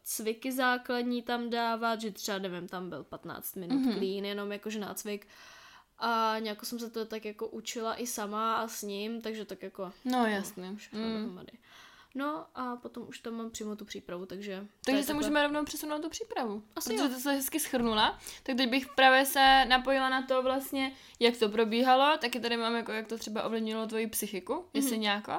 cviky 0.04 0.51
základní 0.51 1.21
tam 1.21 1.49
dávat, 1.49 2.01
že 2.01 2.12
třeba 2.12 2.38
nevím, 2.38 2.67
tam 2.67 2.89
byl 2.89 3.04
15 3.04 3.56
minut 3.56 3.82
mm-hmm. 3.82 3.97
clean, 3.97 4.25
jenom 4.25 4.51
jakože 4.51 4.80
nácvik. 4.80 5.28
A 6.08 6.36
nějak 6.39 6.65
jsem 6.65 6.80
se 6.80 6.89
to 6.89 7.06
tak 7.06 7.26
jako 7.26 7.48
učila 7.48 7.96
i 8.02 8.08
sama 8.08 8.56
a 8.56 8.68
s 8.68 8.82
ním, 8.82 9.22
takže 9.22 9.46
tak 9.46 9.63
jako 9.63 9.91
No, 10.06 10.26
všechno 10.76 11.00
Mm. 11.02 11.39
No 12.15 12.46
a 12.56 12.76
potom 12.76 13.04
už 13.08 13.20
tam 13.20 13.34
mám 13.34 13.50
přímo 13.50 13.76
tu 13.76 13.86
přípravu, 13.86 14.26
takže... 14.26 14.65
Takže 14.86 15.02
se 15.02 15.08
takhle- 15.08 15.13
můžeme 15.22 15.44
rovnou 15.44 15.63
přesunout 15.65 16.02
tu 16.02 16.10
přípravu. 16.10 16.63
Asi 16.76 16.89
protože 16.89 17.04
jo. 17.04 17.10
to 17.10 17.20
se 17.20 17.32
hezky 17.32 17.60
schrnula. 17.60 18.20
Tak 18.44 18.58
teď 18.58 18.70
bych 18.70 18.88
právě 18.96 19.26
se 19.26 19.65
napojila 19.65 20.10
na 20.10 20.22
to 20.22 20.44
vlastně, 20.44 20.91
jak 21.20 21.38
to 21.38 21.50
probíhalo. 21.50 22.18
Taky 22.18 22.39
tady 22.39 22.58
mám 22.58 22.76
jako, 22.76 22.91
jak 22.91 23.08
to 23.08 23.18
třeba 23.18 23.44
ovlivnilo 23.44 23.88
tvoji 23.88 24.08
psychiku, 24.08 24.54
Mhm. 24.54 24.63
jestli 24.74 24.98
nějako. 24.98 25.32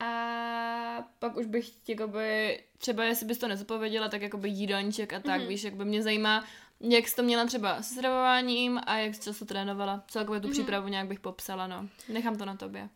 A 0.00 1.08
pak 1.18 1.36
už 1.36 1.46
bych 1.46 1.88
jakoby, 1.88 2.60
třeba 2.78 3.04
jestli 3.04 3.26
bys 3.26 3.38
to 3.38 3.48
nezapověděla, 3.48 4.08
tak 4.08 4.22
jakoby 4.22 4.48
jídelníček 4.48 5.12
a 5.12 5.20
tak, 5.20 5.40
Mhm. 5.40 5.48
víš, 5.48 5.62
jakby 5.62 5.84
mě 5.84 6.02
zajímá, 6.02 6.44
jak 6.88 7.08
jsi 7.08 7.16
to 7.16 7.22
měla 7.22 7.44
třeba 7.46 7.82
s 7.82 7.88
stravováním 7.90 8.80
a 8.86 8.96
jak 8.98 9.14
jsi 9.14 9.20
často 9.20 9.44
trénovala. 9.44 10.04
Celkově 10.08 10.40
tu 10.40 10.48
přípravu 10.48 10.88
nějak 10.88 11.06
bych 11.08 11.20
popsala, 11.20 11.66
no. 11.66 11.88
Nechám 12.08 12.38
to 12.38 12.44
na 12.44 12.56
tobě. 12.56 12.88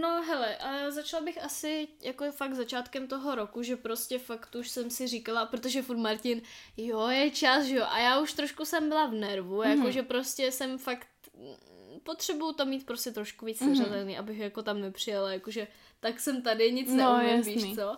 No 0.00 0.22
hele, 0.22 0.56
a 0.56 0.90
začala 0.90 1.24
bych 1.24 1.44
asi 1.44 1.88
jako 2.02 2.32
fakt 2.32 2.54
začátkem 2.54 3.06
toho 3.08 3.34
roku, 3.34 3.62
že 3.62 3.76
prostě 3.76 4.18
fakt 4.18 4.54
už 4.54 4.68
jsem 4.70 4.90
si 4.90 5.06
říkala, 5.06 5.46
protože 5.46 5.82
furt 5.82 5.96
Martin, 5.96 6.42
jo, 6.76 7.06
je 7.08 7.30
čas, 7.30 7.66
jo, 7.66 7.84
a 7.88 7.98
já 7.98 8.20
už 8.20 8.32
trošku 8.32 8.64
jsem 8.64 8.88
byla 8.88 9.06
v 9.06 9.12
nervu, 9.14 9.60
mm-hmm. 9.60 9.76
jakože 9.78 10.02
prostě 10.02 10.52
jsem 10.52 10.78
fakt 10.78 11.06
mm, 11.36 12.00
potřebuju 12.02 12.52
to 12.52 12.64
mít 12.66 12.86
prostě 12.86 13.10
trošku 13.10 13.46
víc 13.46 13.60
Mhm. 13.60 13.76
seřazený, 13.76 14.18
abych 14.18 14.38
jako 14.38 14.62
tam 14.62 14.80
nepřijela, 14.80 15.32
jakože 15.32 15.66
tak 16.00 16.20
jsem 16.20 16.42
tady, 16.42 16.72
nic 16.72 16.88
No, 16.90 16.96
neumím, 16.96 17.36
jasný. 17.36 17.54
víš 17.54 17.74
co. 17.74 17.96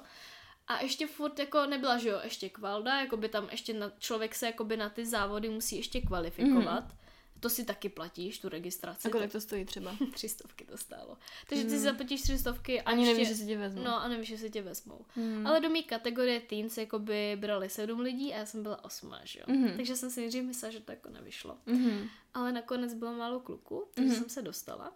A 0.66 0.80
ještě 0.82 1.06
furt 1.06 1.38
jako 1.38 1.66
nebyla, 1.66 1.98
že 1.98 2.08
jo, 2.08 2.20
ještě 2.24 2.48
kvalda, 2.48 3.00
jako 3.00 3.16
by 3.16 3.28
tam 3.28 3.48
ještě 3.50 3.74
na, 3.74 3.92
člověk 3.98 4.34
se 4.34 4.46
jako 4.46 4.64
by 4.64 4.76
na 4.76 4.88
ty 4.90 5.06
závody 5.06 5.48
musí 5.48 5.76
ještě 5.76 6.00
kvalifikovat. 6.00 6.84
Mm-hmm. 6.84 6.96
To 7.40 7.50
si 7.50 7.64
taky 7.64 7.88
platíš, 7.88 8.38
tu 8.38 8.48
registraci. 8.48 9.08
A 9.08 9.10
kolik 9.10 9.32
to 9.32 9.40
stojí 9.40 9.64
třeba? 9.64 9.96
Tři 10.14 10.28
stovky 10.28 10.64
to 10.64 10.76
stálo. 10.76 11.18
Takže 11.48 11.64
ty 11.64 11.70
si 11.70 11.78
zaplatíš 11.78 12.22
tři 12.22 12.38
stovky 12.38 12.82
a. 12.82 12.90
Ani 12.90 13.02
ještě... 13.02 13.14
nevíš, 13.14 13.28
že 13.28 13.34
si 13.34 13.46
tě 13.46 13.58
vezmu. 13.58 13.82
No 13.84 14.02
a 14.02 14.08
nevíš, 14.08 14.28
že 14.28 14.38
si 14.38 14.50
tě 14.50 14.62
vezmou. 14.62 15.04
Hmm. 15.14 15.46
Ale 15.46 15.60
do 15.60 15.68
mý 15.70 15.82
kategorie 15.82 16.40
teens 16.40 16.78
jako 16.78 16.98
by 16.98 17.36
brali 17.40 17.68
sedm 17.68 18.00
lidí 18.00 18.34
a 18.34 18.38
já 18.38 18.46
jsem 18.46 18.62
byla 18.62 18.84
osmá, 18.84 19.20
že 19.24 19.38
jo. 19.40 19.44
Mhm. 19.48 19.76
Takže 19.76 19.96
jsem 19.96 20.10
si 20.10 20.20
nejdřív 20.20 20.44
myslela, 20.44 20.72
že 20.72 20.80
to 20.80 20.92
jako 20.92 21.08
nevyšlo. 21.08 21.58
Mhm. 21.66 22.08
Ale 22.34 22.52
nakonec 22.52 22.94
bylo 22.94 23.12
málo 23.12 23.40
kluků, 23.40 23.88
takže 23.94 24.08
Mhm. 24.10 24.18
jsem 24.20 24.28
se 24.28 24.42
dostala. 24.42 24.92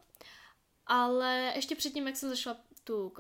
Ale 0.87 1.53
ještě 1.57 1.75
předtím, 1.77 2.07
jak 2.07 2.17
jsem 2.17 2.29
začala 2.29 2.57
tu 2.87 3.07
uh, 3.09 3.15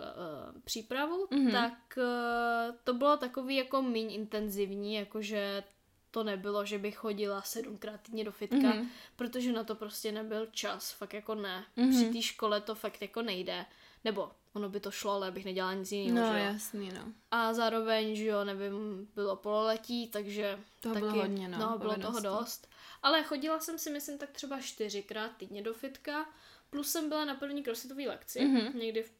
přípravu, 0.64 1.26
Mhm. 1.30 1.52
tak 1.52 1.98
uh, 1.98 2.74
to 2.84 2.94
bylo 2.94 3.16
takový 3.16 3.56
jako 3.56 3.82
méně 3.82 4.14
intenzivní, 4.14 4.94
jakože 4.94 5.64
to 6.10 6.24
nebylo, 6.24 6.64
že 6.64 6.78
bych 6.78 6.96
chodila 6.96 7.42
sedmkrát 7.42 8.00
týdně 8.00 8.24
do 8.24 8.32
fitka, 8.32 8.56
Mhm. 8.68 8.88
protože 9.16 9.52
na 9.52 9.64
to 9.64 9.74
prostě 9.74 10.12
nebyl 10.12 10.46
čas, 10.46 10.90
fakt 10.92 11.14
jako 11.14 11.34
ne. 11.34 11.64
Mhm. 11.76 11.90
Při 11.90 12.12
té 12.12 12.22
škole 12.22 12.60
to 12.60 12.74
fakt 12.74 13.02
jako 13.02 13.22
nejde. 13.22 13.66
Nebo 14.04 14.30
ono 14.52 14.68
by 14.68 14.80
to 14.80 14.90
šlo, 14.90 15.12
ale 15.12 15.30
bych 15.30 15.44
nedělala 15.44 15.74
nic 15.74 15.92
jiného, 15.92 16.26
No, 16.26 16.32
že 16.32 16.38
jo. 16.38 16.44
jasný, 16.44 16.90
no. 16.94 17.12
A 17.30 17.54
zároveň, 17.54 18.14
že 18.16 18.24
jo, 18.24 18.44
nevím, 18.44 19.08
bylo 19.14 19.36
pololetí, 19.36 20.08
takže 20.08 20.58
Toho 20.80 20.94
taky, 20.94 21.06
bylo 21.06 21.22
hodně, 21.22 21.48
no, 21.48 21.58
no 21.58 21.78
bylo 21.78 21.94
toho 21.94 22.12
povinností. 22.12 22.22
dost. 22.44 22.68
Ale 23.02 23.22
chodila 23.22 23.60
jsem 23.60 23.78
si, 23.78 23.90
myslím, 23.90 24.18
tak 24.18 24.30
třeba 24.30 24.60
čtyřikrát 24.60 25.30
týdně 25.36 25.62
do 25.62 25.74
fitka, 25.74 26.26
plus 26.70 26.90
jsem 26.90 27.08
byla 27.08 27.24
na 27.24 27.34
první 27.34 27.62
crossfitové 27.62 28.02
lekci, 28.02 28.44
Mhm. 28.44 28.78
někdy 28.78 29.02
v 29.02 29.10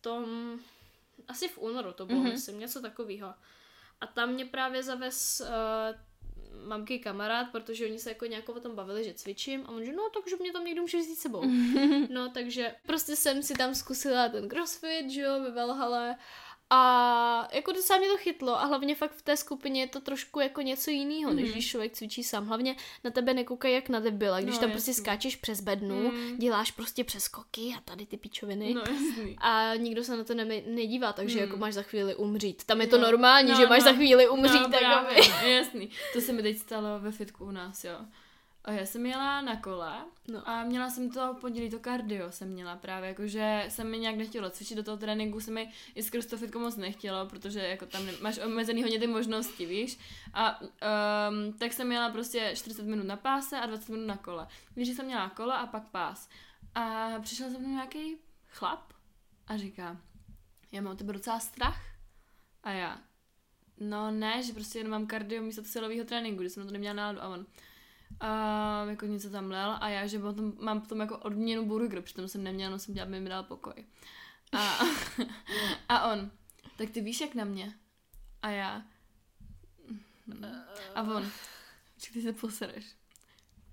tom, 0.00 0.24
asi 1.28 1.48
v 1.48 1.58
únoru 1.58 1.92
to 1.92 2.06
bylo, 2.06 2.20
Mhm. 2.20 2.30
myslím, 2.32 2.58
něco 2.58 2.80
takového. 2.82 3.34
A 4.00 4.06
tam 4.06 4.30
mě 4.32 4.44
právě 4.44 4.82
zavez 4.82 5.42
uh, 5.44 5.48
mamky 6.68 6.98
kamarád, 6.98 7.46
protože 7.52 7.86
oni 7.86 7.98
se 7.98 8.08
jako 8.08 8.26
nějak 8.26 8.48
o 8.48 8.60
tom 8.60 8.74
bavili, 8.74 9.04
že 9.04 9.14
cvičím 9.14 9.64
a 9.66 9.68
on 9.68 9.84
že 9.84 9.92
no, 9.92 10.10
takže 10.14 10.36
mě 10.40 10.52
tam 10.52 10.64
někdo 10.64 10.82
může 10.82 10.98
vzít 10.98 11.16
s 11.16 11.20
sebou. 11.22 11.42
No, 12.10 12.30
takže 12.34 12.74
prostě 12.86 13.16
jsem 13.16 13.42
si 13.42 13.54
tam 13.54 13.74
zkusila 13.74 14.28
ten 14.28 14.48
crossfit, 14.48 15.10
že 15.10 15.20
jo, 15.20 15.40
ve 15.42 15.50
Valhale 15.50 16.16
a 16.70 17.48
jako 17.52 17.72
docela 17.72 17.98
mě 17.98 18.08
to 18.08 18.16
chytlo 18.16 18.60
a 18.60 18.64
hlavně 18.64 18.94
fakt 18.94 19.12
v 19.12 19.22
té 19.22 19.36
skupině 19.36 19.80
je 19.80 19.86
to 19.86 20.00
trošku 20.00 20.40
jako 20.40 20.60
něco 20.62 20.90
jiného, 20.90 21.32
než 21.34 21.44
Mhm. 21.44 21.52
když 21.52 21.70
člověk 21.70 21.92
cvičí 21.92 22.24
sám. 22.24 22.46
Hlavně 22.46 22.76
na 23.04 23.10
tebe 23.10 23.34
nekoukají 23.34 23.74
jak 23.74 23.88
na 23.88 24.00
debila, 24.00 24.40
když 24.40 24.54
No, 24.54 24.60
tam 24.60 24.70
prostě 24.70 24.90
jasný. 24.90 25.02
skáčeš 25.04 25.36
přes 25.36 25.60
bednu, 25.60 26.12
Mm. 26.12 26.38
děláš 26.38 26.70
prostě 26.70 27.04
přeskoky 27.04 27.74
a 27.78 27.80
tady 27.80 28.06
ty 28.06 28.16
pičoviny. 28.16 28.74
No, 28.74 28.80
jasný. 28.80 29.36
A 29.40 29.74
nikdo 29.74 30.04
se 30.04 30.16
na 30.16 30.24
to 30.24 30.34
ne- 30.34 30.44
nedívá, 30.66 31.12
takže 31.12 31.38
Hmm. 31.38 31.46
jako 31.48 31.56
máš 31.56 31.74
za 31.74 31.82
chvíli 31.82 32.14
umřít. 32.14 32.64
Tam 32.64 32.80
je 32.80 32.86
to 32.86 32.98
No. 32.98 33.02
normální, 33.04 33.50
No, 33.50 33.56
že 33.56 33.66
máš 33.66 33.78
no. 33.78 33.84
za 33.84 33.92
chvíli 33.92 34.28
umřít. 34.28 34.60
no, 34.62 34.68
tak 34.70 34.80
právě, 34.80 35.16
no, 35.42 35.48
jasný. 35.48 35.90
To 36.12 36.20
se 36.20 36.32
mi 36.32 36.42
teď 36.42 36.58
stalo 36.58 36.98
ve 37.00 37.12
fitku 37.12 37.44
u 37.44 37.50
nás, 37.50 37.84
jo. 37.84 37.96
A 38.64 38.72
já 38.72 38.86
jsem 38.86 39.06
jela 39.06 39.40
na 39.40 39.56
kole 39.60 40.04
No. 40.28 40.48
a 40.48 40.64
měla 40.64 40.90
jsem 40.90 41.10
to 41.10 41.36
pondělí, 41.40 41.70
to 41.70 41.78
kardio 41.78 42.32
jsem 42.32 42.48
měla 42.48 42.76
právě, 42.76 43.08
jakože 43.08 43.64
se 43.68 43.84
mi 43.84 43.98
nějak 43.98 44.16
nechtělo 44.16 44.50
cvičit 44.50 44.76
do 44.76 44.82
toho 44.82 44.96
tréninku, 44.96 45.40
se 45.40 45.50
mi 45.50 45.72
i 45.94 46.02
skrz 46.02 46.26
to 46.26 46.36
fitko 46.36 46.58
moc 46.58 46.76
nechtělo, 46.76 47.26
protože 47.26 47.60
jako 47.60 47.86
tam 47.86 48.06
ne- 48.06 48.12
máš 48.20 48.38
omezený 48.38 48.82
hodně 48.82 48.98
ty 48.98 49.06
možnosti, 49.06 49.66
víš. 49.66 49.98
A 50.34 50.60
um, 50.60 51.52
tak 51.52 51.72
jsem 51.72 51.86
měla 51.86 52.10
prostě 52.10 52.52
40 52.56 52.86
minut 52.86 53.06
na 53.06 53.16
páse 53.16 53.58
a 53.60 53.66
20 53.66 53.88
minut 53.92 54.06
na 54.06 54.16
kole. 54.16 54.48
Když 54.74 54.88
jsem 54.88 55.06
měla 55.06 55.28
kola 55.30 55.56
a 55.56 55.66
pak 55.66 55.88
pás. 55.88 56.28
A 56.74 57.08
přišel 57.20 57.50
za 57.50 57.58
mnou 57.58 57.68
nějaký 57.68 58.16
chlap 58.48 58.92
a 59.46 59.56
říká, 59.56 59.96
já 60.72 60.82
mám 60.82 60.92
o 60.92 60.96
tebe 60.96 61.12
docela 61.12 61.40
strach. 61.40 61.82
A 62.62 62.70
já, 62.70 63.00
no 63.80 64.10
ne, 64.10 64.42
že 64.42 64.52
prostě 64.52 64.78
jenom 64.78 64.90
mám 64.90 65.06
kardio 65.06 65.42
místo 65.42 65.64
silového 65.64 66.04
tréninku, 66.04 66.42
že 66.42 66.50
jsem 66.50 66.62
na 66.62 66.66
to 66.66 66.72
neměla 66.72 66.94
náladu 66.94 67.22
a 67.22 67.28
on 67.28 67.46
a 68.20 68.84
jako 68.84 69.06
něco 69.06 69.30
tam 69.30 69.50
lel 69.50 69.76
a 69.80 69.88
já, 69.88 70.06
že 70.06 70.18
potom 70.18 70.52
mám 70.60 70.80
potom 70.80 71.00
jako 71.00 71.18
odměnu 71.18 71.66
burger, 71.66 72.02
přitom 72.02 72.28
jsem 72.28 72.42
neměla, 72.42 72.70
no 72.70 72.78
jsem 72.78 73.00
aby 73.02 73.20
mi 73.20 73.28
dal 73.28 73.42
pokoj. 73.42 73.84
A, 74.52 74.78
a 75.88 76.12
on, 76.12 76.30
tak 76.76 76.90
ty 76.90 77.00
víš 77.00 77.20
jak 77.20 77.34
na 77.34 77.44
mě? 77.44 77.74
A 78.42 78.50
já, 78.50 78.82
a 80.94 81.02
on, 81.02 81.30
že 81.96 82.12
ty 82.12 82.22
se 82.22 82.32
posereš. 82.32 82.84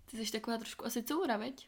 Ty 0.06 0.26
jsi 0.26 0.32
taková 0.32 0.58
trošku 0.58 0.86
asi 0.86 1.04
coura, 1.04 1.38
veď? 1.38 1.68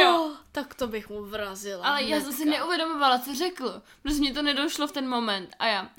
Jo. 0.00 0.36
Tak 0.52 0.74
to 0.74 0.86
bych 0.86 1.08
mu 1.08 1.24
vrazila. 1.24 1.86
Ale 1.86 2.02
já 2.02 2.20
jsem 2.20 2.32
si 2.32 2.42
hnedka. 2.42 2.60
neuvědomovala, 2.60 3.18
co 3.18 3.34
řekl. 3.34 3.82
Protože 4.02 4.18
mě 4.18 4.34
to 4.34 4.42
nedošlo 4.42 4.86
v 4.86 4.92
ten 4.92 5.08
moment. 5.08 5.56
A 5.58 5.66
já... 5.66 5.90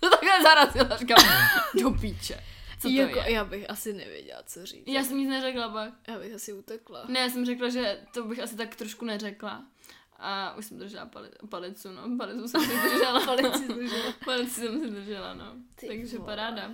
to 0.00 0.10
takhle 0.10 0.42
zarazila, 0.42 0.96
říkám, 0.96 1.24
do 1.80 1.90
píče. 1.90 2.44
Co 2.82 2.88
to 2.88 2.94
jako, 2.94 3.18
je? 3.18 3.32
Já 3.32 3.44
bych 3.44 3.70
asi 3.70 3.92
nevěděla, 3.92 4.42
co 4.46 4.66
říct. 4.66 4.84
Já 4.88 5.04
jsem 5.04 5.18
nic 5.18 5.28
neřekla 5.28 5.68
pak. 5.68 5.94
Já 6.08 6.18
bych 6.18 6.34
asi 6.34 6.52
utekla. 6.52 7.04
Ne, 7.08 7.20
já 7.20 7.28
jsem 7.30 7.46
řekla, 7.46 7.68
že 7.68 8.00
to 8.14 8.24
bych 8.24 8.40
asi 8.40 8.56
tak 8.56 8.76
trošku 8.76 9.04
neřekla. 9.04 9.64
A 10.24 10.54
už 10.56 10.66
jsem 10.66 10.78
držela 10.78 11.06
pali, 11.06 11.28
palicu, 11.48 11.88
no. 11.92 12.16
Palicu 12.18 12.48
jsem 12.48 12.60
si 12.60 12.90
držela. 12.90 13.20
Palici 13.24 13.68
držela. 13.68 14.12
Palici 14.24 14.60
jsem 14.60 14.80
si 14.80 14.90
držela, 14.90 15.34
no. 15.34 15.52
Ty 15.80 15.86
Takže 15.88 16.18
vole. 16.18 16.26
paráda. 16.26 16.70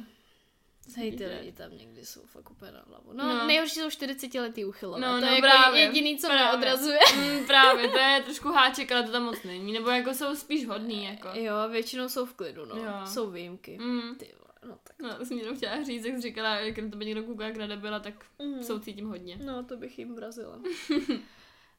Hej, 0.97 1.16
ty 1.16 1.27
lidi 1.27 1.53
tam 1.53 1.77
někdy 1.77 2.07
jsou 2.07 2.21
fakt 2.27 2.51
úplně 2.51 2.73
na 2.73 2.83
hlavu. 2.88 3.12
No, 3.12 3.29
No. 3.29 3.47
nejhorší 3.47 3.75
jsou 3.75 3.90
40 3.90 4.35
letý 4.40 4.64
uchylové. 4.64 5.01
No, 5.01 5.07
to 5.07 5.21
no, 5.21 5.27
je 5.27 5.35
jako 5.35 5.40
právě. 5.47 5.81
jediný, 5.81 6.18
co 6.18 6.27
mě 6.29 6.37
Právě. 6.37 6.59
odrazuje. 6.59 6.99
Mm, 7.16 7.47
právě, 7.47 7.88
to 7.88 7.99
je 7.99 8.23
trošku 8.25 8.49
háček, 8.49 8.92
ale 8.92 9.03
to 9.03 9.12
tam 9.12 9.23
moc 9.23 9.42
není. 9.42 9.73
Nebo 9.73 9.90
jako 9.90 10.14
jsou 10.14 10.37
spíš 10.37 10.66
hodný, 10.66 11.05
jako. 11.05 11.29
Jo, 11.35 11.55
většinou 11.71 12.09
jsou 12.09 12.27
v 12.27 12.35
klidu, 12.35 12.64
no. 12.66 12.77
Jo. 12.77 12.92
Jsou 13.07 13.31
výjimky. 13.31 13.79
Mm. 13.81 14.14
Ty 14.14 14.27
no 14.68 14.79
tak. 14.85 14.97
No, 15.03 15.18
to 15.18 15.25
jsem 15.27 15.38
jenom 15.38 15.57
chtěla 15.57 15.83
říct, 15.83 16.05
jak 16.05 16.14
jsi 16.16 16.21
říkala, 16.23 16.57
jak 16.57 16.79
na 16.79 16.88
tebe 16.90 17.05
někdo 17.05 17.23
kouká, 17.23 17.44
jak 17.44 17.57
na 17.57 17.66
debila, 17.66 18.01
tak 18.01 18.27
Mhm. 18.38 18.62
jsou 18.62 18.79
cítím 18.79 19.09
hodně. 19.09 19.37
No, 19.44 19.64
to 19.64 19.77
bych 19.77 19.99
jim 19.99 20.14
vrazila. 20.14 20.61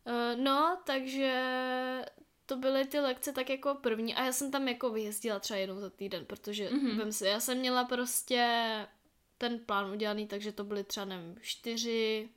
Eh, 0.05 0.35
no, 0.35 0.77
takže 0.85 1.31
to 2.45 2.57
byly 2.57 2.85
ty 2.85 2.99
lekce 2.99 3.33
tak 3.33 3.49
jako 3.49 3.75
první 3.75 4.15
a 4.15 4.25
já 4.25 4.31
jsem 4.31 4.51
tam 4.51 4.67
jako 4.67 4.89
vyjezdila 4.89 5.39
třeba 5.39 5.57
jednou 5.59 5.79
za 5.79 5.89
týden, 5.89 6.25
protože 6.25 6.69
Mhm. 6.69 6.79
mm-hmm. 6.87 6.97
vem 6.97 7.11
si, 7.11 7.25
já 7.25 7.39
jsem 7.39 7.57
měla 7.57 7.83
prostě 7.83 8.47
ten 9.37 9.59
plán 9.59 9.91
udělaný, 9.91 10.27
takže 10.27 10.51
to 10.51 10.63
byly 10.63 10.83
třeba, 10.83 11.05
nevím, 11.05 11.35
čtyři 11.41 12.29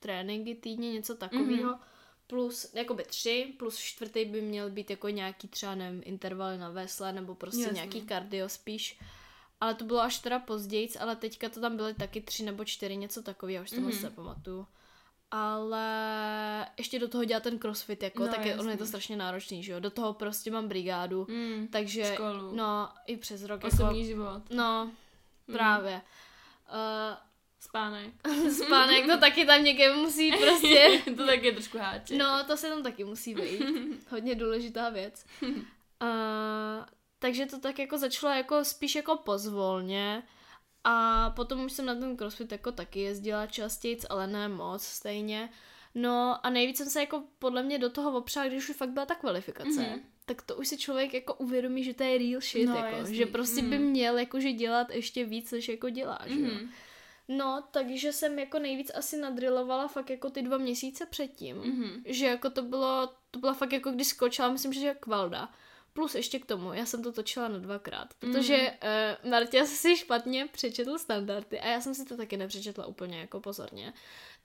tréninky 0.00 0.54
týdně, 0.54 0.92
něco 0.92 1.14
takového. 1.14 1.72
Mm-hmm. 1.72 1.78
Plus, 2.26 2.74
jakoby 2.74 3.04
tři, 3.04 3.54
plus 3.58 3.78
čtvrtý 3.78 4.24
by 4.24 4.42
měl 4.42 4.70
být 4.70 4.90
jako 4.90 5.08
nějaký 5.08 5.48
třeba, 5.48 5.74
nevím, 5.74 6.02
intervaly 6.04 6.58
na 6.58 6.70
vesle, 6.70 7.12
nebo 7.12 7.34
prostě 7.34 7.60
Jasný. 7.60 7.74
nějaký 7.74 8.00
kardio 8.02 8.48
spíš. 8.48 8.98
Ale 9.60 9.74
to 9.74 9.84
bylo 9.84 10.00
až 10.00 10.18
teda 10.18 10.38
později, 10.38 10.88
ale 11.00 11.16
teďka 11.16 11.48
to 11.48 11.60
tam 11.60 11.76
byly 11.76 11.94
taky 11.94 12.20
tři 12.20 12.42
nebo 12.42 12.64
čtyři, 12.64 12.96
něco 12.96 13.22
takového, 13.22 13.62
už 13.64 13.70
to 13.70 13.80
moc 13.80 13.94
Mhm. 13.94 14.02
nepamatuju. 14.02 14.66
Ale 15.30 16.66
ještě 16.78 16.98
do 16.98 17.08
toho 17.08 17.24
dělat 17.24 17.42
ten 17.42 17.58
crossfit, 17.58 18.02
jako, 18.02 18.20
No, 18.22 18.26
no, 18.26 18.32
tak 18.34 18.46
je, 18.46 18.56
ono 18.58 18.70
je 18.70 18.76
to 18.76 18.86
strašně 18.86 19.16
náročný, 19.16 19.62
že 19.62 19.72
jo. 19.72 19.80
Do 19.80 19.90
toho 19.90 20.14
prostě 20.14 20.50
mám 20.50 20.68
brigádu, 20.68 21.26
Mm, 21.30 21.68
takže, 21.72 22.04
školu. 22.14 22.56
no, 22.56 22.88
i 23.06 23.16
přes 23.16 23.44
rok, 23.44 23.64
Osobní 23.64 23.98
jako, 24.00 24.06
život. 24.08 24.42
no, 24.50 24.90
právě. 25.52 26.02
Spánek. 27.60 28.12
Uh, 28.28 28.48
spánek 28.66 29.06
to 29.06 29.18
taky 29.18 29.46
tam 29.46 29.64
někde 29.64 29.96
musí 29.96 30.32
prostě, 30.32 31.02
to 31.16 31.26
taky 31.26 31.46
je 31.46 31.52
trošku 31.52 31.78
háček. 31.78 32.18
no, 32.18 32.44
to 32.46 32.56
se 32.56 32.68
tam 32.68 32.82
taky 32.82 33.04
musí 33.04 33.34
vejít. 33.34 33.62
Hodně 34.10 34.34
důležitá 34.34 34.88
věc. 34.90 35.24
Uh, 35.42 35.48
takže 37.20 37.46
to 37.46 37.58
tak 37.60 37.78
jako 37.78 37.98
začalo 37.98 38.32
jako 38.34 38.64
spíš 38.64 38.94
jako 38.94 39.16
pozvolně 39.16 40.22
a 40.84 41.30
potom 41.30 41.64
už 41.64 41.72
jsem 41.72 41.86
na 41.86 41.94
ten 41.94 42.16
crossfit 42.16 42.52
jako 42.52 42.72
taky 42.72 43.00
jezdila 43.00 43.46
častěji, 43.46 43.98
ale 44.10 44.26
ne 44.26 44.48
moc 44.48 44.82
stejně. 44.82 45.48
No 45.94 46.46
a 46.46 46.50
nejvíc 46.50 46.76
jsem 46.76 46.86
se 46.90 47.00
jako 47.00 47.22
podle 47.38 47.62
mě 47.62 47.78
do 47.78 47.90
toho 47.90 48.18
opřela, 48.18 48.46
když 48.46 48.68
už 48.68 48.76
fakt 48.76 48.90
byla 48.90 49.06
ta 49.06 49.14
kvalifikace. 49.14 49.80
Mhm. 49.80 50.00
Tak 50.26 50.42
to 50.42 50.56
už 50.56 50.68
si 50.68 50.78
člověk 50.78 51.14
jako 51.14 51.34
uvědomí, 51.34 51.84
že 51.84 51.94
to 51.94 52.02
je 52.02 52.18
real 52.18 52.40
shit, 52.40 52.68
No, 52.68 52.76
jako, 52.76 52.96
jasný. 52.96 53.16
že 53.16 53.26
prostě 53.26 53.62
by 53.62 53.78
Mhm. 53.78 53.86
měl 53.88 54.18
jakože 54.18 54.52
dělat 54.52 54.90
ještě 54.90 55.24
víc, 55.24 55.52
než 55.52 55.68
jako 55.68 55.90
dělá, 55.90 56.18
že 56.26 56.40
jo. 56.40 56.46
Mhm. 56.54 56.70
No, 57.28 57.64
takže 57.70 58.12
jsem 58.12 58.38
jako 58.38 58.58
nejvíc 58.58 58.90
asi 58.94 59.16
nadrilovala 59.16 59.88
fakt 59.88 60.10
jako 60.10 60.30
ty 60.30 60.42
dva 60.42 60.58
měsíce 60.58 61.06
předtím. 61.06 61.56
Mhm. 61.56 62.02
Že 62.06 62.26
jako 62.26 62.50
to 62.50 62.62
bylo, 62.62 63.12
to 63.30 63.38
bylo 63.38 63.54
fakt 63.54 63.72
jako 63.72 63.90
když 63.90 64.06
skočila, 64.08 64.48
myslím, 64.52 64.72
že 64.72 64.94
kvalda. 65.00 65.48
Plus 65.92 66.14
ještě 66.14 66.38
k 66.38 66.46
tomu, 66.46 66.72
já 66.72 66.86
jsem 66.86 67.02
to 67.02 67.12
točila 67.12 67.48
na 67.48 67.58
dvakrát, 67.58 68.14
protože 68.18 68.56
mm. 68.56 69.24
uh, 69.24 69.30
Martě 69.30 69.66
si 69.66 69.96
špatně 69.96 70.46
přečetl 70.52 70.98
standardy 70.98 71.60
a 71.60 71.66
já 71.68 71.80
jsem 71.80 71.94
si 71.94 72.04
to 72.04 72.16
taky 72.16 72.36
nepřečetla 72.36 72.86
úplně 72.86 73.20
jako 73.20 73.40
pozorně. 73.40 73.92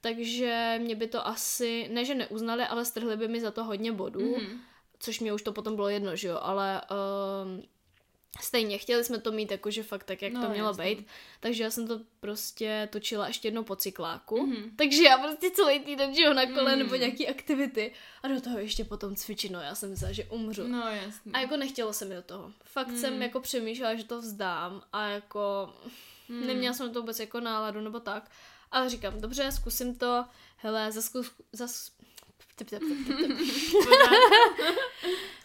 Takže 0.01 0.79
mě 0.81 0.95
by 0.95 1.07
to 1.07 1.27
asi, 1.27 1.89
ne 1.91 2.05
že 2.05 2.15
neuznali, 2.15 2.63
ale 2.63 2.85
strhli 2.85 3.17
by 3.17 3.27
mi 3.27 3.41
za 3.41 3.51
to 3.51 3.63
hodně 3.63 3.91
bodů, 3.91 4.35
Mhm. 4.37 4.61
což 4.99 5.19
mě 5.19 5.33
už 5.33 5.41
to 5.41 5.51
potom 5.53 5.75
bylo 5.75 5.89
jedno, 5.89 6.15
že 6.15 6.27
jo, 6.27 6.39
ale 6.41 6.81
um, 6.81 7.63
stejně 8.41 8.77
chtěli 8.77 9.03
jsme 9.03 9.17
to 9.19 9.31
mít 9.31 9.51
jakože 9.51 9.83
fakt 9.83 10.03
tak, 10.03 10.21
jak 10.21 10.33
No, 10.33 10.41
to 10.41 10.49
mělo 10.49 10.69
jasný. 10.69 10.83
být, 10.95 11.07
takže 11.39 11.63
já 11.63 11.71
jsem 11.71 11.87
to 11.87 11.99
prostě 12.19 12.89
točila 12.91 13.27
ještě 13.27 13.47
jednou 13.47 13.63
po 13.63 13.75
cykláku, 13.75 14.47
Mhm. 14.47 14.71
takže 14.75 15.03
já 15.03 15.17
prostě 15.17 15.49
celý 15.51 15.79
týden, 15.79 16.15
že 16.15 16.21
jo, 16.21 16.33
na 16.33 16.45
kole 16.45 16.73
Mm. 16.73 16.79
nebo 16.79 16.95
nějaký 16.95 17.27
aktivity 17.27 17.91
a 18.23 18.27
do 18.27 18.41
toho 18.41 18.59
ještě 18.59 18.83
potom 18.83 19.15
cvičit, 19.15 19.51
no 19.51 19.59
já 19.61 19.75
jsem 19.75 19.89
myslela, 19.89 20.13
že 20.13 20.23
umřu. 20.23 20.67
No 20.67 20.87
jasný. 20.87 21.31
A 21.33 21.39
jako 21.39 21.57
nechtělo 21.57 21.93
se 21.93 22.05
mi 22.05 22.15
do 22.15 22.21
toho. 22.21 22.51
Fakt 22.63 22.87
Mm. 22.87 22.97
jsem 22.97 23.21
jako 23.21 23.39
přemýšlela, 23.39 23.95
že 23.95 24.03
to 24.03 24.19
vzdám 24.21 24.81
a 24.93 25.07
jako 25.07 25.73
Mm. 26.29 26.47
neměla 26.47 26.73
jsem 26.73 26.93
to 26.93 26.99
vůbec 27.01 27.19
jako 27.19 27.39
náladu 27.39 27.81
nebo 27.81 27.99
tak. 27.99 28.31
Ale 28.71 28.89
říkám, 28.89 29.21
dobře, 29.21 29.51
zkusím 29.51 29.95
to, 29.95 30.25
hele, 30.57 30.91
zaskus, 30.91 31.31
zas, 31.53 31.91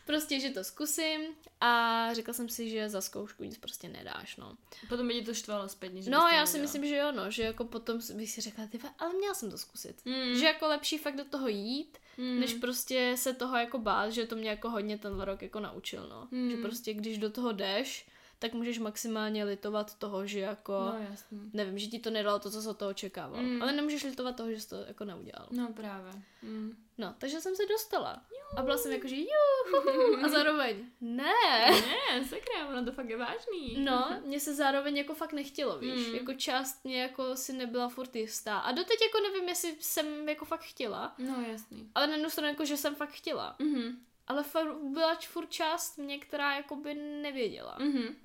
prostě, 0.07 0.41
že 0.41 0.51
to 0.51 0.65
zkusím 0.65 1.21
a 1.61 2.09
řekla 2.15 2.35
jsem 2.35 2.49
si, 2.49 2.71
že 2.71 2.89
za 2.89 3.01
zkoušku 3.01 3.45
nic 3.45 3.59
prostě 3.59 3.89
nedáš, 3.89 4.37
no. 4.37 4.57
Potom 4.89 5.09
by 5.09 5.15
ti 5.15 5.23
to 5.23 5.35
štvalo 5.35 5.69
zpětně, 5.69 6.03
že 6.03 6.11
No, 6.11 6.19
já 6.19 6.47
si 6.47 6.59
myslím, 6.59 6.87
že 6.87 6.97
jo, 6.97 7.13
no, 7.13 7.31
že 7.31 7.43
jako 7.43 7.65
potom 7.65 7.99
bych 8.15 8.31
si 8.31 8.41
řekla, 8.41 8.67
ty 8.67 8.81
ale 8.99 9.15
měla 9.15 9.35
jsem 9.35 9.51
to 9.51 9.59
zkusit. 9.59 9.97
Mm. 10.05 10.35
Že 10.39 10.45
jako 10.47 10.67
lepší 10.69 10.99
fakt 10.99 11.17
do 11.17 11.25
toho 11.25 11.49
jít, 11.49 11.99
Mm. 12.19 12.41
než 12.41 12.55
prostě 12.55 13.15
se 13.17 13.35
toho 13.35 13.57
jako 13.57 13.79
bát, 13.79 14.11
že 14.11 14.27
to 14.27 14.37
mě 14.37 14.51
jako 14.51 14.71
hodně 14.71 14.99
ten 14.99 15.21
rok 15.21 15.43
jako 15.43 15.61
naučil, 15.61 16.07
no. 16.11 16.29
Hmm. 16.33 16.51
Že 16.51 16.57
prostě 16.57 16.95
když 16.95 17.19
do 17.19 17.31
toho 17.31 17.53
jdeš, 17.53 18.07
tak 18.41 18.53
můžeš 18.53 18.79
maximálně 18.79 19.45
litovat 19.45 19.95
toho, 19.99 20.27
že 20.27 20.41
jako, 20.41 20.73
No 20.73 21.07
jasný. 21.11 21.51
nevím, 21.53 21.79
že 21.79 21.87
ti 21.87 21.99
to 21.99 22.11
nedalo 22.11 22.39
to, 22.39 22.51
co 22.51 22.63
se 22.63 22.71
od 22.71 22.77
toho 22.79 22.91
očekával. 22.91 23.43
Mm. 23.43 23.63
Ale 23.63 23.73
nemůžeš 23.73 24.05
litovat 24.05 24.37
toho, 24.37 24.51
že 24.51 24.61
jsi 24.61 24.69
to 24.69 24.77
jako 24.77 25.05
neudělal. 25.05 25.47
No 25.51 25.73
právě. 25.73 26.13
Mm. 26.43 26.77
No, 26.99 27.15
takže 27.19 27.41
jsem 27.41 27.57
se 27.57 27.63
dostala. 27.67 28.23
A 28.57 28.63
byla 28.63 28.77
jsem 28.79 28.93
jako, 28.93 29.09
že 29.09 29.17
juhu, 29.17 30.25
a 30.25 30.29
zároveň 30.29 30.77
ne. 31.01 31.33
Ne, 31.71 32.25
sakra, 32.25 32.69
ono 32.69 32.85
to 32.85 32.93
fakt 32.93 33.09
je 33.09 33.17
vážný. 33.17 33.77
No, 33.79 34.21
mně 34.25 34.41
se 34.41 34.55
zároveň 34.55 34.97
jako 34.97 35.15
fakt 35.15 35.33
nechtělo, 35.33 35.79
víš. 35.79 36.07
Mm. 36.09 36.15
Jako 36.15 36.35
část 36.35 36.85
mě 36.85 37.03
jako 37.03 37.37
si 37.37 37.53
nebyla 37.53 37.89
furt 37.89 38.17
jistá. 38.17 38.59
A 38.59 38.73
doteď 38.73 38.99
jako 39.03 39.19
nevím, 39.21 39.49
jestli 39.49 39.77
jsem 39.81 40.29
jako 40.29 40.45
fakt 40.45 40.63
chtěla. 40.63 41.15
No 41.19 41.45
jasný. 41.51 41.91
Ale 41.95 42.07
na 42.07 42.13
jednu 42.13 42.31
stranu 42.31 42.49
jako, 42.49 42.65
že 42.65 42.77
jsem 42.77 42.95
fakt 42.95 43.11
chtěla. 43.13 43.57
Mhm. 43.59 43.99
Ale 44.27 44.43
fakt 44.43 44.75
byla 44.93 45.15
furt 45.15 45.51
část 45.51 45.99
mě, 45.99 46.19
která 46.19 46.57
jako 46.57 46.77
by 46.77 46.95
nevěděla. 46.95 47.77
Mhm. 47.79 48.17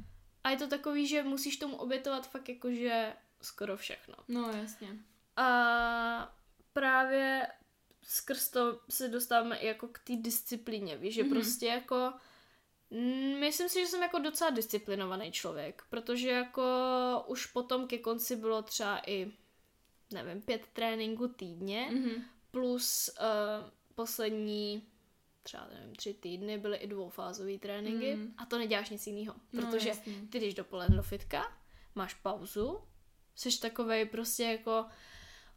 A 0.45 0.49
je 0.49 0.57
to 0.57 0.67
takový, 0.67 1.07
že 1.07 1.23
musíš 1.23 1.57
tomu 1.57 1.75
obětovat 1.77 2.29
fakt 2.29 2.49
jakože 2.49 3.13
skoro 3.41 3.77
všechno. 3.77 4.15
No 4.27 4.49
jasně. 4.51 4.87
A 5.37 6.35
právě 6.73 7.47
skrz 8.03 8.49
to 8.49 8.79
se 8.89 9.07
dostáváme 9.07 9.57
i 9.57 9.67
jako 9.67 9.87
k 9.87 9.99
té 9.99 10.15
disciplíně, 10.15 10.97
víš, 10.97 11.13
že 11.15 11.23
Mhm. 11.23 11.31
prostě 11.31 11.65
jako 11.65 12.13
mm, 12.89 13.39
myslím 13.39 13.69
si, 13.69 13.79
že 13.79 13.87
jsem 13.87 14.01
jako 14.01 14.19
docela 14.19 14.49
disciplinovaný 14.49 15.31
člověk, 15.31 15.83
protože 15.89 16.29
jako 16.29 16.63
už 17.27 17.45
potom 17.45 17.87
ke 17.87 17.97
konci 17.97 18.35
bylo 18.35 18.61
třeba 18.61 19.01
i 19.09 19.31
nevím, 20.13 20.41
pět 20.41 20.67
tréninků 20.73 21.27
týdně, 21.27 21.89
Mhm. 21.91 22.23
plus 22.51 23.09
uh, 23.19 23.69
poslední 23.95 24.87
třeba 25.45 25.67
nevím, 25.73 25.95
tři 25.95 26.13
týdny 26.13 26.57
byly 26.57 26.77
i 26.77 26.87
dvoufázové 26.87 27.57
tréninky 27.57 28.15
Mm. 28.15 28.33
a 28.37 28.45
to 28.45 28.57
neděláš 28.57 28.89
nic 28.89 29.07
jiného, 29.07 29.35
No, 29.53 29.61
protože 29.61 29.89
jasný. 29.89 30.27
ty 30.27 30.39
jdeš 30.39 30.53
dopoledne 30.53 30.95
do 30.95 31.03
fitka, 31.03 31.53
máš 31.95 32.13
pauzu, 32.13 32.79
jsi 33.35 33.59
takovej 33.59 34.05
prostě 34.05 34.43
jako, 34.43 34.85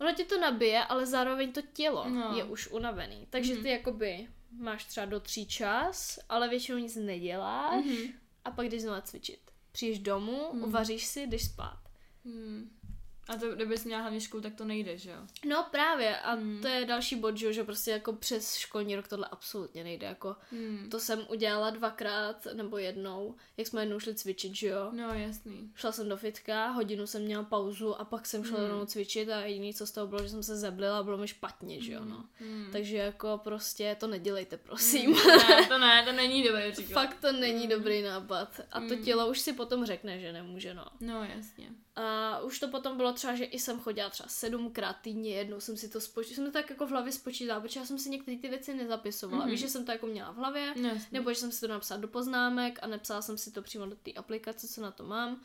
ono 0.00 0.14
ti 0.14 0.24
to 0.24 0.40
nabije, 0.40 0.84
ale 0.84 1.06
zároveň 1.06 1.52
to 1.52 1.62
tělo 1.62 2.08
No. 2.08 2.36
je 2.36 2.44
už 2.44 2.68
unavený. 2.70 3.26
Takže 3.30 3.54
Mhm. 3.54 3.62
ty 3.62 3.68
jakoby 3.68 4.28
máš 4.50 4.84
třeba 4.84 5.06
do 5.06 5.20
tří 5.20 5.46
čas, 5.46 6.18
ale 6.28 6.48
většinou 6.48 6.78
nic 6.78 6.96
neděláš 6.96 7.84
Mhm. 7.84 8.12
a 8.44 8.50
pak 8.50 8.66
jdeš 8.68 8.82
znovu 8.82 9.00
cvičit. 9.00 9.40
Přijdeš 9.72 9.98
domů, 9.98 10.50
Mhm. 10.52 10.64
uvaříš 10.64 11.06
si, 11.06 11.26
jdeš 11.26 11.44
spát. 11.44 11.78
Hmm. 12.24 12.77
A 13.28 13.36
to, 13.36 13.52
kdybys 13.54 13.84
měla 13.84 14.00
hlavně 14.02 14.20
školu, 14.20 14.42
tak 14.42 14.54
to 14.54 14.64
nejde, 14.64 14.98
že 14.98 15.10
jo? 15.10 15.16
No 15.48 15.66
právě 15.70 16.16
a 16.18 16.32
Hmm. 16.32 16.58
to 16.62 16.68
je 16.68 16.84
další 16.84 17.16
bod, 17.16 17.36
že 17.36 17.46
jo, 17.46 17.52
že 17.52 17.64
prostě 17.64 17.90
jako 17.90 18.12
přes 18.12 18.54
školní 18.54 18.96
rok 18.96 19.08
tohle 19.08 19.28
absolutně 19.30 19.84
nejde, 19.84 20.06
jako 20.06 20.36
Hmm. 20.50 20.88
to 20.90 21.00
jsem 21.00 21.26
udělala 21.30 21.70
dvakrát 21.70 22.46
nebo 22.52 22.78
jednou, 22.78 23.34
jak 23.56 23.66
jsme 23.66 23.82
jednou 23.82 24.00
šli 24.00 24.14
cvičit, 24.14 24.54
že 24.54 24.66
jo. 24.68 24.88
No 24.92 25.14
jasný. 25.14 25.70
Šla 25.74 25.92
jsem 25.92 26.08
do 26.08 26.16
fitka, 26.16 26.68
hodinu 26.70 27.06
jsem 27.06 27.22
měla 27.22 27.42
pauzu 27.42 28.00
a 28.00 28.04
pak 28.04 28.26
jsem 28.26 28.44
šla 28.44 28.58
Hmm. 28.58 28.68
rovnou 28.68 28.86
cvičit 28.86 29.28
a 29.28 29.40
jediné, 29.40 29.72
co 29.74 29.86
z 29.86 29.90
toho 29.90 30.06
bylo, 30.06 30.22
že 30.22 30.28
jsem 30.28 30.42
se 30.42 30.56
zeblila 30.56 30.98
a 30.98 31.02
bylo 31.02 31.18
mi 31.18 31.28
špatně, 31.28 31.82
že 31.82 31.92
jo, 31.92 32.04
no. 32.04 32.24
Hmm. 32.40 32.68
Takže 32.72 32.96
jako 32.96 33.40
prostě 33.44 33.96
to 34.00 34.06
nedělejte, 34.06 34.56
prosím. 34.56 35.12
ne, 35.48 35.66
to 35.68 35.78
ne, 35.78 36.02
to 36.04 36.12
není 36.22 36.42
dobrý 36.42 36.72
příklad. 36.72 37.02
Fakt 37.02 37.20
to 37.20 37.32
není 37.32 37.60
Hmm. 37.60 37.68
dobrý 37.68 38.02
nápad. 38.02 38.60
A 38.72 38.80
to 38.80 38.86
Hmm. 38.94 39.04
tělo 39.04 39.28
už 39.30 39.38
si 39.40 39.52
potom 39.52 39.86
řekne, 39.86 40.20
že 40.20 40.32
nemůže, 40.32 40.74
no. 40.74 40.84
No 41.00 41.24
jasně. 41.36 41.68
A 42.00 42.38
už 42.40 42.58
to 42.58 42.68
potom 42.68 42.96
bylo 42.96 43.12
třeba, 43.12 43.34
že 43.34 43.44
i 43.44 43.58
jsem 43.58 43.80
chodila 43.80 44.10
třeba 44.10 44.28
sedmkrát 44.28 44.96
týdně, 45.02 45.34
jednou 45.34 45.60
jsem 45.60 45.76
si 45.76 45.88
to 45.88 46.00
spočítala, 46.00 46.34
jsem 46.36 46.44
to 46.44 46.50
tak 46.50 46.70
jako 46.70 46.86
v 46.86 46.90
hlavě 46.90 47.12
spočítala, 47.12 47.60
protože 47.60 47.80
já 47.80 47.86
jsem 47.86 47.98
si 47.98 48.10
některé 48.10 48.36
ty 48.36 48.48
věci 48.48 48.74
nezapisovala. 48.74 49.42
Mhm. 49.42 49.50
Víš, 49.50 49.60
že 49.60 49.68
jsem 49.68 49.84
to 49.84 49.92
jako 49.92 50.06
měla 50.06 50.30
v 50.30 50.36
hlavě, 50.36 50.74
No, 50.76 50.90
nebo 51.12 51.32
že 51.32 51.40
jsem 51.40 51.52
si 51.52 51.60
to 51.60 51.68
napsala 51.68 52.00
do 52.00 52.08
poznámek 52.08 52.78
a 52.82 52.86
nepsala 52.86 53.22
jsem 53.22 53.38
si 53.38 53.50
to 53.50 53.62
přímo 53.62 53.86
do 53.86 53.96
té 53.96 54.12
aplikace, 54.12 54.68
co 54.68 54.80
na 54.80 54.90
to 54.90 55.04
mám. 55.04 55.40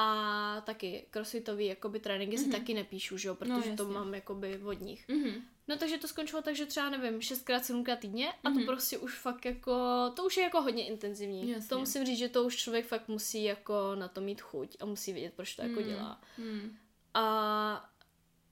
A 0.00 0.60
taky 0.66 1.06
crossfitový 1.10 1.66
jakoby 1.66 2.00
tréninky 2.00 2.38
si 2.38 2.50
taky 2.50 2.74
nepíšu, 2.74 3.16
že 3.16 3.28
jo, 3.28 3.34
protože 3.34 3.52
to 3.54 3.60
Mhm. 3.60 3.70
jasně. 3.70 3.84
mám 3.94 4.14
jakoby 4.14 4.58
od 4.64 4.80
nich. 4.80 5.08
Mhm. 5.08 5.30
No 5.68 5.76
takže 5.76 5.98
to 5.98 6.08
skončilo 6.08 6.42
tak, 6.42 6.56
že 6.56 6.66
třeba 6.66 6.90
nevím, 6.90 7.20
šestkrát, 7.20 7.64
sedmkrát 7.64 7.98
týdně 7.98 8.32
a 8.44 8.48
Mhm. 8.50 8.60
to 8.60 8.66
prostě 8.66 8.98
už 8.98 9.14
fakt 9.18 9.44
jako, 9.44 9.72
to 10.16 10.24
už 10.24 10.36
je 10.36 10.42
jako 10.42 10.62
hodně 10.62 10.86
intenzivní. 10.86 11.50
Jasně. 11.50 11.68
To 11.68 11.78
musím 11.78 12.04
říct, 12.06 12.18
že 12.18 12.28
to 12.28 12.44
už 12.44 12.56
člověk 12.56 12.86
fakt 12.86 13.08
musí 13.08 13.44
jako 13.44 13.94
na 13.94 14.08
to 14.08 14.20
mít 14.20 14.40
chuť 14.40 14.76
a 14.80 14.84
musí 14.86 15.12
vědět, 15.12 15.32
proč 15.36 15.54
to 15.56 15.62
jako 15.62 15.80
Mhm. 15.80 15.88
dělá. 15.88 16.20
Mhm. 16.38 16.76
A 17.14 17.90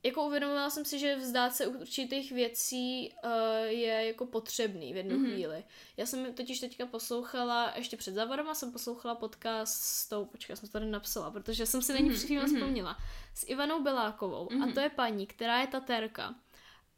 jako 0.07 0.27
uvědomila 0.27 0.71
jsem 0.71 0.85
si, 0.85 0.99
že 0.99 1.17
vzdát 1.17 1.55
se 1.55 1.67
určitých 1.67 2.33
věcí 2.33 3.13
uh, 3.25 3.31
je 3.65 4.07
jako 4.07 4.27
potřebný 4.27 4.93
v 4.93 4.97
jednu 4.97 5.17
Mhm. 5.17 5.27
mm-hmm. 5.27 5.33
chvíli. 5.35 5.65
Já 5.97 6.07
jsem 6.07 6.35
totiž 6.35 6.61
teďka 6.61 6.87
poslouchala, 6.87 7.73
ještě 7.77 7.97
před 7.97 8.15
závodem 8.15 8.47
jsem 8.53 8.73
poslouchala 8.73 9.15
podcast 9.15 9.83
s 9.83 10.09
tou, 10.09 10.25
počkej, 10.25 10.53
já 10.53 10.57
jsem 10.57 10.69
to 10.69 10.73
tady 10.73 10.87
napsala, 10.87 11.31
protože 11.31 11.67
jsem 11.67 11.83
si 11.83 11.93
na 11.93 11.99
ní 11.99 12.05
Mhm, 12.09 12.15
před 12.15 12.27
chvíli 12.27 12.45
mhm. 12.47 12.55
vzpomněla, 12.55 12.97
s 13.35 13.45
Ivanou 13.49 13.83
Belákovou. 13.83 14.49
Mhm. 14.53 14.63
A 14.63 14.73
to 14.73 14.81
je 14.81 14.89
paní, 14.91 15.27
která 15.27 15.61
je 15.61 15.67
tatérka. 15.67 16.35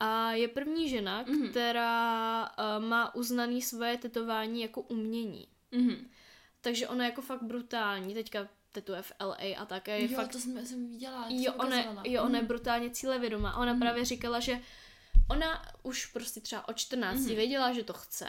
A 0.00 0.32
je 0.32 0.48
první 0.48 0.88
žena, 0.88 1.24
Mhm. 1.28 1.48
která 1.50 2.48
uh, 2.78 2.84
má 2.84 3.14
uznaný 3.14 3.62
svoje 3.62 3.98
tetování 3.98 4.62
jako 4.62 4.80
umění. 4.80 5.48
Mhm. 5.70 6.11
Takže 6.61 6.88
ona 6.88 7.04
je 7.04 7.11
jako 7.11 7.22
fakt 7.22 7.42
brutální. 7.42 8.14
Teďka 8.14 8.48
tetuje 8.73 9.03
v 9.03 9.12
LA 9.21 9.37
a 9.59 9.64
tak. 9.66 9.89
a 9.89 9.93
Je 9.93 10.11
Jo, 10.12 10.16
fakt 10.16 10.33
to 10.33 10.39
jsem, 10.39 10.66
jsem 10.66 10.89
viděla. 10.91 11.23
to 11.25 11.29
Jo, 11.35 11.53
jsem 11.53 11.61
ona, 11.61 11.77
jo, 12.05 12.23
ona 12.23 12.37
je 12.37 12.43
Mhm. 12.43 12.47
brutálně 12.49 12.91
cílevědomá. 12.91 13.57
Ona 13.57 13.73
Mhm. 13.73 13.81
právě 13.81 14.05
říkala, 14.05 14.41
že 14.41 14.61
ona 15.31 15.62
už 15.83 16.07
prostě 16.07 16.41
třeba 16.41 16.69
od 16.69 16.77
14 16.77 17.19
Mhm. 17.27 17.35
věděla, 17.37 17.73
že 17.73 17.85
to 17.85 17.93
chce 17.93 18.27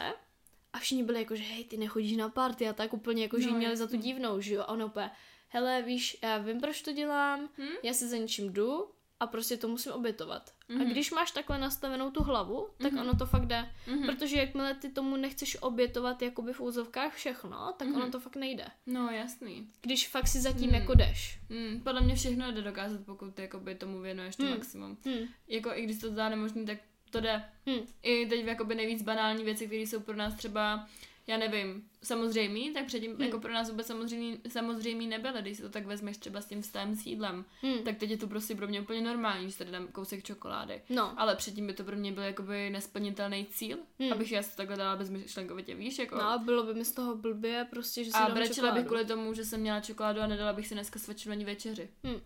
a 0.72 0.78
všichni 0.78 1.02
byli 1.04 1.18
jako, 1.18 1.36
že 1.36 1.42
hej, 1.42 1.64
ty 1.64 1.76
nechodíš 1.76 2.16
na 2.16 2.28
party 2.28 2.68
a 2.68 2.72
tak 2.72 2.92
úplně 2.92 3.22
jako, 3.22 3.40
že 3.40 3.50
No, 3.50 3.56
měli 3.58 3.76
za 3.76 3.86
tu 3.86 3.96
divnou, 3.96 4.40
že 4.40 4.54
jo. 4.54 4.60
A 4.62 4.68
ona 4.68 4.84
úplně, 4.84 5.10
hele, 5.48 5.82
víš, 5.82 6.16
já 6.22 6.38
vím, 6.38 6.60
proč 6.60 6.82
to 6.82 6.92
dělám, 6.92 7.48
Hm? 7.58 7.68
já 7.82 7.92
si 7.94 8.08
za 8.08 8.16
něčím 8.16 8.52
jdu 8.52 8.90
a 9.20 9.26
prostě 9.26 9.56
to 9.56 9.68
musím 9.68 9.92
obětovat. 9.92 10.50
A 10.68 10.72
Mhm. 10.72 10.84
když 10.90 11.10
máš 11.10 11.30
takhle 11.30 11.58
nastavenou 11.58 12.10
tu 12.10 12.22
hlavu, 12.22 12.68
tak 12.82 12.92
Mhm. 12.92 13.00
ono 13.00 13.14
to 13.16 13.26
fakt 13.26 13.46
jde. 13.46 13.70
Mhm. 13.86 14.06
Protože 14.06 14.36
jakmile 14.36 14.74
ty 14.74 14.88
tomu 14.88 15.16
nechceš 15.16 15.56
obětovat 15.60 16.22
jakoby 16.22 16.52
v 16.52 16.60
úzovkách 16.60 17.14
všechno, 17.14 17.74
tak 17.78 17.88
Mhm. 17.88 17.96
ono 18.02 18.10
to 18.10 18.20
fakt 18.20 18.36
nejde. 18.36 18.64
No, 18.86 19.10
jasný. 19.10 19.68
Když 19.80 20.08
fakt 20.08 20.28
si 20.28 20.40
zatím 20.40 20.66
Mhm. 20.70 20.74
jako 20.74 20.94
jdeš. 20.94 21.38
Hmm, 21.50 21.80
podle 21.80 22.00
mě 22.00 22.14
všechno 22.14 22.52
jde 22.52 22.62
dokázat, 22.62 23.00
pokud 23.06 23.34
ty 23.34 23.42
jakoby 23.42 23.74
tomu 23.74 24.00
věnuješ 24.00 24.36
to 24.36 24.42
Hmm. 24.42 24.52
maximum. 24.54 24.96
Hm. 25.08 25.26
Jako 25.48 25.70
i 25.74 25.82
když 25.84 25.98
to 26.00 26.08
zdá 26.08 26.28
nemožný, 26.28 26.66
tak 26.66 26.78
to 27.10 27.20
jde. 27.20 27.44
Hm. 27.70 27.80
I 28.02 28.26
teď 28.26 28.44
jakoby 28.44 28.74
nejvíc 28.74 29.02
banální 29.02 29.44
věci, 29.44 29.66
které 29.66 29.82
jsou 29.82 30.00
pro 30.00 30.16
nás 30.16 30.34
třeba, 30.34 30.86
já 31.30 31.36
nevím, 31.36 31.82
samozřejmý, 32.02 32.70
tak 32.72 32.86
předtím 32.86 33.10
Hmm. 33.12 33.22
jako 33.22 33.38
pro 33.40 33.52
nás 33.52 33.70
vůbec 33.70 33.86
samozřejmý, 33.86 34.38
samozřejmý 34.48 35.06
nebyly, 35.06 35.42
když 35.42 35.56
si 35.56 35.62
to 35.62 35.68
tak 35.68 35.86
vezmeš 35.86 36.16
třeba 36.16 36.40
s 36.40 36.46
tím 36.46 36.62
vztahem 36.62 36.94
s 36.94 37.06
jídlem. 37.06 37.44
Hm. 37.62 37.84
Tak 37.84 37.96
teď 37.98 38.10
je 38.10 38.16
to 38.16 38.26
prostě 38.26 38.54
pro 38.54 38.66
mě 38.68 38.80
úplně 38.80 39.00
normální, 39.00 39.50
že 39.50 39.58
tady 39.58 39.70
dám 39.70 39.88
kousek 39.88 40.24
čokolády. 40.24 40.82
No. 40.88 41.20
Ale 41.20 41.36
předtím 41.36 41.66
by 41.66 41.72
to 41.72 41.84
pro 41.84 41.96
mě 41.96 42.12
byl 42.12 42.22
jakoby 42.22 42.70
nesplnitelný 42.70 43.46
cíl, 43.46 43.78
Hmm. 44.00 44.12
abych 44.12 44.32
já 44.32 44.42
si 44.42 44.50
to 44.50 44.56
takhle 44.56 44.76
dala 44.76 44.96
bezmyšlenkovitě, 44.96 45.74
víš, 45.74 45.98
jako. 45.98 46.16
No 46.16 46.22
a 46.22 46.38
bylo 46.38 46.62
by 46.62 46.74
mi 46.74 46.84
z 46.84 46.92
toho 46.92 47.16
blbě, 47.16 47.66
prostě, 47.70 48.04
že 48.04 48.10
si 48.10 48.16
a 48.16 48.26
dám 48.28 48.34
brečela 48.34 48.72
bych 48.72 48.86
kvůli 48.86 49.04
tomu, 49.04 49.34
že 49.34 49.44
jsem 49.44 49.60
měla 49.60 49.80
čokoládu 49.80 50.20
a 50.20 50.26
nedala 50.26 50.52
bych 50.52 50.66
si 50.66 50.74
dneska 50.74 50.98
svačinu 50.98 51.32
ani 51.32 51.44
večeři. 51.44 51.88
Hm. 52.06 52.20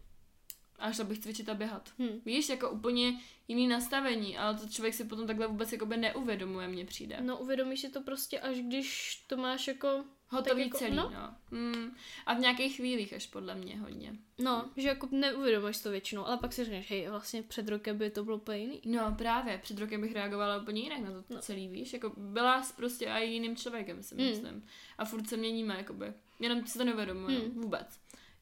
A 0.79 0.93
šla 0.93 1.05
bych 1.05 1.19
cvičit 1.19 1.49
a 1.49 1.55
běhat. 1.55 1.91
Hm. 1.99 2.21
Víš, 2.27 2.49
jako 2.49 2.71
úplně 2.71 3.21
jiný 3.49 3.69
nastavení, 3.69 4.39
ale 4.39 4.55
to 4.59 4.69
člověk 4.69 4.95
si 4.95 5.05
potom 5.05 5.27
takhle 5.27 5.47
vůbec 5.47 5.73
jakoby 5.73 5.97
neuvědomuje, 5.97 6.69
mně 6.69 6.85
přijde. 6.85 7.17
No 7.21 7.39
uvědomíš 7.39 7.81
si 7.81 7.89
to 7.91 8.01
prostě 8.01 8.41
až 8.41 8.57
když 8.61 9.17
to 9.27 9.37
máš 9.37 9.69
jako, 9.69 10.05
Hotový 10.29 10.63
jako- 10.63 10.79
celý, 10.79 10.97
no. 10.97 11.13
no. 11.15 11.59
Mm. 11.59 11.97
A 12.27 12.35
v 12.35 12.39
nějakých 12.41 12.77
chvílích 12.77 13.13
až 13.13 13.27
podle 13.27 13.55
mě 13.55 13.77
hodně. 13.79 14.17
no, 14.39 14.71
že 14.77 14.89
jako 14.89 15.09
neuvědomíš 15.11 15.79
to 15.83 15.91
většinou, 15.91 16.27
ale 16.27 16.37
pak 16.39 16.53
si 16.53 16.65
řekneš, 16.65 16.91
hej, 16.91 17.09
vlastně 17.09 17.43
před 17.43 17.69
rokem 17.69 17.99
by 17.99 18.11
to 18.11 18.25
bylo 18.25 18.37
úplně 18.37 18.59
jiný. 18.59 18.81
No 18.85 19.15
právě, 19.19 19.59
před 19.59 19.79
rokem 19.79 20.01
bych 20.01 20.13
reagovala 20.13 20.57
úplně 20.63 20.83
jinak 20.83 21.01
na 21.01 21.11
to 21.11 21.25
No. 21.35 21.41
celý, 21.41 21.69
víš, 21.69 21.93
jako 21.93 22.13
byla 22.17 22.63
jsi 22.63 22.73
prostě 22.77 23.07
i 23.07 23.27
jiným 23.31 23.57
člověkem, 23.57 24.03
si 24.03 24.15
Mm. 24.15 24.21
myslím. 24.25 24.67
A 24.99 25.05
furt 25.05 25.29
se 25.29 25.37
měníme, 25.37 25.75
jakoby. 25.79 26.13
Jenom 26.41 26.67
si 26.67 26.79
to 26.79 26.85
neuvědomuji, 26.85 27.39
Mm. 27.49 27.61
vůbec. 27.63 27.87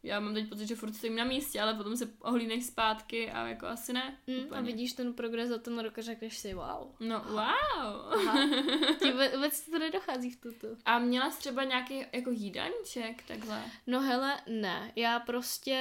Já 0.04 0.20
mám 0.20 0.34
teď 0.34 0.48
pocit, 0.48 0.66
že 0.66 0.74
furt 0.74 0.92
stojím 0.94 1.16
na 1.16 1.24
místě, 1.24 1.60
ale 1.60 1.74
potom 1.74 1.96
se 1.96 2.08
ohlídneš 2.20 2.66
zpátky 2.66 3.30
a 3.30 3.46
jako 3.46 3.66
asi 3.66 3.92
ne. 3.92 4.16
Mm, 4.26 4.54
a 4.54 4.60
vidíš 4.60 4.92
ten 4.92 5.12
progres 5.14 5.48
za 5.48 5.58
ten 5.58 5.78
rok 5.78 5.98
a 5.98 6.02
řekneš 6.02 6.38
si, 6.38 6.54
wow. 6.54 6.88
No, 7.00 7.24
wow. 7.28 8.24
Ti 9.02 9.12
vůbec- 9.12 9.70
to 9.70 9.78
nedochází 9.78 10.30
v 10.30 10.36
tuto. 10.40 10.66
A 10.84 10.98
měla 10.98 11.30
jsi 11.30 11.38
třeba 11.38 11.64
nějaký 11.64 12.04
jako 12.12 12.30
jídelníček, 12.30 13.22
takhle? 13.28 13.62
No 13.86 14.00
hele, 14.00 14.40
ne. 14.48 14.92
Já 14.96 15.20
prostě 15.20 15.78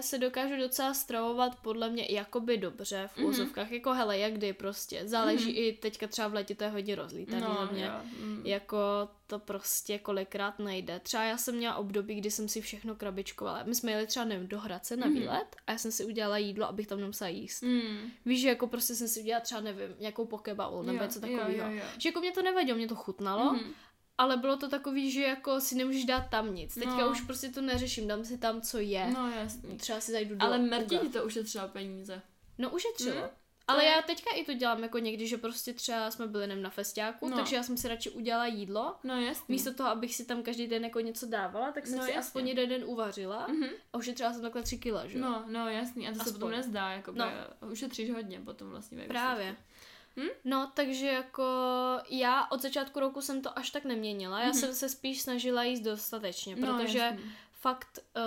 se 0.00 0.18
dokážu 0.18 0.56
docela 0.56 0.94
stravovat 0.94 1.56
podle 1.62 1.90
mě 1.90 2.06
jakoby 2.10 2.56
dobře 2.56 3.08
v 3.14 3.16
Mhm. 3.18 3.26
úzovkách. 3.26 3.70
Jako 3.72 3.92
hele, 3.92 4.18
jak 4.18 4.32
kdy 4.32 4.52
prostě. 4.52 5.02
Záleží 5.08 5.50
Mhm. 5.50 5.54
i 5.58 5.72
teďka 5.72 6.06
třeba 6.06 6.28
v 6.28 6.34
létě 6.34 6.54
to 6.54 6.64
je 6.64 6.70
hodně 6.70 6.94
rozlítaný 6.94 7.46
mě. 7.72 7.84
jo. 7.84 7.92
Mm. 8.24 8.42
Jako 8.44 9.08
to 9.26 9.38
prostě 9.38 9.98
kolikrát 9.98 10.58
nejde. 10.58 11.00
Třeba 11.00 11.22
já 11.22 11.36
jsem 11.38 11.54
měla 11.56 11.74
období, 11.76 12.14
kdy 12.14 12.30
jsem 12.30 12.48
si 12.48 12.60
všechno 12.60 12.94
krabičkovala. 12.94 13.62
My 13.62 13.74
jsme 13.74 13.90
jeli 13.92 14.06
třeba 14.06 14.24
nevím, 14.24 14.48
do 14.48 14.58
Hradce 14.60 14.96
na 14.96 15.06
Mhm. 15.06 15.14
výlet 15.18 15.56
a 15.66 15.72
já 15.72 15.78
jsem 15.78 15.92
si 15.92 16.04
udělala 16.04 16.38
jídlo, 16.38 16.66
abych 16.68 16.86
tam 16.86 17.00
nemusela 17.00 17.28
jíst. 17.28 17.62
Mm. 17.62 18.10
Víš, 18.26 18.40
že 18.40 18.48
jako 18.48 18.66
prostě 18.66 18.94
jsem 18.94 19.08
si 19.08 19.20
udělala 19.20 19.40
třeba 19.40 19.60
nevím, 19.60 19.88
nějakou 19.98 20.26
pokeball 20.26 20.82
nebo 20.82 21.02
něco 21.04 21.20
takového. 21.20 21.70
Že 21.98 22.08
jako 22.08 22.20
mě 22.20 22.32
to 22.32 22.42
nevadilo, 22.42 22.76
mě 22.78 22.88
to 22.88 22.94
chutnalo, 22.94 23.52
Mhm. 23.52 23.72
ale 24.18 24.36
bylo 24.36 24.56
to 24.56 24.68
takový, 24.68 25.10
že 25.10 25.22
jako 25.22 25.60
si 25.60 25.74
nemůžeš 25.74 26.04
dát 26.04 26.20
tam 26.30 26.54
nic. 26.54 26.74
Teďka 26.74 26.96
No. 26.96 27.10
už 27.10 27.20
prostě 27.20 27.48
to 27.48 27.60
neřeším, 27.60 28.08
dám 28.08 28.24
si 28.24 28.38
tam, 28.38 28.60
co 28.60 28.78
je. 28.78 29.10
No 29.10 29.30
jasný. 29.30 29.76
Třeba 29.76 30.00
si 30.00 30.12
zajdu 30.12 30.34
do 30.34 30.42
Ale 30.46 30.84
ti 30.88 30.98
to 30.98 31.24
ušetřilo 31.24 31.68
peníze. 31.68 32.22
No 32.58 32.70
ušetřilo. 32.70 33.16
Mm. 33.16 33.28
Ale 33.68 33.84
já 33.84 34.02
teďka 34.02 34.30
i 34.34 34.44
to 34.44 34.52
dělám 34.54 34.82
jako 34.82 34.98
někdy, 34.98 35.26
že 35.26 35.38
prostě 35.38 35.72
třeba 35.74 36.10
jsme 36.10 36.26
byli 36.26 36.46
nem 36.46 36.62
na 36.62 36.70
festiáku, 36.70 37.28
No. 37.28 37.36
takže 37.36 37.56
já 37.56 37.62
jsem 37.62 37.76
si 37.76 37.88
radši 37.88 38.10
udělala 38.10 38.46
jídlo. 38.46 38.96
No 39.04 39.20
jasný. 39.20 39.52
Místo 39.54 39.74
toho, 39.74 39.88
abych 39.88 40.14
si 40.14 40.24
tam 40.24 40.42
každý 40.42 40.66
den 40.66 40.84
jako 40.84 41.00
něco 41.00 41.26
dávala, 41.26 41.72
tak 41.72 41.86
jsem 41.86 41.98
No, 41.98 42.04
si 42.04 42.10
jasně. 42.10 42.20
aspoň 42.20 42.48
jeden 42.48 42.68
den 42.68 42.82
uvařila 42.84 43.46
Mhm. 43.48 43.68
a 43.92 43.96
ušetřila 43.98 44.32
jsem 44.32 44.42
takhle 44.42 44.62
tři 44.62 44.78
kila, 44.78 45.06
že 45.06 45.18
jo? 45.18 45.24
No, 45.24 45.44
no 45.48 45.68
jasný. 45.68 46.08
A 46.08 46.10
to 46.10 46.14
se 46.14 46.20
Aspoň. 46.20 46.32
potom 46.34 46.50
nezdá, 46.50 46.90
jako 46.90 47.12
No. 47.12 47.26
ušetříš 47.70 48.10
hodně 48.10 48.40
potom 48.40 48.70
vlastně. 48.70 48.98
ve 48.98 49.04
Právě. 49.04 49.56
Hm? 50.16 50.28
No, 50.44 50.70
takže 50.74 51.06
jako 51.06 51.44
já 52.10 52.46
od 52.50 52.62
začátku 52.62 53.00
roku 53.00 53.20
jsem 53.22 53.42
to 53.42 53.58
až 53.58 53.70
tak 53.70 53.84
neměnila. 53.84 54.40
Já 54.40 54.46
Mhm. 54.46 54.54
jsem 54.54 54.74
se 54.74 54.88
spíš 54.88 55.22
snažila 55.22 55.64
jíst 55.64 55.80
dostatečně, 55.80 56.56
No, 56.56 56.66
protože 56.78 56.98
jasný. 56.98 57.32
fakt 57.60 57.98
uh, 58.16 58.22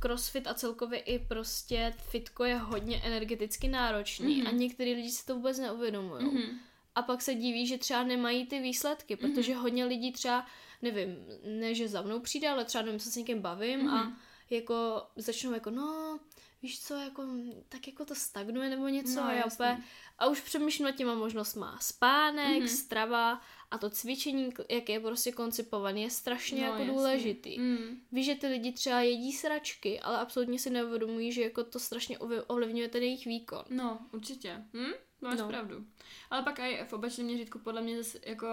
crossfit 0.00 0.46
a 0.46 0.54
celkově 0.54 0.98
i 0.98 1.18
prostě 1.18 1.94
fitko 2.10 2.44
je 2.44 2.56
hodně 2.56 3.02
energeticky 3.04 3.68
náročný 3.68 4.36
Mhm. 4.38 4.46
a 4.46 4.50
některý 4.50 4.94
lidi 4.94 5.10
si 5.10 5.26
to 5.26 5.34
vůbec 5.34 5.58
neuvědomují. 5.58 6.24
Mhm. 6.24 6.58
A 6.94 7.02
pak 7.02 7.22
se 7.22 7.34
diví, 7.34 7.66
že 7.66 7.78
třeba 7.78 8.02
nemají 8.02 8.46
ty 8.46 8.60
výsledky, 8.60 9.16
Mhm. 9.16 9.32
protože 9.34 9.54
hodně 9.54 9.84
lidí 9.84 10.12
třeba, 10.12 10.46
nevím, 10.82 11.16
ne, 11.60 11.74
že 11.74 11.88
za 11.88 12.02
mnou 12.02 12.20
přijde, 12.20 12.48
ale 12.48 12.64
třeba 12.64 12.84
nevím, 12.84 13.00
se 13.00 13.10
s 13.10 13.16
někým 13.16 13.40
bavím 13.42 13.88
a 13.88 14.02
Mhm. 14.04 14.16
jako 14.50 15.02
začnou 15.16 15.52
jako, 15.52 15.70
no, 15.70 16.18
víš 16.62 16.80
co, 16.82 16.94
jako, 16.94 17.24
tak 17.68 17.86
jako 17.88 18.04
to 18.04 18.14
stagnuje 18.14 18.68
nebo 18.70 18.88
něco 18.88 19.14
No, 19.20 19.22
a 19.22 19.44
úplně, 19.54 19.82
a 20.18 20.26
už 20.26 20.40
přemýšlím 20.40 20.84
nad 20.86 20.92
těma 20.96 21.14
možnostma. 21.14 21.78
Spánek, 21.80 22.58
Mhm. 22.58 22.68
strava 22.68 23.40
a 23.70 23.78
to 23.78 23.90
cvičení, 23.90 24.52
jak 24.70 24.88
je 24.88 25.00
prostě 25.00 25.32
koncipovaný, 25.32 26.02
je 26.02 26.10
strašně 26.10 26.60
No, 26.60 26.66
jako 26.66 26.78
jasný. 26.78 26.94
důležitý. 26.94 27.58
Mm. 27.58 28.00
Víš, 28.12 28.26
že 28.26 28.34
ty 28.34 28.46
lidi 28.46 28.72
třeba 28.72 29.00
jedí 29.00 29.32
sračky, 29.32 30.00
ale 30.00 30.18
absolutně 30.18 30.58
si 30.58 30.70
neuvědomují, 30.70 31.32
že 31.32 31.42
jako 31.42 31.64
to 31.64 31.78
strašně 31.78 32.18
ovli- 32.18 32.42
ovlivňuje 32.46 32.88
ten 32.88 33.02
jejich 33.02 33.26
výkon. 33.26 33.64
No, 33.68 33.98
určitě. 34.12 34.64
Hm? 34.74 34.92
Máš 35.20 35.38
No. 35.38 35.48
pravdu. 35.48 35.86
Ale 36.30 36.42
pak 36.42 36.58
i 36.58 36.84
v 36.88 36.92
opačném 36.92 37.26
měřítku 37.26 37.58
podle 37.58 37.82
mě 37.82 37.96
zase 38.02 38.18
jako 38.26 38.46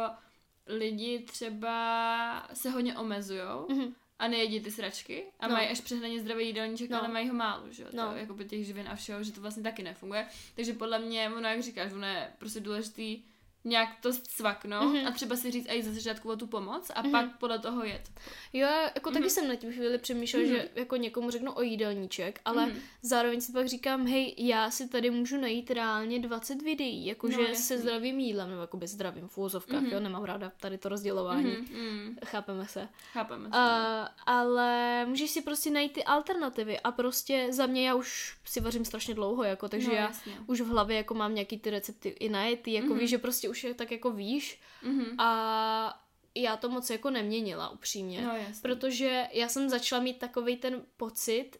lidi 0.67 1.19
třeba 1.19 2.47
se 2.53 2.69
hodně 2.69 2.97
omezujou 2.97 3.65
Mhm. 3.69 3.95
A 4.23 4.27
nejedí 4.27 4.59
ty 4.59 4.71
sračky 4.71 5.23
a 5.39 5.47
No. 5.47 5.53
mají 5.53 5.67
až 5.69 5.81
přehnaně 5.81 6.19
zdravý 6.21 6.45
jídelníček, 6.47 6.89
No. 6.89 6.99
ale 6.99 7.07
mají 7.07 7.27
ho 7.29 7.33
málo, 7.35 7.63
že 7.71 7.83
jo, 7.83 7.89
No. 7.93 8.09
to, 8.11 8.17
jako 8.17 8.33
by 8.33 8.45
těch 8.45 8.65
živin 8.65 8.87
a 8.89 8.95
všeho, 8.95 9.23
že 9.23 9.31
to 9.31 9.41
vlastně 9.41 9.63
taky 9.63 9.83
nefunguje. 9.83 10.27
Takže 10.55 10.73
podle 10.73 10.99
mě, 10.99 11.29
ono 11.37 11.47
jak 11.49 11.63
říkáš, 11.63 11.93
ono 11.93 12.07
je 12.07 12.31
prostě 12.37 12.59
důležitý 12.59 13.23
nějak 13.65 13.89
to 14.01 14.13
svaknout 14.13 14.93
Mhm. 14.93 15.07
a 15.07 15.11
třeba 15.11 15.35
si 15.35 15.51
říct 15.51 15.67
i 15.69 15.83
ze 15.83 15.93
začátku 15.93 16.29
o 16.29 16.35
tu 16.35 16.47
pomoc 16.47 16.91
a 16.95 17.01
Mhm. 17.01 17.11
pak 17.11 17.37
podle 17.37 17.59
toho 17.59 17.83
jet. 17.83 18.11
Jo, 18.53 18.67
jako 18.95 19.09
taky 19.11 19.19
Mhm. 19.19 19.29
jsem 19.29 19.47
na 19.47 19.55
tím 19.55 19.71
chvíli 19.73 19.97
přemýšlela, 19.97 20.45
Mhm. 20.45 20.55
že 20.55 20.69
jako 20.75 20.95
někomu 20.95 21.29
řeknu 21.31 21.51
o 21.51 21.61
jídelníček, 21.61 22.41
ale 22.45 22.65
Mhm. 22.65 22.79
zároveň 23.01 23.41
si 23.41 23.51
pak 23.51 23.67
říkám, 23.67 24.07
hej, 24.07 24.33
já 24.37 24.71
si 24.71 24.89
tady 24.89 25.09
můžu 25.11 25.37
najít 25.37 25.71
reálně 25.71 26.19
20 26.19 26.61
videí, 26.61 27.05
jakože 27.05 27.37
No, 27.49 27.55
se 27.55 27.77
zdravým 27.77 28.19
jídlem, 28.19 28.49
nebo 28.49 28.61
jakoby 28.61 28.87
zdravým 28.87 29.27
v 29.27 29.37
úvozovkách, 29.37 29.81
Mhm. 29.81 29.91
jo, 29.91 29.99
nemám 29.99 30.23
ráda 30.23 30.51
tady 30.59 30.77
to 30.77 30.89
rozdělování. 30.89 31.43
Mhm, 31.51 31.65
mhm. 31.81 32.17
Chápeme 32.25 32.67
se. 32.67 32.87
Chápeme 33.13 33.43
se. 33.49 33.57
Uh, 33.57 34.07
ale 34.25 35.05
můžeš 35.05 35.29
si 35.31 35.41
prostě 35.41 35.69
najít 35.71 35.93
ty 35.93 36.03
alternativy 36.03 36.79
a 36.79 36.91
prostě 36.91 37.47
za 37.49 37.65
mě 37.65 37.87
já 37.87 37.95
už 37.95 38.37
si 38.45 38.59
vařím 38.61 38.85
strašně 38.85 39.13
dlouho, 39.13 39.43
jako, 39.43 39.69
takže 39.69 39.87
no, 39.87 39.93
já 39.95 40.01
jasně. 40.01 40.33
už 40.47 40.61
v 40.61 40.67
hlavě 40.67 40.97
jako 40.97 41.13
mám 41.13 41.35
nějaký 41.35 41.57
ty 41.59 41.69
recepty 41.69 42.09
i 42.09 42.29
najetý, 42.29 42.73
jako 42.73 42.87
Mhm. 42.87 42.99
víš, 42.99 43.09
že 43.09 43.17
prostě 43.17 43.49
už 43.53 43.63
je 43.63 43.73
tak 43.73 43.91
jako 43.91 44.11
víš 44.11 44.61
Mhm. 44.83 45.19
a 45.19 45.99
já 46.35 46.57
to 46.57 46.69
moc 46.69 46.89
jako 46.89 47.09
neměnila 47.09 47.69
upřímně. 47.69 48.21
No. 48.21 48.33
Protože 48.61 49.27
já 49.31 49.47
jsem 49.47 49.69
začala 49.69 50.01
mít 50.01 50.19
takový 50.19 50.57
ten 50.57 50.81
pocit 50.97 51.51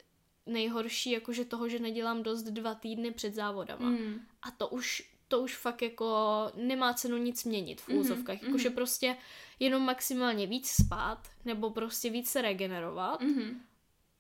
nejhorší, 0.46 1.12
jakože 1.12 1.46
toho, 1.46 1.70
že 1.70 1.80
nedělám 1.80 2.24
dost 2.24 2.44
dva 2.44 2.76
týdny 2.76 3.12
před 3.12 3.34
závodama. 3.34 3.90
Mm. 3.90 4.20
A 4.42 4.52
to 4.52 4.68
už, 4.68 5.14
to 5.28 5.40
už 5.42 5.56
fakt 5.58 5.82
jako 5.82 6.08
nemá 6.56 6.94
cenu 6.94 7.18
nic 7.18 7.44
měnit 7.44 7.82
v 7.82 7.88
Mhm, 7.90 7.98
úzovkách. 7.98 8.38
mhm. 8.42 8.46
Jakože 8.46 8.70
prostě 8.70 9.18
jenom 9.60 9.82
maximálně 9.82 10.48
víc 10.48 10.68
spát, 10.86 11.28
nebo 11.46 11.70
prostě 11.70 12.10
víc 12.10 12.30
se 12.30 12.42
regenerovat, 12.42 13.22
Mhm. 13.22 13.62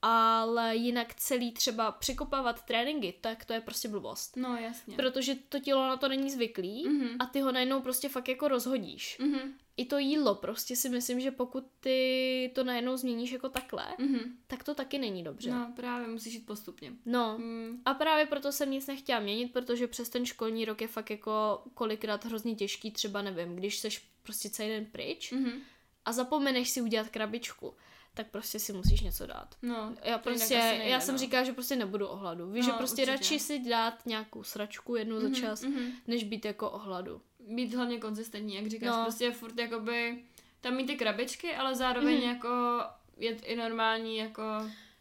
Ale 0.05 0.75
jinak 0.75 1.13
celý 1.15 1.51
třeba 1.51 1.91
překopávat 1.91 2.65
tréninky, 2.65 3.13
tak 3.21 3.45
to 3.45 3.53
je 3.53 3.61
prostě 3.61 3.87
blbost. 3.87 4.37
No 4.37 4.55
jasně. 4.57 4.95
Protože 4.95 5.35
to 5.35 5.59
tělo 5.59 5.87
na 5.87 5.97
to 5.97 6.07
není 6.07 6.31
zvyklý 6.31 6.89
Mhm. 6.89 7.09
a 7.19 7.25
ty 7.25 7.39
ho 7.39 7.51
najednou 7.51 7.81
prostě 7.81 8.09
fakt 8.09 8.27
jako 8.29 8.47
rozhodíš. 8.47 9.17
Mhm. 9.19 9.53
I 9.77 9.85
to 9.85 9.97
jídlo 9.97 10.35
prostě 10.35 10.75
si 10.75 10.89
myslím, 10.89 11.19
že 11.19 11.31
pokud 11.31 11.63
ty 11.79 12.51
to 12.55 12.63
najednou 12.63 12.97
změníš 12.97 13.31
jako 13.31 13.49
takhle, 13.49 13.85
Mhm. 13.99 14.19
tak 14.47 14.63
to 14.63 14.75
taky 14.75 14.97
není 14.97 15.23
dobře. 15.23 15.51
No 15.51 15.73
právě 15.75 16.07
musíš 16.07 16.33
jít 16.33 16.45
postupně. 16.45 16.91
No. 17.05 17.37
Mm. 17.37 17.81
A 17.85 17.93
právě 17.93 18.25
proto 18.25 18.51
jsem 18.51 18.71
nic 18.71 18.87
nechtěla 18.87 19.19
měnit, 19.19 19.53
protože 19.53 19.87
přes 19.87 20.09
ten 20.09 20.25
školní 20.25 20.65
rok 20.65 20.81
je 20.81 20.87
fakt 20.87 21.09
jako 21.09 21.61
kolikrát 21.73 22.25
hrozně 22.25 22.55
těžký, 22.55 22.91
třeba 22.91 23.21
nevím, 23.21 23.55
když 23.55 23.77
seš 23.79 24.07
prostě 24.23 24.49
celý 24.49 24.69
den 24.69 24.85
pryč 24.85 25.31
Mhm. 25.31 25.51
a 26.05 26.11
zapomeneš 26.11 26.69
si 26.69 26.81
udělat 26.81 27.09
krabičku, 27.09 27.73
tak 28.13 28.27
prostě 28.27 28.59
si 28.59 28.73
musíš 28.73 29.01
něco 29.01 29.25
dát. 29.25 29.55
No, 29.61 29.93
Já 30.03 30.17
prostě, 30.17 30.57
nejde, 30.59 30.83
já 30.83 30.99
jsem 30.99 31.15
no. 31.15 31.19
říkala, 31.19 31.43
že 31.43 31.53
prostě 31.53 31.75
nebudu 31.75 32.07
o 32.07 32.15
hladu. 32.15 32.51
Víš, 32.51 32.65
No, 32.67 32.71
že 32.73 32.77
prostě 32.77 33.01
určitě. 33.01 33.11
radši 33.11 33.39
si 33.39 33.59
dát 33.59 34.05
nějakou 34.05 34.43
sračku 34.43 34.95
jednou 34.95 35.19
za 35.19 35.27
Mhm, 35.27 35.35
čas, 35.35 35.63
mhm. 35.63 35.91
než 36.07 36.23
být 36.23 36.45
jako 36.45 36.69
o 36.69 36.77
hladu. 36.77 37.21
Být 37.47 37.73
hlavně 37.73 37.97
konzistentní, 37.99 38.55
jak 38.55 38.67
říkáš, 38.67 38.89
No. 38.89 39.01
prostě 39.03 39.31
furt 39.31 39.57
jakoby 39.59 40.23
tam 40.61 40.75
mít 40.75 40.85
ty 40.85 40.95
krabičky, 40.95 41.55
ale 41.55 41.75
zároveň 41.75 42.15
Mhm. 42.17 42.23
jako 42.29 42.49
jet 43.17 43.41
i 43.45 43.55
normální 43.55 44.17
jako 44.17 44.43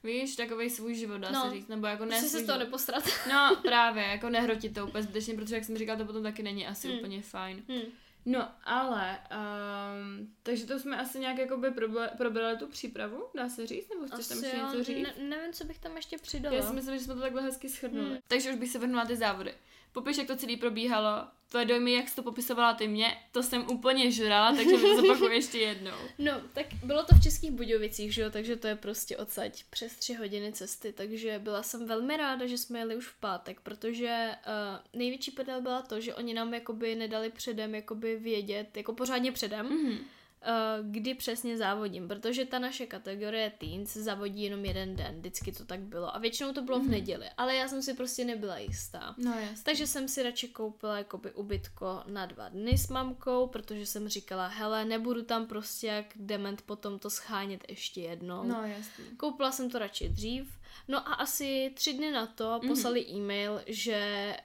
Víš, 0.05 0.37
takový 0.37 0.71
svůj 0.71 0.95
život, 0.95 1.19
dá 1.19 1.31
No. 1.31 1.43
se 1.45 1.51
říct, 1.51 1.69
nebo 1.69 1.87
jako 1.87 2.05
ne 2.05 2.09
Prostě 2.09 2.23
se 2.25 2.31
svůj 2.31 2.43
z 2.43 2.47
toho 2.47 2.59
nepostrat. 2.59 3.05
No, 3.33 3.57
právě, 3.63 4.03
jako 4.05 4.29
nehrotit 4.31 4.75
to 4.75 4.87
úplně 4.87 5.03
zbytečně, 5.03 5.35
protože 5.35 5.55
jak 5.55 5.65
jsem 5.65 5.79
říkala, 5.79 5.99
to 5.99 6.05
potom 6.05 6.23
taky 6.23 6.43
není 6.43 6.67
asi 6.67 6.89
Hmm. 6.89 6.99
úplně 6.99 7.23
fajn. 7.23 7.63
Hm. 7.69 7.81
No, 8.25 8.49
ale, 8.65 9.19
um, 9.31 10.35
takže 10.43 10.67
to 10.67 10.79
jsme 10.79 10.97
asi 10.97 11.19
nějak 11.19 11.39
jakoby 11.39 11.71
probrali 12.17 12.57
tu 12.57 12.67
přípravu, 12.67 13.25
dá 13.37 13.49
se 13.49 13.67
říct, 13.67 13.89
nebo 13.89 14.07
chceš 14.07 14.29
tam 14.29 14.39
Asi 14.39 14.47
ještě 14.47 14.59
jo, 14.59 14.67
něco 14.67 14.85
říct? 14.85 15.03
ne, 15.03 15.15
nevím, 15.29 15.53
co 15.53 15.65
bych 15.65 15.79
tam 15.79 15.97
ještě 15.97 16.19
přidala. 16.19 16.57
Já 16.57 16.63
si 16.63 16.75
myslím, 16.75 16.99
že 16.99 17.05
jsme 17.05 17.15
to 17.15 17.21
takhle 17.21 17.43
hezky 17.43 17.69
shrnuli. 17.69 18.09
Hmm. 18.09 18.19
Takže 18.29 18.51
už 18.51 18.57
bych 18.57 18.71
se 18.71 18.79
vrhnula 18.79 19.05
ty 19.05 19.17
závody. 19.17 19.55
Popiš, 19.93 20.17
jak 20.17 20.27
to 20.27 20.37
celé 20.37 20.57
probíhalo, 20.57 21.27
tvoje 21.49 21.65
dojmy, 21.65 21.93
jak 21.93 22.09
jsi 22.09 22.17
to 22.17 22.23
popisovala 22.23 22.75
ty 22.75 22.89
mě, 22.89 23.17
to 23.33 23.43
jsem 23.43 23.71
úplně 23.71 24.11
žrala, 24.11 24.57
takže 24.57 24.77
to 24.77 24.97
zopakuju 25.03 25.31
ještě 25.31 25.59
jednou. 25.59 25.97
No, 26.19 26.33
tak 26.53 26.67
bylo 26.85 27.03
to 27.05 27.15
v 27.15 27.23
Českých 27.23 27.51
Budějovicích, 27.51 28.15
že 28.15 28.23
jo, 28.23 28.31
takže 28.31 28.57
to 28.57 28.67
je 28.67 28.77
prostě 28.77 29.17
odsaď 29.17 29.65
přes 29.71 29.97
tři 29.97 30.15
hodiny 30.15 30.53
cesty, 30.53 30.93
takže 30.93 31.39
byla 31.39 31.63
jsem 31.63 31.87
velmi 31.87 32.17
ráda, 32.17 32.47
že 32.47 32.59
jsme 32.59 32.79
jeli 32.79 32.97
už 32.97 33.07
v 33.09 33.21
pátek, 33.21 33.61
protože 33.61 34.31
uh, 34.47 34.99
největší 35.01 35.31
prdel 35.31 35.61
byla 35.63 35.83
to, 35.83 36.01
že 36.01 36.15
oni 36.15 36.35
nám 36.35 36.55
jakoby 36.55 36.95
nedali 36.95 37.31
předem 37.31 37.75
jakoby 37.75 38.17
vědět, 38.17 38.77
jako 38.77 38.93
pořádně 38.93 39.33
předem, 39.33 39.67
Mhm. 39.67 39.99
Uh, 40.47 40.91
kdy 40.91 41.15
přesně 41.15 41.57
závodím, 41.57 42.09
protože 42.09 42.45
ta 42.45 42.59
naše 42.59 42.87
kategorie 42.87 43.53
teens 43.59 43.97
zavodí 43.97 44.43
jenom 44.43 44.65
jeden 44.65 44.97
den, 44.97 45.15
vždycky 45.19 45.53
to 45.53 45.65
tak 45.65 45.81
bylo 45.81 46.17
a 46.17 46.19
většinou 46.19 46.53
to 46.53 46.63
bylo 46.63 46.81
v 46.81 46.89
neděli, 46.89 47.27
ale 47.37 47.57
já 47.57 47.69
jsem 47.69 47.83
si 47.83 47.95
prostě 47.95 48.25
nebyla 48.25 48.59
jistá. 48.59 49.15
No 49.19 49.33
jasně. 49.39 49.63
Takže 49.65 49.87
jsem 49.87 50.09
si 50.09 50.23
radši 50.23 50.49
koupila 50.49 50.99
jakoby 50.99 51.33
ubytko 51.33 52.03
na 52.07 52.27
dva 52.27 52.49
dny 52.49 52.79
s 52.79 52.89
mamkou, 52.89 53.47
protože 53.47 53.87
jsem 53.87 54.09
říkala, 54.09 54.47
hele, 54.47 54.85
nebudu 54.85 55.23
tam 55.23 55.47
prostě 55.47 55.87
jak 55.87 56.07
dement 56.17 56.63
potom 56.63 56.99
to 56.99 57.11
schánět 57.11 57.65
ještě 57.69 58.01
jednou. 58.01 58.45
No 58.45 58.63
jasně. 58.63 59.05
Koupila 59.17 59.53
jsem 59.53 59.71
to 59.71 59.79
radši 59.79 60.09
dřív. 60.09 60.62
No 60.89 61.09
a 61.09 61.13
asi 61.15 61.73
tři 61.75 61.93
dny 61.93 62.11
na 62.11 62.27
to 62.27 62.59
Mhm. 62.59 62.69
poslali 62.69 63.07
e-mail, 63.11 63.61
že 63.67 64.37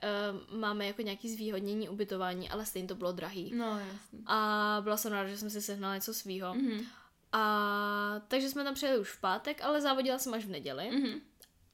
uh, 0.50 0.58
máme 0.58 0.86
jako 0.86 1.02
nějaký 1.02 1.30
zvýhodnění 1.30 1.88
ubytování, 1.88 2.50
ale 2.50 2.66
stejně 2.66 2.88
to 2.88 2.94
bylo 2.94 3.12
drahý. 3.12 3.52
No 3.54 3.78
jasně. 3.78 4.18
A 4.26 4.78
byla 4.84 4.96
jsem 4.96 5.12
ráda, 5.12 5.28
že 5.28 5.38
jsem 5.38 5.50
si 5.50 5.62
sehnala 5.62 5.94
něco 5.94 6.14
svýho. 6.14 6.54
Mhm. 6.54 6.80
A 7.32 8.20
takže 8.28 8.48
jsme 8.48 8.64
tam 8.64 8.74
přijeli 8.74 8.98
už 8.98 9.10
v 9.10 9.20
pátek, 9.20 9.62
ale 9.62 9.80
závodila 9.80 10.18
jsem 10.18 10.34
až 10.34 10.44
v 10.44 10.50
neděli. 10.50 10.90
Mhm. 10.90 11.20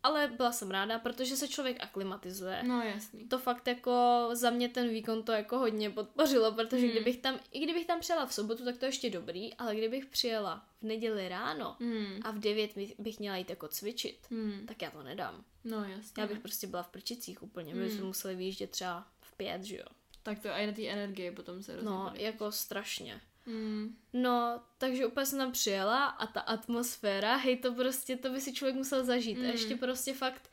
Ale 0.05 0.29
byla 0.37 0.53
jsem 0.53 0.71
ráda, 0.71 0.99
protože 0.99 1.37
se 1.37 1.49
člověk 1.49 1.77
aklimatizuje. 1.83 2.63
No 2.63 2.83
jasný. 2.83 3.29
To 3.29 3.39
fakt 3.39 3.69
jako 3.69 4.29
za 4.33 4.51
mě 4.51 4.69
ten 4.69 4.89
výkon 4.89 5.23
to 5.23 5.33
jako 5.33 5.59
hodně 5.59 5.91
podpořilo, 5.91 6.53
protože 6.53 6.83
Hmm. 6.87 6.91
kdybych 6.91 7.17
tam, 7.19 7.41
i 7.53 7.61
kdybych 7.61 7.87
tam 7.87 8.01
přijela 8.01 8.27
v 8.27 8.35
sobotu, 8.35 8.65
tak 8.65 8.77
to 8.79 8.85
ještě 8.87 9.11
dobrý, 9.11 9.55
ale 9.55 9.77
kdybych 9.77 10.07
přijela 10.07 10.67
v 10.81 10.83
neděli 10.83 11.29
ráno 11.29 11.77
Mhm. 11.81 12.21
a 12.25 12.31
v 12.31 12.39
9 12.39 12.77
bych- 12.99 13.19
měla 13.19 13.37
jít 13.37 13.51
jako 13.51 13.69
cvičit, 13.69 14.27
Mhm. 14.31 14.67
tak 14.67 14.83
já 14.83 14.91
to 14.91 15.03
nedám. 15.03 15.45
No 15.65 15.85
jasně. 15.85 16.23
Já 16.23 16.27
bych 16.27 16.39
prostě 16.39 16.67
byla 16.67 16.83
v 16.83 16.89
prčicích 16.89 17.43
úplně, 17.43 17.75
my 17.75 17.81
Hmm. 17.89 17.97
jsme 17.97 18.05
museli 18.07 18.35
vyjíždět 18.35 18.71
třeba 18.71 19.07
v 19.21 19.37
pět, 19.37 19.63
že 19.65 19.77
jo. 19.77 19.85
Tak 20.23 20.39
to 20.39 20.49
i 20.49 20.67
na 20.67 20.73
té 20.73 20.87
energie 20.89 21.33
potom 21.33 21.63
se 21.63 21.73
No, 21.73 21.79
rozhodne. 21.83 22.23
jako 22.23 22.53
strašně. 22.53 23.21
Mhm. 23.47 23.97
No, 24.13 24.63
takže 24.79 25.07
úplně 25.07 25.27
jsem 25.27 25.39
tam 25.39 25.53
přijela 25.53 26.05
a 26.07 26.27
ta 26.27 26.41
atmosféra, 26.41 27.37
hej, 27.37 27.57
to 27.57 27.73
prostě, 27.73 28.17
to 28.17 28.31
by 28.31 28.41
si 28.41 28.53
člověk 28.53 28.77
musel 28.77 29.05
zažít. 29.05 29.39
Mm. 29.39 29.45
A 29.45 29.49
ještě 29.49 29.77
prostě 29.77 30.15
fakt, 30.15 30.51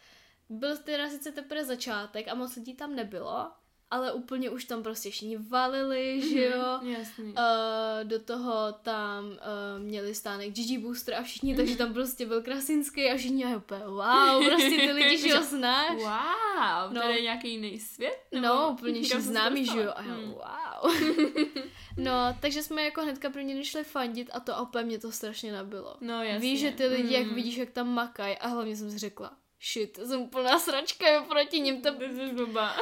byl 0.49 0.77
teda 0.77 1.09
sice 1.09 1.31
teprve 1.31 1.65
začátek 1.65 2.27
a 2.27 2.35
moc 2.35 2.55
lidí 2.55 2.73
tam 2.73 2.95
nebylo, 2.95 3.51
ale 3.91 4.13
úplně 4.13 4.49
už 4.49 4.65
tam 4.65 4.83
prostě 4.83 5.09
všichni 5.11 5.37
valili, 5.37 6.21
že 6.29 6.45
jo. 6.45 6.77
Mhm. 6.81 6.91
Jasný. 6.91 7.25
Uh, 7.25 7.33
do 8.03 8.19
toho 8.19 8.71
tam 8.81 9.25
uh, 9.25 9.37
měli 9.79 10.15
stánek 10.15 10.53
Gigi 10.53 10.77
Booster 10.77 11.15
a 11.15 11.21
všichni, 11.23 11.55
takže 11.55 11.75
tam 11.77 11.93
prostě 11.93 12.25
byl 12.25 12.41
Krasinský 12.41 13.09
a 13.11 13.17
všichni 13.17 13.45
a 13.45 13.57
úplně 13.57 13.81
wow, 13.85 14.45
prostě 14.45 14.69
ty 14.75 14.91
lidi, 14.91 15.17
že 15.17 15.35
ho 15.37 15.43
znáš. 15.43 15.95
Wow, 15.95 16.93
No. 16.93 17.01
to 17.01 17.07
je 17.07 17.21
nějaký 17.21 17.49
jiný 17.51 17.79
svět? 17.79 18.17
No, 18.41 18.69
úplně 18.71 19.01
všichni 19.03 19.21
známí, 19.21 19.65
že 19.65 19.79
jo. 19.81 19.91
A 19.95 20.01
já, 20.03 20.13
Hmm. 20.13 20.31
wow. 20.31 20.95
no, 21.97 22.11
takže 22.39 22.63
jsme 22.63 22.83
jako 22.83 23.01
hnedka 23.01 23.29
první 23.29 23.53
den 23.53 23.63
šli 23.63 23.83
fandit 23.83 24.29
a 24.33 24.39
to 24.39 24.57
opět 24.57 24.83
mě 24.83 24.99
to 24.99 25.11
strašně 25.11 25.51
nabilo. 25.51 25.95
No 26.01 26.23
jasně. 26.23 26.39
Víš, 26.39 26.59
že 26.59 26.71
ty 26.71 26.87
lidi, 26.87 27.13
jak 27.13 27.27
Mm. 27.27 27.35
vidíš, 27.35 27.55
jak 27.57 27.69
tam 27.71 27.89
makají 27.93 28.37
a 28.37 28.47
hlavně 28.47 28.75
jsem 28.75 28.91
si 28.91 28.97
řekla, 28.97 29.31
shit, 29.71 29.97
jsem 30.05 30.29
plná 30.29 30.59
sračka, 30.59 31.09
jo, 31.13 31.25
proti 31.29 31.59
nim 31.59 31.81
to... 31.81 31.89
Jsi 31.89 32.33
blbá. 32.33 32.75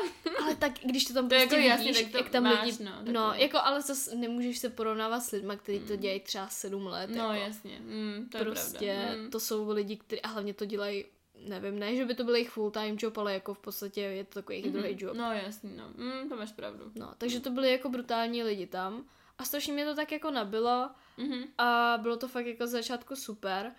Ale 0.44 0.56
tak, 0.56 0.72
když 0.84 1.06
to 1.06 1.14
tam 1.14 1.30
To 1.30 1.36
prostě 1.36 1.56
jako 1.56 1.76
vidíš, 1.78 1.88
jasný, 1.88 2.04
tak 2.04 2.12
to 2.12 2.18
jak 2.18 2.30
tam 2.30 2.44
máš, 2.44 2.66
lidi... 2.66 2.84
no, 2.84 2.92
No, 3.12 3.34
jako, 3.34 3.58
ale 3.58 3.82
zase 3.82 4.16
nemůžeš 4.16 4.58
se 4.60 4.70
porovnávat 4.70 5.20
s 5.20 5.32
lidmi, 5.32 5.54
kteří 5.58 5.80
to 5.80 5.96
dělají 5.96 6.20
třeba 6.20 6.48
sedm 6.48 6.88
let. 6.88 7.10
No 7.10 7.16
jako. 7.34 7.34
jasně, 7.48 7.80
mm, 7.80 8.28
to 8.32 8.38
je 8.38 8.44
prostě 8.44 8.96
pravda. 9.06 9.24
Mm. 9.24 9.32
to 9.32 9.40
jsou 9.40 9.70
lidi, 9.72 9.98
kteří 9.98 10.22
a 10.22 10.28
hlavně 10.28 10.54
to 10.54 10.66
dělají, 10.66 11.06
nevím, 11.48 11.80
ne, 11.80 11.96
že 11.96 12.06
by 12.06 12.16
to 12.16 12.24
byl 12.24 12.36
jejich 12.36 12.50
full 12.50 12.72
time 12.72 12.96
job, 13.00 13.18
ale 13.18 13.34
jako 13.34 13.54
v 13.54 13.60
podstatě 13.60 14.02
je 14.02 14.24
to 14.24 14.34
takový 14.34 14.58
jejich 14.58 14.72
druhý 14.74 14.96
job. 15.00 15.18
No 15.18 15.32
jasný, 15.34 15.72
no. 15.78 15.84
Mm, 15.96 16.30
to 16.30 16.36
máš 16.36 16.52
pravdu. 16.52 16.92
No, 16.96 17.14
takže 17.18 17.40
to 17.40 17.50
byli 17.50 17.72
jako 17.72 17.90
brutální 17.90 18.44
lidi 18.44 18.68
tam 18.68 19.06
a 19.38 19.44
strašně 19.46 19.74
mě 19.74 19.86
to 19.86 19.96
tak 19.96 20.12
jako 20.12 20.32
nabilo 20.32 20.90
Mhm. 21.18 21.44
a 21.58 21.98
bylo 22.02 22.18
to 22.18 22.28
fakt 22.28 22.46
jako 22.46 22.68
z 22.68 22.72
začátku 22.72 23.16
super. 23.16 23.72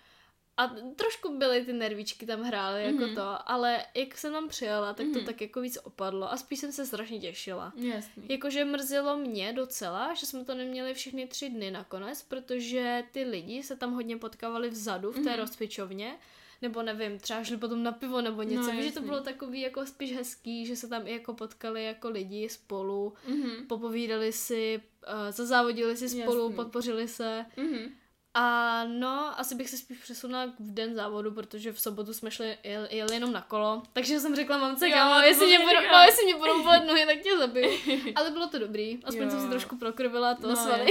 A 0.61 0.75
trošku 0.95 1.37
byly 1.37 1.65
ty 1.65 1.73
nervičky 1.73 2.25
tam 2.25 2.41
hrály 2.41 2.83
jako 2.83 2.97
Mhm. 3.05 3.15
to, 3.15 3.49
ale 3.51 3.85
jak 3.95 4.17
jsem 4.17 4.33
tam 4.33 4.47
přijela, 4.49 4.93
tak 4.93 5.05
to 5.13 5.17
Mhm. 5.17 5.25
tak 5.25 5.41
jako 5.41 5.61
víc 5.61 5.77
opadlo 5.83 6.31
a 6.31 6.37
spíš 6.37 6.59
jsem 6.59 6.71
se 6.71 6.85
strašně 6.85 7.19
těšila. 7.19 7.73
Jasný. 7.75 8.23
Jakože 8.29 8.65
mrzelo 8.65 9.17
mě 9.17 9.53
docela, 9.53 10.13
že 10.13 10.25
jsme 10.25 10.45
to 10.45 10.55
neměli 10.55 10.93
všechny 10.93 11.27
tři 11.27 11.49
dny 11.49 11.71
nakonec, 11.71 12.21
protože 12.23 13.03
ty 13.11 13.23
lidi 13.23 13.63
se 13.63 13.75
tam 13.75 13.93
hodně 13.93 14.17
potkávali 14.17 14.69
vzadu 14.69 15.11
v 15.11 15.15
té 15.15 15.29
Mhm. 15.29 15.39
rozcvičovně, 15.39 16.15
nebo 16.61 16.81
nevím, 16.81 17.19
třeba 17.19 17.43
šli 17.43 17.57
potom 17.57 17.83
na 17.83 17.91
pivo 17.91 18.21
nebo 18.21 18.43
něco. 18.43 18.73
No, 18.73 18.81
že 18.81 18.91
to 18.91 19.01
bylo 19.01 19.21
takový 19.21 19.61
jako 19.61 19.85
spíš 19.85 20.15
hezký, 20.15 20.65
že 20.65 20.75
se 20.75 20.87
tam 20.87 21.07
i 21.07 21.11
jako 21.11 21.33
potkali 21.33 21.83
jako 21.85 22.09
lidi 22.09 22.49
spolu, 22.49 23.13
Mhm. 23.27 23.67
popovídali 23.67 24.31
si, 24.31 24.81
uh, 25.07 25.31
zazávodili 25.31 25.97
si 25.97 26.09
spolu, 26.09 26.41
Jasný. 26.43 26.55
podpořili 26.55 27.07
se 27.07 27.45
Mhm. 27.57 27.91
A 28.33 28.83
no, 28.87 29.39
asi 29.39 29.55
bych 29.55 29.69
se 29.69 29.77
spíš 29.77 29.97
přesunula 29.97 30.45
v 30.45 30.73
den 30.73 30.95
závodu, 30.95 31.31
protože 31.31 31.71
v 31.73 31.79
sobotu 31.79 32.13
jsme 32.13 32.31
šli, 32.31 32.57
jel, 32.63 32.87
jeli 32.89 33.13
jenom 33.13 33.31
na 33.31 33.41
kolo. 33.41 33.83
Takže 33.93 34.19
jsem 34.19 34.35
řekla 34.35 34.57
mamce, 34.57 34.89
Jo, 34.89 34.93
kámo, 34.95 35.19
jestli 35.25 35.45
mě, 35.47 35.57
jsem 35.57 35.67
budou, 35.67 35.81
říkala. 35.81 35.99
no, 35.99 36.05
jestli 36.05 36.25
mě 36.25 36.35
budou 36.35 36.63
bolet 36.63 36.83
nohy, 36.87 37.05
tak 37.05 37.19
tě 37.19 37.37
zabiju. 37.37 37.71
Ale 38.15 38.31
bylo 38.31 38.47
to 38.47 38.59
dobrý. 38.59 38.99
Aspoň 39.03 39.23
Jo. 39.23 39.29
jsem 39.31 39.41
se 39.41 39.47
trošku 39.47 39.77
prokrvila 39.77 40.35
to 40.35 40.47
no, 40.47 40.55
svaly. 40.55 40.85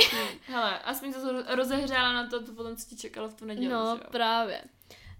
Hele, 0.47 0.79
aspoň 0.79 1.13
to 1.13 1.21
rozehřála 1.55 2.13
na 2.13 2.27
to, 2.27 2.45
to 2.45 2.53
potom, 2.53 2.77
co 2.77 2.89
ti 2.89 2.97
čekalo 2.97 3.29
v 3.29 3.35
tu 3.35 3.45
neděli, 3.45 3.69
No, 3.69 3.97
že 3.97 4.03
jo? 4.05 4.09
právě. 4.11 4.63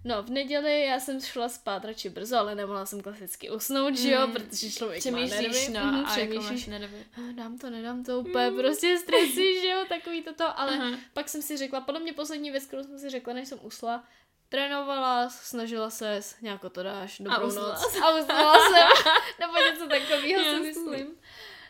No, 0.03 0.23
v 0.23 0.29
neděli 0.29 0.81
já 0.85 0.99
jsem 0.99 1.21
šla 1.21 1.49
spát 1.49 1.85
radši 1.85 2.09
brzo, 2.09 2.37
ale 2.37 2.55
nemohla 2.55 2.85
jsem 2.85 3.01
klasicky 3.01 3.49
usnout, 3.49 3.97
že 3.97 4.11
jo, 4.11 4.27
Mm. 4.27 4.33
protože 4.33 4.71
člověk 4.71 4.99
Přemýšlíš, 4.99 5.69
má 5.69 5.79
no, 5.79 5.91
nervy. 5.91 5.97
Mhm, 5.97 6.05
a 6.05 6.17
jako 6.17 6.29
přemýšlíš, 6.29 6.67
máš 6.67 6.79
nervy. 6.79 7.05
"Ah, 7.17 7.31
dám 7.35 7.57
to, 7.57 7.69
nedám 7.69 8.03
to, 8.03 8.19
úplně 8.19 8.51
prostě 8.51 8.97
stresy, 8.97 9.61
že 9.61 9.67
jo, 9.67 9.85
takový 9.89 10.21
toto, 10.23 10.59
ale 10.59 10.73
Aha. 10.77 10.97
pak 11.13 11.29
jsem 11.29 11.41
si 11.41 11.57
řekla, 11.57 11.81
podle 11.81 11.99
mě 12.01 12.13
poslední 12.13 12.51
věc, 12.51 12.65
kterou 12.65 12.83
jsem 12.83 12.99
si 12.99 13.09
řekla, 13.09 13.33
než 13.33 13.47
jsem 13.47 13.59
usla, 13.61 14.03
trénovala, 14.49 15.29
snažila 15.29 15.89
se, 15.89 16.19
nějak 16.41 16.61
to 16.71 16.83
dáš, 16.83 17.19
dobrou 17.19 17.47
usnula 17.47 17.67
noc. 17.69 17.95
A 18.03 18.19
usnula 18.19 18.53
jsem, 18.69 18.87
nebo 19.39 19.53
něco 19.71 19.87
takového 19.87 20.43
si 20.55 20.59
myslím. 20.61 21.07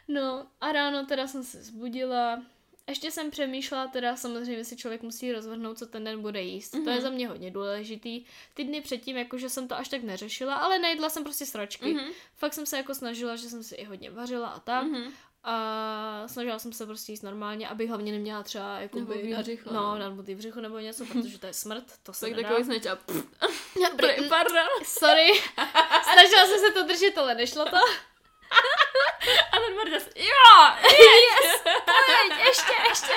No 0.08 0.48
a 0.62 0.72
ráno 0.72 1.06
teda 1.06 1.28
jsem 1.28 1.44
se 1.44 1.64
zbudila, 1.64 2.42
ještě 2.90 3.12
jsem 3.12 3.32
přemýšlela, 3.32 3.88
teda 3.88 4.16
samozřejmě 4.16 4.64
si 4.66 4.76
člověk 4.78 5.02
musí 5.02 5.32
rozhodnout, 5.32 5.78
co 5.78 5.86
ten 5.86 6.04
den 6.04 6.22
bude 6.22 6.42
jíst. 6.42 6.74
Mm-hmm. 6.74 6.84
To 6.84 6.90
je 6.90 7.02
za 7.02 7.10
mě 7.10 7.28
hodně 7.28 7.52
důležitý. 7.52 8.26
Ty 8.54 8.64
dny 8.64 8.82
předtím, 8.82 9.18
jakože 9.18 9.50
jsem 9.50 9.68
to 9.68 9.76
až 9.78 9.88
tak 9.88 10.04
neřešila, 10.04 10.56
ale 10.56 10.80
nejedla 10.80 11.10
jsem 11.10 11.24
prostě 11.24 11.46
sračky. 11.46 11.86
Mm-hmm. 11.86 12.02
Mhm. 12.04 12.12
Fakt 12.36 12.54
jsem 12.54 12.66
se 12.66 12.78
jako 12.78 12.96
snažila, 12.96 13.36
že 13.36 13.50
jsem 13.50 13.64
si 13.64 13.76
i 13.76 13.84
hodně 13.84 14.12
vařila 14.12 14.48
a 14.48 14.60
tak. 14.60 14.84
Mm-hmm. 14.86 15.02
Mhm. 15.04 15.12
A 15.44 16.24
snažila 16.28 16.60
jsem 16.60 16.74
se 16.74 16.86
prostě 16.86 17.12
jíst 17.12 17.22
normálně, 17.22 17.68
abych 17.68 17.90
hlavně 17.90 18.12
neměla 18.12 18.44
třeba 18.44 18.80
jako 18.80 19.00
Nadmutý 19.00 19.34
břicho, 19.34 19.74
no, 19.74 19.82
no. 19.82 19.98
nadmutý 20.00 20.36
břicho 20.36 20.62
nebo 20.62 20.80
něco, 20.80 21.06
protože 21.06 21.38
to 21.38 21.48
je 21.48 21.54
smrt, 21.54 21.84
to 22.04 22.14
se 22.14 22.26
Tak 22.26 22.36
nedá. 22.36 22.50
takový 22.50 22.66
sneč 22.66 22.86
a 22.86 22.96
pff, 22.96 23.26
Dobrý, 23.92 24.30
pardon. 24.30 24.68
Sorry, 24.86 25.28
snažila 26.14 26.46
jsem 26.46 26.60
se 26.60 26.72
to 26.74 26.84
držet, 26.84 27.18
ale 27.18 27.36
nešlo 27.36 27.66
to. 27.66 27.78
A 29.52 29.60
ten 29.60 29.76
Marta, 29.76 30.00
s- 30.00 30.16
jo, 30.16 30.52
Yes, 30.84 31.62
pojď, 31.64 32.40
ještě, 32.48 32.74
ještě. 32.90 33.14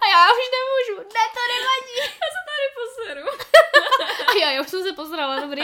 A 0.00 0.04
já 0.14 0.32
už 0.32 0.44
nemůžu, 0.56 1.08
ne, 1.14 1.24
to 1.34 1.40
nevadí. 1.54 1.96
já 1.98 2.28
se 2.34 2.40
tady 2.48 2.66
poseru. 2.78 3.26
A 4.28 4.32
já, 4.42 4.50
já 4.50 4.60
už 4.60 4.68
jsem 4.68 4.82
se 4.82 4.92
pozrala, 4.92 5.40
dobrý. 5.40 5.62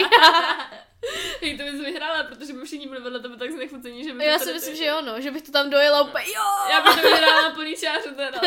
Hej, 1.40 1.58
to 1.58 1.62
bys 1.64 1.80
vyhrála, 1.80 2.22
protože 2.24 2.52
by 2.52 2.64
všichni 2.64 2.86
byli 2.88 3.00
vedle 3.00 3.20
tebe 3.20 3.36
tak 3.36 3.50
znechutení, 3.50 4.04
že 4.04 4.12
by 4.12 4.24
Já 4.24 4.38
si 4.38 4.44
tady- 4.44 4.54
myslím, 4.54 4.76
že 4.76 4.84
jo, 4.84 5.00
no, 5.00 5.20
že 5.20 5.30
bych 5.30 5.42
to 5.42 5.52
tam 5.52 5.70
dojela 5.70 6.02
úplně, 6.02 6.24
jo. 6.36 6.42
Já 6.70 6.80
bych 6.80 6.94
to 6.94 7.08
vyhrála 7.08 7.42
na 7.42 7.50
plný 7.50 7.76
čáře 7.76 8.10
teda. 8.16 8.40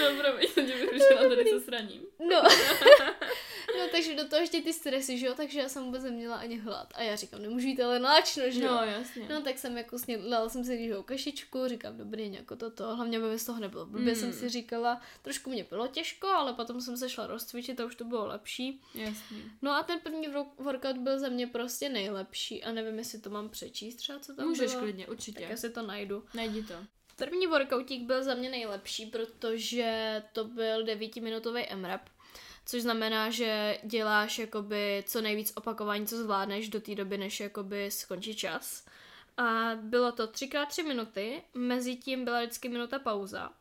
no, 0.00 0.06
promiň, 0.22 0.48
jsem 0.48 0.66
tě 0.66 0.72
vyrušila 0.74 1.20
tady 1.28 1.44
se 1.50 1.60
sraním. 1.60 2.02
No. 2.18 2.42
Takže 3.92 4.14
do 4.16 4.28
toho 4.28 4.40
ještě 4.40 4.62
ty 4.62 4.72
stresy, 4.72 5.18
že 5.18 5.26
jo, 5.26 5.34
takže 5.36 5.60
já 5.60 5.68
jsem 5.68 5.84
vůbec 5.84 6.02
neměla 6.04 6.36
ani 6.36 6.58
hlad. 6.58 6.92
A 6.96 7.02
já 7.02 7.16
říkám, 7.16 7.42
nemůžu 7.42 7.66
jít 7.66 7.80
ale 7.80 7.98
náčno, 7.98 8.42
že 8.50 8.64
jo. 8.64 8.70
No, 8.74 8.82
jasně. 8.84 9.28
No 9.28 9.40
tak 9.42 9.58
jsem 9.58 9.76
jako 9.76 9.98
snědla 9.98 10.48
jsem 10.48 10.64
si 10.64 10.76
rýžovou 10.76 11.02
kašičku, 11.02 11.68
říkám, 11.68 11.96
dobrý, 11.98 12.32
jako 12.34 12.56
toto, 12.56 12.96
hlavně 12.96 13.18
aby 13.18 13.38
z 13.38 13.44
toho 13.44 13.60
nebylo 13.60 13.86
blbě, 13.86 14.14
Mm. 14.14 14.20
jsem 14.20 14.32
si 14.32 14.48
říkala, 14.48 15.00
trošku 15.22 15.50
mě 15.50 15.64
bylo 15.64 15.86
těžko, 15.86 16.26
ale 16.28 16.52
potom 16.52 16.80
jsem 16.80 16.96
se 16.96 17.08
šla 17.08 17.26
rozcvičit 17.26 17.80
a 17.80 17.84
už 17.84 17.94
to 17.96 18.04
bylo 18.04 18.26
lepší. 18.26 18.80
Jasný. 18.94 19.44
No 19.62 19.70
a 19.72 19.82
ten 19.82 20.00
první 20.00 20.26
workout 20.58 20.96
byl 20.98 21.18
za 21.18 21.28
mě 21.28 21.46
prostě 21.46 21.88
nejlepší 21.88 22.64
a 22.64 22.72
nevím, 22.72 22.98
jestli 22.98 23.20
to 23.20 23.30
mám 23.30 23.48
přečíst 23.48 23.94
třeba, 23.96 24.18
co 24.18 24.34
tam 24.34 24.48
Můžeš 24.48 24.70
bylo. 24.70 24.82
klidně, 24.82 25.04
Tak 25.04 25.12
určitě. 25.14 25.46
já 25.50 25.56
si 25.56 25.70
to 25.70 25.82
najdu. 25.82 26.24
Najdi 26.34 26.62
to. 26.62 26.74
První 27.16 27.46
workoutík 27.46 28.02
byl 28.02 28.24
za 28.24 28.34
mě 28.34 28.50
nejlepší, 28.50 29.06
protože 29.06 30.22
to 30.32 30.44
byl 30.44 30.84
devítiminutový 30.84 31.62
MRAP, 31.74 32.08
což 32.66 32.82
znamená, 32.82 33.30
že 33.30 33.78
děláš 33.84 34.38
jakoby 34.38 35.04
co 35.06 35.20
nejvíc 35.20 35.52
opakování, 35.56 36.06
co 36.06 36.16
zvládneš 36.16 36.68
do 36.68 36.80
té 36.80 36.94
doby, 36.94 37.18
než 37.18 37.40
jakoby 37.40 37.90
skončí 37.90 38.36
čas. 38.36 38.86
A 39.36 39.70
bylo 39.74 40.12
to 40.12 40.26
3x3 40.26 40.86
minuty, 40.86 41.42
mezi 41.54 41.96
tím 41.96 42.24
byla 42.24 42.40
vždycky 42.40 42.68
minuta 42.68 42.98
pauza. 42.98 43.52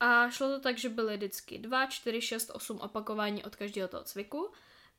A 0.00 0.30
šlo 0.30 0.48
to 0.48 0.60
tak, 0.60 0.78
že 0.78 0.88
byly 0.88 1.16
vždycky 1.16 1.58
2, 1.58 1.86
4, 1.86 2.20
6, 2.20 2.50
8 2.54 2.78
opakování 2.78 3.44
od 3.44 3.56
každého 3.56 3.88
toho 3.88 4.04
cviku. 4.04 4.50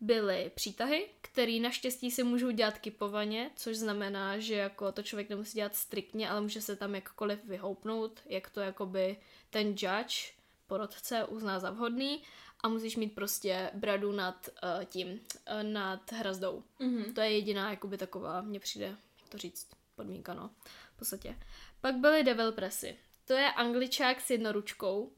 Byly 0.01 0.51
přítahy, 0.55 1.09
které 1.21 1.59
naštěstí 1.59 2.11
si 2.11 2.23
můžou 2.23 2.51
dělat 2.51 2.77
kypovaně, 2.77 3.51
což 3.55 3.77
znamená, 3.77 4.39
že 4.39 4.55
jako 4.55 4.91
to 4.91 5.03
člověk 5.03 5.29
nemusí 5.29 5.55
dělat 5.55 5.75
striktně, 5.75 6.29
ale 6.29 6.41
může 6.41 6.61
se 6.61 6.75
tam 6.75 6.95
jakkoliv 6.95 7.39
vyhoupnout, 7.43 8.19
jak 8.25 8.49
to 8.49 8.59
jakoby 8.59 9.17
ten 9.49 9.67
judge, 9.67 10.33
porodce, 10.67 11.25
uzná 11.25 11.59
za 11.59 11.69
vhodný 11.69 12.23
a 12.63 12.69
musíš 12.69 12.95
mít 12.95 13.15
prostě 13.15 13.71
bradu 13.73 14.11
nad 14.11 14.49
uh, 14.63 14.83
tím, 14.85 15.07
uh, 15.07 15.63
nad 15.63 16.11
hrazdou. 16.11 16.63
Mhm. 16.79 17.13
To 17.13 17.21
je 17.21 17.31
jediná, 17.31 17.69
jakoby 17.69 17.97
taková, 17.97 18.41
mně 18.41 18.59
přijde, 18.59 18.85
jak 19.19 19.29
to 19.29 19.37
říct, 19.37 19.67
podmínka, 19.95 20.33
no, 20.33 20.49
v 20.95 20.97
podstatě. 20.97 21.39
Pak 21.81 21.95
byly 21.95 22.23
devil 22.23 22.51
pressy. 22.51 22.97
To 23.27 23.33
je 23.33 23.51
angličák 23.51 24.21
s 24.21 24.29
jednoručkou, 24.29 25.11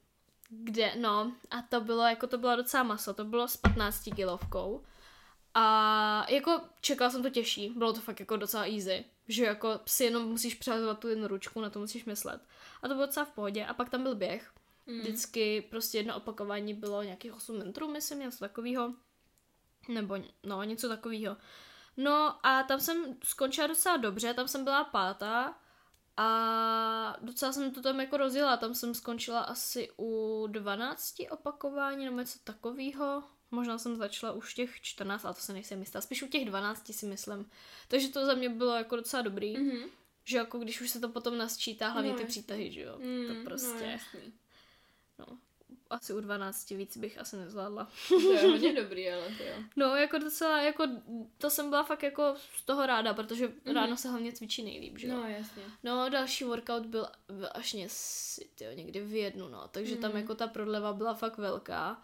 kde, 0.49 0.95
no, 0.95 1.33
a 1.51 1.61
to 1.61 1.81
bylo, 1.81 2.03
jako 2.03 2.27
to 2.27 2.37
bylo 2.37 2.55
docela 2.55 2.83
maso, 2.83 3.13
to 3.13 3.25
bylo 3.25 3.47
s 3.47 3.57
15 3.57 4.09
kilovkou. 4.15 4.83
A 5.53 6.25
jako 6.29 6.61
čekala 6.81 7.09
jsem 7.11 7.23
to 7.23 7.29
těžší, 7.29 7.69
bylo 7.69 7.93
to 7.93 8.01
fakt 8.01 8.19
jako 8.19 8.37
docela 8.37 8.63
easy, 8.63 9.05
že 9.27 9.45
jako 9.45 9.79
si 9.85 10.03
jenom 10.03 10.23
musíš 10.23 10.55
přehazovat 10.55 10.99
tu 10.99 11.07
jednu 11.07 11.27
ručku, 11.27 11.61
na 11.61 11.69
to 11.69 11.79
musíš 11.79 12.05
myslet. 12.05 12.41
A 12.81 12.87
to 12.87 12.93
bylo 12.93 13.05
docela 13.05 13.25
v 13.25 13.31
pohodě. 13.31 13.65
A 13.65 13.73
pak 13.73 13.89
tam 13.89 14.03
byl 14.03 14.15
běh. 14.15 14.51
Mm. 14.85 14.99
Vždycky 14.99 15.61
prostě 15.69 15.97
jedno 15.97 16.17
opakování 16.17 16.73
bylo 16.73 17.03
nějakých 17.03 17.33
8 17.33 17.57
metrů, 17.57 17.91
myslím, 17.91 18.19
něco 18.19 18.39
takového. 18.39 18.93
Nebo 19.89 20.17
no, 20.43 20.63
něco 20.63 20.89
takového. 20.89 21.37
No 21.97 22.45
a 22.45 22.63
tam 22.63 22.79
jsem 22.79 23.17
skončila 23.23 23.67
docela 23.67 23.97
dobře, 23.97 24.33
tam 24.33 24.47
jsem 24.47 24.63
byla 24.63 24.83
pátá 24.83 25.57
a 26.17 27.17
docela 27.21 27.53
jsem 27.53 27.71
to 27.71 27.81
tam 27.81 27.99
jako 27.99 28.17
rozjela, 28.17 28.57
tam 28.57 28.75
jsem 28.75 28.93
skončila 28.93 29.39
asi 29.39 29.89
u 29.97 30.47
12 30.47 31.15
opakování 31.29 32.05
nebo 32.05 32.19
něco 32.19 32.39
takového. 32.43 33.23
Možná 33.51 33.77
jsem 33.77 33.95
začala 33.95 34.33
už 34.33 34.53
těch 34.53 34.81
14, 34.81 35.25
ale 35.25 35.33
to 35.33 35.41
se 35.41 35.53
nejsem 35.53 35.79
jistá. 35.79 36.01
Spíš 36.01 36.23
u 36.23 36.27
těch 36.27 36.45
12 36.45 36.93
si 36.93 37.05
myslím. 37.05 37.49
Takže 37.87 38.09
to 38.09 38.25
za 38.25 38.33
mě 38.33 38.49
bylo 38.49 38.75
jako 38.75 38.95
docela 38.95 39.21
dobrý. 39.21 39.57
Mhm. 39.57 39.89
Že 40.23 40.37
jako 40.37 40.59
když 40.59 40.81
už 40.81 40.89
se 40.89 40.99
to 40.99 41.09
potom 41.09 41.37
nasčítá, 41.37 41.89
hlavně 41.89 42.11
No, 42.11 42.17
ty 42.17 42.25
přítahy, 42.25 42.71
že 42.71 42.81
jo. 42.81 42.97
Mm, 42.99 43.27
to 43.27 43.33
No, 43.33 43.43
prostě, 43.43 43.85
jasný. 43.85 44.33
No, 45.19 45.25
asi 45.89 46.13
u 46.13 46.19
12 46.21 46.69
víc 46.69 46.97
bych 46.97 47.17
asi 47.19 47.37
nezvládla. 47.37 47.87
To 48.09 48.31
je 48.33 48.41
hodně 48.51 48.73
dobrý, 48.73 49.11
ale 49.11 49.27
to 49.37 49.43
jo. 49.43 49.53
No, 49.75 49.95
jako 49.95 50.17
docela, 50.17 50.61
jako 50.61 50.83
to 51.37 51.49
jsem 51.49 51.69
byla 51.69 51.83
fakt 51.83 52.03
jako 52.03 52.35
z 52.57 52.65
toho 52.65 52.85
ráda, 52.85 53.13
protože 53.13 53.47
Mhm. 53.47 53.55
mm-hmm. 53.65 53.73
ráno 53.73 53.97
se 53.97 54.09
hlavně 54.09 54.31
cvičí 54.33 54.63
nejlíp, 54.63 54.97
že 54.97 55.07
jo. 55.07 55.13
No, 55.13 55.27
jasně. 55.29 55.63
No, 55.83 56.09
další 56.09 56.43
workout 56.43 56.85
byl, 56.85 57.07
byl 57.27 57.49
až 57.51 57.73
někdy, 57.73 57.93
tyjo, 58.55 58.71
někdy 58.71 59.01
v 59.01 59.13
jednu, 59.13 59.47
no, 59.49 59.67
takže 59.71 59.95
mm. 59.95 60.01
tam 60.01 60.11
Mhm. 60.11 60.19
jako 60.19 60.35
ta 60.35 60.47
prodleva 60.47 60.93
byla 60.93 61.13
fakt 61.13 61.37
velká, 61.37 62.01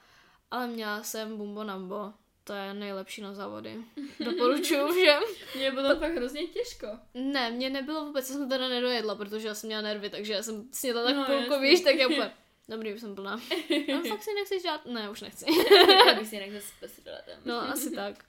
ale 0.52 0.68
měla 0.68 1.04
jsem 1.04 1.38
Bumbo 1.38 1.64
Nambo, 1.64 2.14
to 2.44 2.54
je 2.54 2.74
nejlepší 2.74 3.22
na 3.22 3.34
závody. 3.34 3.78
Doporučuju 4.20 4.88
všem. 4.94 5.24
Mě 5.56 5.72
bylo 5.72 5.96
fakt 6.00 6.12
hrozně 6.16 6.48
těžko. 6.48 6.88
Ne, 7.14 7.52
mě 7.52 7.70
nebylo 7.70 8.06
vůbec, 8.06 8.30
já 8.30 8.36
jsem 8.36 8.50
teda 8.50 8.68
nedojedla, 8.68 9.16
protože 9.16 9.48
já 9.48 9.54
jsem 9.56 9.68
měla 9.68 9.82
nervy, 9.82 10.10
takže 10.10 10.34
já 10.34 10.44
jsem 10.44 10.70
snědla 10.72 11.04
tak 11.04 11.16
No, 11.16 11.26
půlku, 11.26 11.62
víš, 11.62 11.82
tak 11.82 11.96
já 11.96 12.08
úplně, 12.08 12.32
dobrý, 12.72 12.94
už 12.94 13.02
jsem 13.02 13.16
plná. 13.16 13.34
A 13.96 14.08
fakt 14.10 14.24
si 14.24 14.34
nechceš 14.34 14.64
dát? 14.64 14.86
Ne, 14.86 15.10
už 15.10 15.22
nechci. 15.22 15.46
Já 16.08 16.14
bych 16.14 16.28
si 16.28 16.36
jinak 16.36 16.52
zase 16.52 16.74
posrala 16.80 17.20
tam. 17.26 17.36
No, 17.46 17.56
asi 17.70 17.92
tak. 17.92 18.26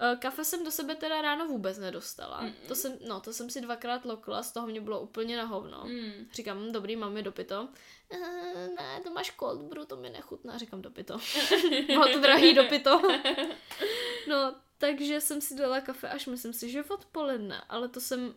Eh, 0.00 0.16
Kafe 0.16 0.44
jsem 0.44 0.64
do 0.64 0.70
sebe 0.70 0.94
teda 0.94 1.22
ráno 1.22 1.46
vůbec 1.46 1.78
nedostala. 1.78 2.44
Mm-mm. 2.44 2.52
To 2.68 2.74
jsem, 2.74 2.98
no, 3.08 3.20
to 3.20 3.32
jsem 3.32 3.50
si 3.50 3.60
dvakrát 3.60 4.04
lokla, 4.04 4.42
z 4.42 4.52
toho 4.52 4.66
mě 4.66 4.80
bylo 4.80 5.00
úplně 5.00 5.36
na 5.36 5.44
hovno. 5.44 5.84
Mm. 5.86 6.28
Říkám, 6.32 6.58
"Hm, 6.58 6.72
dobrý, 6.72 6.96
mám 6.96 7.12
mi 7.12 7.22
dopito. 7.22 7.68
"Eh, 8.10 8.68
ne, 8.78 9.00
to 9.04 9.10
máš 9.10 9.32
cold 9.40 9.60
brew, 9.62 9.86
to 9.86 9.96
mi 9.96 10.10
nechutná. 10.10 10.58
Říkám, 10.58 10.82
dopito. 10.82 11.18
bylo 11.86 12.08
to 12.08 12.20
drahý 12.20 12.54
dopito. 12.54 13.02
no, 14.28 14.54
takže 14.78 15.20
jsem 15.20 15.40
si 15.40 15.54
dala 15.54 15.80
kafe 15.80 16.08
až 16.08 16.26
myslím 16.26 16.52
si, 16.52 16.70
že 16.70 16.82
v 16.82 16.90
odpoledne, 16.90 17.62
ale 17.68 17.88
to 17.88 18.00
jsem 18.00 18.34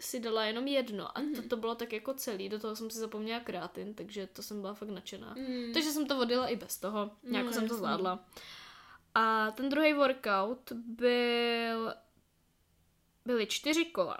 si 0.00 0.20
dala 0.20 0.44
jenom 0.44 0.66
jedno 0.66 1.18
a 1.18 1.22
to, 1.36 1.42
to 1.48 1.56
bylo 1.56 1.74
tak 1.74 1.92
jako 1.92 2.14
celý, 2.14 2.48
do 2.48 2.58
toho 2.58 2.76
jsem 2.76 2.90
si 2.90 2.98
zapomněla 2.98 3.40
kreatin, 3.40 3.94
takže 3.94 4.26
to 4.26 4.42
jsem 4.42 4.60
byla 4.60 4.74
fakt 4.74 4.88
nadšená. 4.88 5.34
Mm. 5.38 5.72
Takže 5.74 5.90
jsem 5.90 6.06
to 6.06 6.20
odjela 6.20 6.48
i 6.48 6.56
bez 6.56 6.78
toho. 6.78 7.10
Nějak 7.22 7.46
No, 7.46 7.52
jsem 7.52 7.68
to 7.68 7.76
zvládla. 7.76 8.24
A 9.14 9.50
ten 9.50 9.68
druhý 9.68 9.92
workout 9.92 10.72
byl... 10.72 11.94
Byly 13.24 13.46
čtyři 13.46 13.84
kola. 13.84 14.18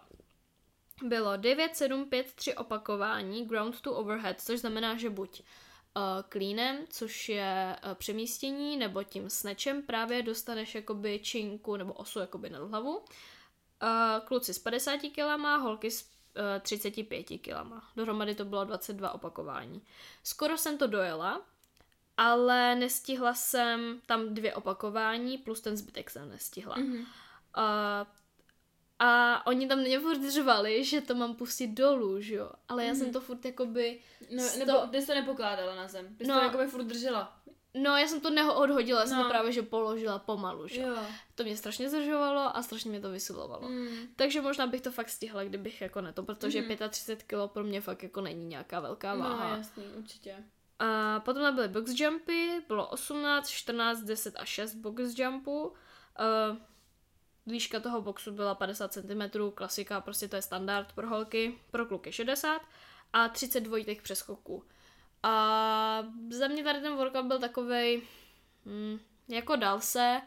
Bylo 1.03 1.37
9, 1.37 1.76
7, 1.76 2.05
5, 2.09 2.33
3 2.35 2.55
opakování, 2.55 3.47
ground 3.47 3.81
to 3.81 3.95
overhead, 3.95 4.41
což 4.41 4.61
znamená, 4.61 4.97
že 4.97 5.11
buď 5.11 5.41
uh, 5.41 6.03
cleanem, 6.33 6.79
což 6.91 7.29
je 7.29 7.76
uh, 7.85 7.95
přemístění, 7.95 8.76
nebo 8.76 9.03
tím 9.03 9.31
snatchem 9.31 9.83
právě 9.83 10.22
dostaneš 10.22 10.74
jakoby 10.74 11.18
činku 11.18 11.76
nebo 11.76 11.93
osu 11.93 12.18
jakoby 12.18 12.51
nad 12.51 12.62
hlavu. 12.70 13.05
Uh, 13.83 14.26
kluci 14.26 14.55
s 14.55 14.59
50 14.59 14.97
kilama, 14.97 15.57
holky 15.57 15.91
s 15.91 16.03
uh, 16.03 16.62
35 16.62 17.22
kilama. 17.24 17.89
Dohromady 17.97 18.35
to 18.35 18.45
bylo 18.45 18.64
22 18.64 19.11
opakování. 19.14 19.83
Skoro 20.24 20.59
jsem 20.59 20.79
to 20.79 20.87
dojela, 20.87 21.43
ale 22.16 22.74
nestihla 22.74 23.35
jsem 23.35 24.01
tam 24.07 24.35
dvě 24.35 24.55
opakování, 24.55 25.39
plus 25.39 25.61
ten 25.61 25.76
zbytek 25.76 26.11
jsem 26.11 26.29
nestihla. 26.29 26.76
Mhm. 26.79 27.05
A, 27.55 28.07
a 28.99 29.47
oni 29.47 29.68
tam 29.68 29.79
mě 29.79 30.01
furt 30.01 30.31
řvali, 30.31 30.85
že 30.85 31.01
to 31.01 31.14
mám 31.14 31.35
pustit 31.35 31.66
dolů, 31.66 32.20
že 32.20 32.35
jo. 32.35 32.51
Ale 32.68 32.85
já 32.85 32.95
jsem 32.95 33.12
to 33.12 33.20
furt 33.20 33.45
jakoby... 33.45 34.01
No, 34.37 34.43
sto- 34.43 34.59
nebo 34.59 34.87
ty 34.87 35.01
jsi 35.01 35.07
to 35.07 35.14
nepokládala 35.14 35.74
na 35.74 35.89
zem. 35.89 36.16
Ty 36.16 36.24
jsi 36.24 36.31
No. 36.31 36.39
to 36.39 36.45
jakoby 36.45 36.66
furt 36.66 36.85
držela. 36.85 37.41
No, 37.75 37.97
já 37.97 38.09
jsem 38.09 38.21
to 38.21 38.31
neodhodila, 38.31 39.01
já 39.01 39.07
jsem 39.07 39.16
No. 39.19 39.23
to 39.25 39.29
právě 39.31 39.53
že 39.53 39.62
položila 39.62 40.19
pomalu, 40.19 40.69
že 40.69 40.81
jo. 40.81 40.97
To 41.35 41.43
mě 41.45 41.57
strašně 41.57 41.89
zdržovalo 41.89 42.57
a 42.57 42.62
strašně 42.62 42.91
mě 42.91 43.01
to 43.01 43.11
vysilovalo. 43.11 43.69
Mm. 43.69 43.89
Takže 44.16 44.41
možná 44.41 44.66
bych 44.66 44.81
to 44.81 44.91
fakt 44.91 45.09
stihla, 45.09 45.45
kdybych 45.45 45.81
jako 45.81 46.01
ne 46.01 46.12
to, 46.12 46.23
protože 46.23 46.61
Mhm. 46.62 46.77
35 46.91 47.23
kg 47.23 47.53
pro 47.53 47.64
mě 47.64 47.81
fakt 47.81 48.03
jako 48.03 48.21
není 48.21 48.45
nějaká 48.47 48.81
velká 48.81 49.14
No, 49.14 49.21
váha. 49.21 49.57
jasný, 49.57 49.85
určitě. 49.97 50.37
A 50.79 51.21
potom 51.21 51.43
tam 51.43 51.55
byly 51.55 51.69
box 51.69 51.91
jumpy, 51.95 52.62
bylo 52.69 52.87
18, 52.89 53.49
14, 53.51 54.01
10 54.01 54.35
a 54.39 54.45
6 54.45 54.75
box 54.75 55.01
jumpů. 55.19 55.62
Uh, 55.69 56.57
výška 57.47 57.81
toho 57.81 58.01
boxu 58.03 58.33
byla 58.33 58.55
50 58.55 58.93
cm, 58.93 59.51
klasika, 59.55 60.01
prostě 60.01 60.29
to 60.29 60.37
je 60.37 60.43
standard 60.43 60.93
pro 60.93 61.09
holky, 61.09 61.59
pro 61.71 61.87
kluky 61.87 62.12
60 62.12 62.62
a 63.12 63.29
30 63.29 63.61
dvojitých 63.61 64.03
přeskoků. 64.03 64.64
A 65.23 66.05
za 66.31 66.49
mě 66.49 66.64
tady 66.64 66.81
ten 66.81 66.97
workout 66.97 67.27
byl 67.27 67.39
takovej, 67.39 68.03
hm, 68.66 68.99
jako 69.29 69.57
dal 69.57 69.81
se, 69.81 70.21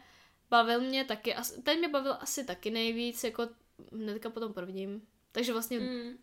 bavil 0.50 0.80
mě 0.80 1.04
taky, 1.04 1.34
ten 1.62 1.78
mě 1.78 1.88
bavil 1.88 2.16
asi 2.20 2.44
taky 2.44 2.70
nejvíc, 2.70 3.24
jako 3.24 3.48
hnedka 3.92 4.30
po 4.30 4.40
tom 4.40 4.52
prvním. 4.52 5.02
Takže 5.32 5.52
vlastně 5.52 5.80
Mm. 5.80 6.18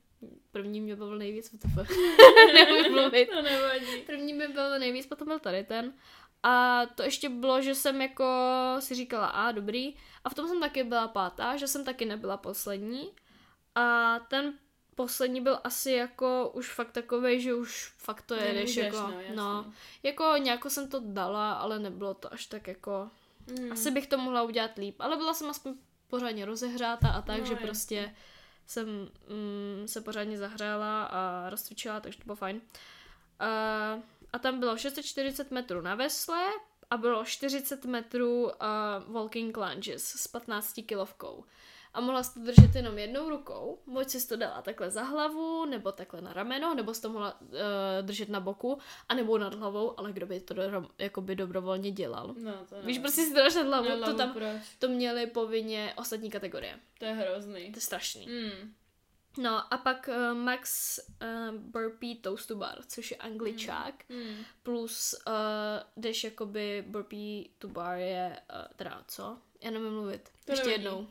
první 0.51 0.81
mě 0.81 0.95
bavil 0.95 1.17
nejvíc, 1.17 1.53
WTF. 1.53 1.75
Mluvit. 2.91 3.29
To 3.29 3.41
nevadí. 3.41 4.01
První 4.05 4.33
mi 4.33 4.47
byl 4.47 4.79
nejvíc, 4.79 5.05
potom 5.07 5.27
byl 5.27 5.39
tady 5.39 5.63
ten. 5.63 5.93
A 6.43 6.81
to 6.95 7.03
ještě 7.03 7.29
bylo, 7.29 7.61
že 7.61 7.75
jsem 7.75 8.01
jako 8.01 8.25
si 8.79 8.95
říkala, 8.95 9.27
a 9.27 9.51
dobrý. 9.51 9.95
A 10.23 10.29
v 10.29 10.33
tom 10.33 10.47
jsem 10.47 10.59
taky 10.59 10.83
byla 10.83 11.07
pátá, 11.07 11.57
že 11.57 11.67
jsem 11.67 11.85
taky 11.85 12.05
nebyla 12.05 12.37
poslední. 12.37 13.11
A 13.75 14.19
ten 14.19 14.53
poslední 14.99 15.41
byl 15.41 15.59
asi 15.63 15.91
jako 15.91 16.51
už 16.53 16.73
fakt 16.73 16.91
takový, 16.91 17.41
že 17.41 17.53
už 17.53 17.93
fakt 17.97 18.21
to 18.21 18.33
jedeš. 18.35 18.75
Nemůžeš, 18.75 18.77
Jako, 18.77 18.97
no, 19.11 19.19
jasný. 19.19 19.35
no, 19.35 19.73
jako 20.03 20.33
nějako 20.37 20.69
jsem 20.69 20.89
to 20.89 21.01
dala, 21.03 21.53
ale 21.53 21.79
nebylo 21.79 22.13
to 22.13 22.33
až 22.33 22.45
tak 22.45 22.67
jako... 22.67 23.09
Mm. 23.59 23.71
Asi 23.71 23.91
bych 23.91 24.07
to 24.07 24.17
mohla 24.17 24.43
udělat 24.43 24.77
líp, 24.77 24.95
ale 24.99 25.17
byla 25.17 25.33
jsem 25.33 25.49
aspoň 25.49 25.75
pořádně 26.07 26.45
rozehřáta 26.45 27.09
a 27.09 27.21
tak, 27.21 27.39
No, 27.39 27.45
že 27.45 27.53
jasně. 27.53 27.65
prostě 27.67 28.15
jsem 28.67 28.87
mm, 29.29 29.87
se 29.87 30.01
pořádně 30.01 30.37
zahřála 30.37 31.03
a 31.03 31.49
rozcvičila, 31.49 31.99
takže 31.99 32.17
to 32.19 32.25
bylo 32.25 32.35
fajn. 32.35 32.55
Uh, 32.55 34.03
a 34.33 34.39
tam 34.39 34.59
bylo 34.59 34.77
640 34.77 35.51
metrů 35.51 35.81
na 35.81 35.95
vesle 35.95 36.45
a 36.89 36.97
bylo 36.97 37.25
40 37.25 37.85
metrů 37.85 38.43
uh, 38.43 38.51
walking 39.13 39.57
lunges 39.57 40.03
s 40.03 40.27
15 40.27 40.73
kilovkou. 40.85 41.45
A 41.93 42.01
mohla 42.01 42.23
jsi 42.23 42.33
to 42.33 42.39
držet 42.39 42.75
jenom 42.75 42.97
jednou 42.97 43.29
rukou, 43.29 43.79
buď 43.87 44.09
jsi 44.09 44.27
to 44.27 44.35
dala 44.35 44.61
takhle 44.61 44.89
za 44.91 45.03
hlavu, 45.03 45.65
nebo 45.65 45.91
takhle 45.91 46.21
na 46.21 46.33
rameno, 46.33 46.73
nebo 46.75 46.93
jsi 46.93 47.01
to 47.01 47.09
mohla 47.09 47.41
uh, 47.41 47.47
držet 48.01 48.29
na 48.29 48.39
boku, 48.39 48.79
anebo 49.09 49.37
nad 49.37 49.53
hlavou, 49.53 49.99
ale 49.99 50.11
kdo 50.11 50.25
by 50.25 50.39
to 50.39 50.53
do, 50.53 50.61
jakoby 50.97 51.35
dobrovolně 51.35 51.91
dělal. 51.91 52.35
No, 52.37 52.53
to 52.53 52.75
Víš, 52.75 52.97
nevadí. 52.97 52.99
prostě 52.99 53.21
si 53.21 53.33
to 53.33 53.43
nad 53.43 53.67
hlavu, 53.67 53.89
Na 53.89 53.95
to 53.95 54.01
hlavu, 54.03 54.17
tam, 54.17 54.33
proč? 54.33 54.61
to 54.79 54.87
měly 54.87 55.27
povinně 55.27 55.93
ostatní 55.97 56.29
kategorie. 56.31 56.79
To 56.99 57.05
je 57.05 57.11
hrozný. 57.13 57.71
To 57.71 57.77
je 57.77 57.81
strašný. 57.81 58.27
Mm. 58.27 58.73
No 59.37 59.73
a 59.73 59.77
pak 59.77 60.09
uh, 60.09 60.37
Max 60.37 60.97
uh, 61.21 61.55
Burpee 61.57 62.15
Toast 62.15 62.47
to 62.47 62.55
Bar, 62.55 62.77
což 62.87 63.11
je 63.11 63.17
angličák, 63.17 63.95
Mm. 64.09 64.43
plus 64.63 65.15
uh, 65.27 65.33
jdeš 65.97 66.23
jakoby 66.23 66.83
Burpee 66.87 67.49
to 67.57 67.67
Bar 67.67 67.97
je, 67.97 68.39
uh, 68.53 68.67
teda 68.75 69.03
co? 69.07 69.37
Já 69.61 69.71
nevím 69.71 69.91
mluvit. 69.93 70.29
To 70.45 70.51
Ještě 70.51 70.67
nevadí. 70.67 70.83
jednou. 70.83 71.07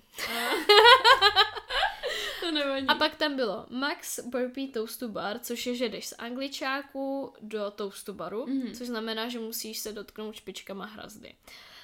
To 2.41 2.51
nevadí. 2.51 2.87
A 2.87 2.95
pak 2.95 3.17
tam 3.17 3.37
bylo 3.37 3.67
Max 3.71 4.21
Burpee 4.25 4.69
Toast 4.69 5.01
to 5.01 5.09
Bar, 5.09 5.39
což 5.39 5.67
je, 5.67 5.75
že 5.75 5.89
jdeš 5.89 6.07
z 6.09 6.15
angličáku 6.19 7.33
do 7.41 7.71
toastu 7.71 8.13
baru, 8.13 8.47
Mhm. 8.47 8.73
což 8.75 8.87
znamená, 8.87 9.29
že 9.29 9.39
musíš 9.39 9.79
se 9.79 9.93
dotknout 9.93 10.35
špičkama 10.35 10.87
hrazdy. 10.87 11.35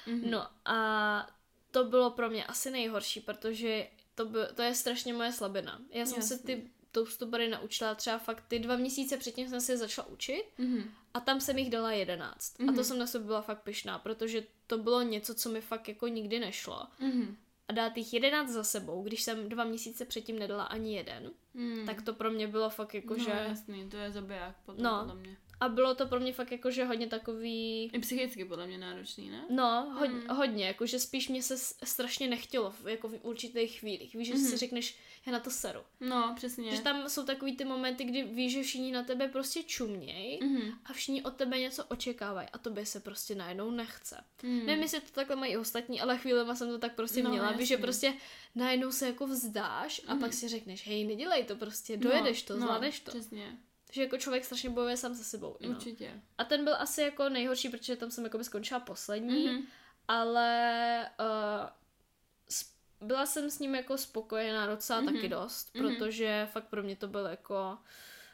Mhm. 0.07 0.31
No 0.31 0.47
a 0.65 1.29
to 1.71 1.83
bylo 1.83 2.11
pro 2.11 2.29
mě 2.29 2.45
asi 2.45 2.71
nejhorší, 2.71 3.19
protože 3.19 3.87
to, 4.15 4.25
by, 4.25 4.39
to 4.55 4.61
je 4.61 4.75
strašně 4.75 5.13
moje 5.13 5.31
slabina. 5.31 5.79
Já 5.89 6.05
jsem 6.05 6.21
se 6.21 6.33
Jasně. 6.33 6.55
ty 6.55 6.69
toastobary 6.91 7.49
naučila 7.49 7.95
třeba 7.95 8.17
fakt 8.17 8.43
ty 8.47 8.59
dva 8.59 8.75
měsíce 8.75 9.17
předtím 9.17 9.49
jsem 9.49 9.61
se 9.61 9.71
je 9.71 9.77
začala 9.77 10.07
učit 10.07 10.43
Mhm. 10.57 10.91
a 11.13 11.19
tam 11.19 11.41
jsem 11.41 11.57
jich 11.57 11.69
dala 11.69 11.91
jedenáct. 11.91 12.59
A 12.59 12.63
Mhm. 12.63 12.75
to 12.75 12.83
jsem 12.83 12.99
na 12.99 13.07
sebe 13.07 13.25
byla 13.25 13.41
fakt 13.41 13.61
pyšná, 13.61 13.99
protože 13.99 14.43
to 14.67 14.77
bylo 14.77 15.01
něco, 15.01 15.35
co 15.35 15.49
mi 15.49 15.61
fakt 15.61 15.87
jako 15.87 16.07
nikdy 16.07 16.39
nešlo. 16.39 16.87
Mhm. 16.99 17.37
A 17.67 17.73
dát 17.73 17.97
jich 17.97 18.13
jedenáct 18.13 18.49
za 18.49 18.63
sebou, 18.63 19.03
když 19.03 19.21
jsem 19.23 19.49
dva 19.49 19.63
měsíce 19.63 20.05
předtím 20.05 20.39
nedala 20.39 20.63
ani 20.63 20.95
jeden, 20.95 21.31
Mm. 21.53 21.85
tak 21.85 22.01
to 22.01 22.13
pro 22.13 22.31
mě 22.31 22.47
bylo 22.47 22.69
fakt 22.69 22.93
jako, 22.93 23.13
no, 23.17 23.23
že... 23.23 23.29
jasný, 23.31 23.89
to 23.89 23.97
je 23.97 24.11
zabiják 24.11 24.55
potom, 24.65 24.83
No. 24.83 24.99
podle 24.99 25.15
mě. 25.15 25.37
A 25.59 25.69
bylo 25.69 25.95
to 25.95 26.07
pro 26.07 26.19
mě 26.19 26.33
fakt 26.33 26.51
jako, 26.51 26.71
že 26.71 26.85
hodně 26.85 27.07
takový... 27.07 27.89
I 27.93 27.99
psychicky 27.99 28.45
podle 28.45 28.67
mě 28.67 28.77
náročný, 28.77 29.29
ne? 29.29 29.45
No, 29.49 29.95
hodně, 29.99 30.15
Mm. 30.15 30.27
hodně, 30.35 30.65
jakože 30.67 30.99
spíš 30.99 31.29
mě 31.29 31.43
se 31.43 31.57
strašně 31.83 32.27
nechtělo 32.27 32.71
v, 32.71 32.87
jako 32.87 33.07
v 33.07 33.19
určitých 33.21 33.79
chvílích. 33.79 34.15
Víš, 34.15 34.27
že 34.27 34.33
Mhm. 34.33 34.43
si 34.45 34.57
řekneš, 34.57 34.97
já 35.25 35.31
na 35.31 35.39
to 35.39 35.49
seru. 35.49 35.79
No, 35.99 36.33
přesně. 36.35 36.75
Že 36.75 36.81
tam 36.81 37.09
jsou 37.09 37.23
takový 37.25 37.55
ty 37.55 37.65
momenty, 37.65 38.03
kdy 38.03 38.23
víš, 38.23 38.53
že 38.53 38.63
všichni 38.63 38.91
na 38.91 39.03
tebe 39.03 39.27
prostě 39.27 39.63
čumějí 39.63 40.39
Mhm. 40.43 40.71
a 40.85 40.93
všichni 40.93 41.23
od 41.23 41.35
tebe 41.35 41.59
něco 41.59 41.85
očekávají 41.85 42.47
a 42.53 42.57
tobě 42.57 42.85
se 42.85 42.99
prostě 42.99 43.35
najednou 43.35 43.71
nechce. 43.71 44.23
Mm. 44.43 44.65
Nevím, 44.65 44.83
jestli 44.83 44.99
to 45.01 45.11
takhle 45.11 45.35
mají 45.35 45.57
ostatní, 45.57 46.01
ale 46.01 46.17
chvílema 46.17 46.55
jsem 46.55 46.67
to 46.69 46.77
tak 46.79 46.95
prostě 46.95 47.23
No, 47.23 47.29
měla. 47.29 47.51
Víš, 47.51 47.67
že 47.67 47.77
prostě 47.77 48.13
najednou 48.55 48.91
se 48.91 49.07
jako 49.07 49.27
vzdáš 49.27 50.01
a 50.07 50.11
Mhm. 50.13 50.19
pak 50.21 50.33
si 50.33 50.47
řekneš, 50.47 50.87
hej, 50.87 51.03
nedělej 51.05 51.43
to 51.43 51.55
prostě, 51.55 51.97
dojedeš 51.97 52.43
to, 52.43 52.53
no, 52.53 52.59
zvládneš 52.59 52.99
to. 52.99 53.11
Přesně, 53.11 53.57
Takže 53.95 54.03
jako 54.03 54.17
člověk 54.17 54.45
strašně 54.45 54.69
bojuje 54.69 54.97
sám 54.97 55.15
se 55.15 55.23
sebou. 55.23 55.57
No. 55.61 55.69
určitě. 55.69 56.21
A 56.37 56.43
ten 56.43 56.63
byl 56.63 56.75
asi 56.79 57.01
jako 57.01 57.29
nejhorší, 57.29 57.69
protože 57.69 57.95
tam 57.95 58.11
jsem 58.11 58.23
jako 58.23 58.37
by 58.37 58.43
skončila 58.43 58.79
poslední, 58.79 59.47
Mhm. 59.47 59.61
ale 60.07 61.09
uh, 61.19 63.07
byla 63.07 63.25
jsem 63.25 63.49
s 63.49 63.59
ním 63.59 63.75
jako 63.75 63.97
spokojená 63.97 64.67
docela 64.67 65.01
Mhm. 65.01 65.13
taky 65.15 65.29
dost, 65.29 65.75
Mhm. 65.75 65.95
protože 65.95 66.47
fakt 66.51 66.67
pro 66.67 66.83
mě 66.83 66.95
to 66.95 67.07
byl 67.07 67.25
jako 67.25 67.77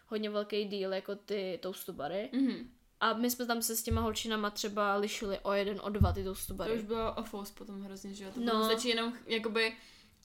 hodně 0.07 0.30
velký 0.30 0.66
díl, 0.66 0.93
jako 0.93 1.16
ty 1.16 1.59
toastubary. 1.62 2.30
Mhm. 2.34 2.72
A 2.99 3.14
my 3.14 3.30
jsme 3.32 3.45
tam 3.45 3.62
se 3.62 3.76
s 3.76 3.84
těma 3.84 4.01
holčinama 4.01 4.49
třeba 4.49 4.95
lišili 4.95 5.39
o 5.39 5.51
jeden, 5.53 5.80
o 5.84 5.89
dva 5.89 6.14
ty 6.14 6.24
To 6.24 6.30
toastubary. 6.30 6.74
už 6.74 6.82
bylo 6.84 7.14
ofous 7.14 7.51
potom 7.51 7.82
hrozně, 7.82 8.14
že 8.14 8.24
jo? 8.24 8.32
To 8.34 8.39
No. 8.39 8.53
no. 8.53 8.66
stačí 8.66 8.88
jenom 8.89 9.14
jakoby 9.28 9.78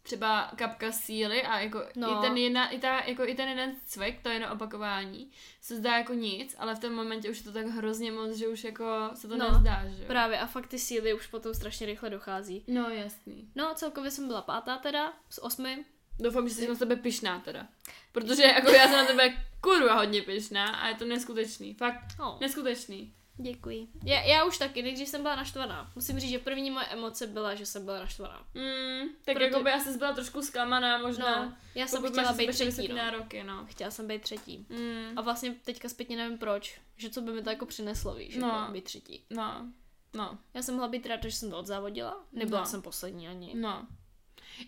třeba 0.06 0.50
kapka 0.56 0.92
síly 0.92 1.42
a 1.42 1.58
jako 1.60 1.82
No. 1.96 2.10
i, 2.18 2.26
ten 2.28 2.36
jedna, 2.36 2.68
i, 2.68 2.78
ta, 2.78 3.00
jako 3.04 3.24
i 3.26 3.34
ten 3.34 3.48
jeden 3.48 3.74
cvik, 3.86 4.22
to 4.22 4.28
jenom 4.28 4.50
opakování, 4.50 5.30
se 5.60 5.76
zdá 5.76 5.96
jako 5.96 6.14
nic, 6.14 6.56
ale 6.58 6.74
v 6.74 6.78
tom 6.78 6.92
momentě 6.92 7.30
už 7.30 7.38
je 7.38 7.44
to 7.44 7.52
tak 7.52 7.66
hrozně 7.66 8.12
moc, 8.12 8.36
že 8.36 8.48
už 8.48 8.64
jako 8.64 9.10
se 9.14 9.28
to 9.28 9.36
No, 9.36 9.50
nezdá, 9.52 9.82
že 9.96 10.02
jo? 10.02 10.06
Právě 10.06 10.38
a 10.38 10.46
fakt 10.46 10.66
ty 10.66 10.78
síly 10.78 11.14
už 11.14 11.26
potom 11.26 11.54
strašně 11.54 11.86
rychle 11.86 12.10
dochází. 12.10 12.64
No 12.68 12.88
jasný. 12.90 13.48
No 13.54 13.74
celkově 13.74 14.10
jsem 14.10 14.26
byla 14.26 14.42
pátá 14.42 14.76
teda, 14.78 15.12
z 15.30 15.38
osmi. 15.42 15.84
Doufám, 16.20 16.48
že 16.48 16.54
jsi 16.54 16.68
na 16.68 16.74
sebe 16.74 16.96
pyšná 16.96 17.40
teda. 17.40 17.66
Protože 18.12 18.42
jako 18.42 18.70
já 18.70 18.82
jsem 18.88 18.96
na 18.96 19.04
tebe 19.04 19.44
kurva 19.60 19.94
hodně 19.94 20.22
pyšná 20.22 20.66
a 20.66 20.88
je 20.88 20.94
to 20.94 21.04
neskutečný. 21.04 21.74
Fakt 21.74 22.04
No, 22.18 22.38
neskutečný. 22.40 23.12
Děkuji. 23.38 23.88
Já, 24.04 24.20
já 24.22 24.44
už 24.44 24.58
taky, 24.58 24.82
nejdřív 24.82 25.08
jsem 25.08 25.22
byla 25.22 25.36
naštvaná. 25.36 25.90
Musím 25.94 26.18
říct, 26.20 26.30
že 26.30 26.38
první 26.38 26.70
moje 26.70 26.86
emoce 26.86 27.26
byla, 27.26 27.54
že 27.54 27.66
jsem 27.66 27.84
byla 27.84 27.98
naštvaná. 27.98 28.46
Mm, 28.54 29.08
tak 29.24 29.36
Proto- 29.36 29.42
jako 29.44 29.62
by 29.64 29.72
asi 29.72 29.98
byla 29.98 30.12
trošku 30.12 30.42
zklamaná 30.42 30.98
možná. 30.98 31.44
No, 31.44 31.52
já 31.74 31.86
jsem 31.86 32.02
pokud 32.02 32.12
chtěla 32.18 32.32
být 32.32 32.50
třetí, 32.50 32.88
no. 32.88 32.96
nároky, 32.96 33.44
no. 33.44 33.66
Chtěla 33.66 33.90
jsem 33.90 34.06
být 34.06 34.22
třetí. 34.22 34.66
Mm, 34.68 35.18
A 35.18 35.20
vlastně 35.22 35.54
teďka 35.64 35.88
zpětně 35.88 36.16
nevím 36.16 36.38
proč, 36.38 36.80
že 36.96 37.10
co 37.10 37.20
by 37.20 37.32
mi 37.32 37.42
to 37.42 37.50
jako 37.50 37.66
přineslo, 37.66 38.14
víš, 38.14 38.36
No. 38.36 38.48
jako 38.48 38.72
být 38.72 38.84
třetí. 38.84 39.24
no, 39.30 39.66
no, 40.14 40.38
Já 40.54 40.62
jsem 40.62 40.74
mohla 40.74 40.88
být 40.88 41.06
ráda, 41.06 41.28
že 41.28 41.36
jsem 41.36 41.50
to 41.50 41.58
odzávodila, 41.58 42.24
nebyla 42.32 42.60
No. 42.60 42.66
jsem 42.66 42.82
poslední 42.82 43.28
ani. 43.28 43.52
no. 43.56 43.86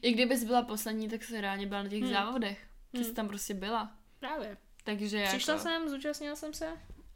I 0.02 0.12
kdybys 0.12 0.44
byla 0.44 0.62
poslední, 0.62 1.08
tak 1.08 1.24
se 1.24 1.40
reálně 1.40 1.66
byla 1.66 1.82
na 1.82 1.88
těch 1.88 2.02
Hmm. 2.02 2.12
závodech. 2.12 2.66
Ty 2.92 2.98
jsi 2.98 3.04
Hmm. 3.04 3.14
tam 3.14 3.28
prostě 3.28 3.54
byla. 3.54 3.92
Právě. 4.18 4.56
Takže 4.84 5.24
Přišla 5.28 5.54
jako... 5.54 5.62
jsem, 5.62 5.88
zúčastnila 5.88 6.36
jsem 6.36 6.54
se. 6.54 6.66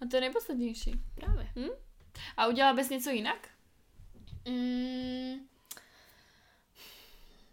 A 0.03 0.07
to 0.11 0.17
je 0.17 0.21
nejposlednější. 0.21 0.93
Právě. 1.15 1.49
A 2.37 2.47
udělala 2.47 2.75
bys 2.77 2.89
něco 2.91 3.11
jinak? 3.11 3.49
Mm, 4.49 5.35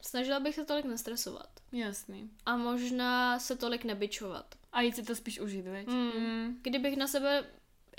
snažila 0.01 0.39
bych 0.39 0.55
se 0.55 0.65
tolik 0.65 0.85
nestresovat. 0.85 1.49
Jasný. 1.71 2.29
A 2.45 2.57
možná 2.57 3.39
se 3.39 3.55
tolik 3.55 3.83
nebyčovat. 3.83 4.55
A 4.73 4.81
jít 4.81 4.95
si 4.95 5.03
to 5.03 5.15
spíš 5.15 5.39
užít, 5.39 5.65
veď? 5.67 5.87
Mm. 5.87 6.11
Mm. 6.17 6.59
Kdybych 6.61 6.97
na 6.97 7.07
sebe 7.07 7.45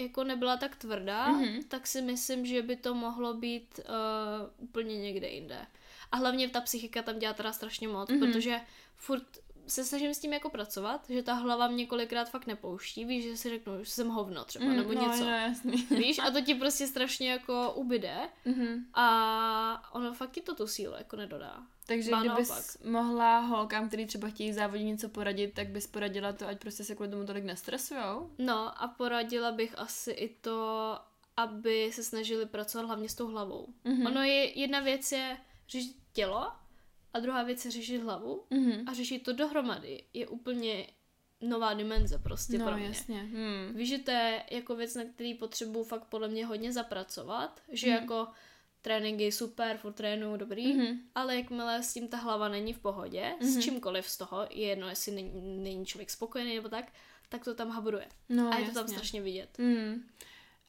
jako 0.00 0.24
nebyla 0.24 0.56
tak 0.56 0.76
tvrdá, 0.76 1.28
Mhm. 1.28 1.62
tak 1.68 1.86
si 1.86 2.02
myslím, 2.02 2.46
že 2.46 2.62
by 2.62 2.76
to 2.76 2.94
mohlo 2.94 3.34
být 3.34 3.80
uh, 3.88 4.64
úplně 4.68 4.98
někde 4.98 5.28
jinde. 5.28 5.66
A 6.12 6.16
hlavně 6.16 6.48
ta 6.48 6.60
psychika 6.60 7.02
tam 7.02 7.18
dělá 7.18 7.32
teda 7.34 7.52
strašně 7.52 7.88
moc, 7.88 8.10
Mhm. 8.10 8.20
protože 8.20 8.60
furt 8.96 9.38
se 9.70 9.84
snažím 9.84 10.14
s 10.14 10.18
tím 10.18 10.32
jako 10.32 10.50
pracovat, 10.50 11.06
že 11.10 11.22
ta 11.22 11.34
hlava 11.34 11.68
mě 11.68 11.86
kolikrát 11.86 12.30
fakt 12.30 12.46
nepouští, 12.46 13.04
víš, 13.04 13.24
že 13.24 13.36
si 13.36 13.48
řeknu, 13.50 13.84
že 13.84 13.90
jsem 13.90 14.08
hovno 14.08 14.44
třeba, 14.44 14.64
Mm, 14.64 14.76
nebo 14.76 14.92
no, 14.92 15.00
něco. 15.08 15.24
No, 15.24 15.30
jasný. 15.30 15.86
Víš, 15.90 16.18
a 16.18 16.30
to 16.30 16.40
ti 16.40 16.54
prostě 16.54 16.86
strašně 16.86 17.30
jako 17.30 17.72
ubyde 17.72 18.16
Mhm. 18.44 18.84
a 18.94 19.94
ono 19.94 20.14
fakt 20.14 20.30
ti 20.30 20.40
to 20.40 20.54
tu 20.54 20.66
sílu 20.66 20.94
jako 20.98 21.16
nedodá. 21.16 21.62
Takže 21.86 22.10
Ba 22.10 22.20
kdybys 22.20 22.48
naopak. 22.48 22.64
mohla 22.84 23.38
holkám, 23.40 23.88
který 23.88 24.06
třeba 24.06 24.28
chtějí 24.28 24.50
v 24.50 24.54
závodě 24.54 24.82
něco 24.84 25.08
poradit, 25.08 25.54
tak 25.54 25.68
bys 25.68 25.86
poradila 25.86 26.32
to, 26.32 26.46
ať 26.48 26.58
prostě 26.60 26.84
se 26.84 26.94
kvůli 26.94 27.10
tomu 27.10 27.24
tolik 27.26 27.44
nestresujou? 27.44 28.30
No 28.38 28.82
a 28.82 28.88
poradila 28.88 29.52
bych 29.52 29.78
asi 29.78 30.10
i 30.10 30.28
to, 30.28 30.98
aby 31.36 31.90
se 31.92 32.02
snažili 32.04 32.46
pracovat 32.46 32.84
hlavně 32.86 33.08
s 33.08 33.14
tou 33.14 33.26
hlavou. 33.26 33.66
Mhm. 33.84 34.06
Ono 34.06 34.22
je, 34.22 34.58
jedna 34.60 34.80
věc 34.80 35.12
je 35.12 35.36
řešit 35.68 35.96
tělo 36.12 36.52
a 37.14 37.20
druhá 37.20 37.42
věc 37.42 37.64
je 37.64 37.70
řešit 37.70 37.98
hlavu 37.98 38.44
Mhm. 38.50 38.88
a 38.88 38.92
řešit 38.94 39.18
to 39.22 39.32
dohromady 39.32 40.04
je 40.14 40.28
úplně 40.28 40.86
nová 41.40 41.74
dimenze 41.74 42.18
prostě 42.18 42.58
No, 42.58 42.66
pro 42.66 42.76
mě. 42.76 42.86
jasně. 42.86 43.20
Hmm. 43.20 43.74
Víš, 43.74 43.88
že 43.88 43.98
to 43.98 44.10
je 44.10 44.42
jako 44.50 44.76
věc, 44.76 44.94
na 44.94 45.04
který 45.04 45.34
potřebuju 45.34 45.84
fakt 45.84 46.04
podle 46.04 46.28
mě 46.28 46.46
hodně 46.46 46.72
zapracovat, 46.72 47.60
že 47.72 47.86
Mhm. 47.86 47.96
jako 47.96 48.28
tréninky 48.82 49.32
super, 49.32 49.76
furt 49.76 49.92
trénuju, 49.92 50.36
dobrý, 50.36 50.74
Mhm. 50.74 50.98
ale 51.14 51.36
jakmile 51.36 51.82
s 51.82 51.92
tím 51.94 52.08
ta 52.08 52.16
hlava 52.16 52.48
není 52.48 52.72
v 52.72 52.78
pohodě, 52.78 53.32
Mhm. 53.40 53.50
s 53.50 53.58
čímkoliv 53.64 54.08
z 54.08 54.16
toho, 54.18 54.46
je 54.50 54.66
jedno, 54.66 54.88
jestli 54.88 55.12
není, 55.12 55.58
není 55.64 55.86
člověk 55.86 56.10
spokojený 56.10 56.54
nebo 56.56 56.68
tak, 56.68 56.92
tak 57.28 57.44
to 57.44 57.54
tam 57.54 57.70
habruje. 57.70 58.06
No, 58.28 58.52
a 58.52 58.58
je 58.58 58.66
to 58.66 58.72
tam 58.74 58.82
jasně. 58.82 58.96
strašně 58.96 59.22
vidět. 59.22 59.58
Hmm. 59.58 60.04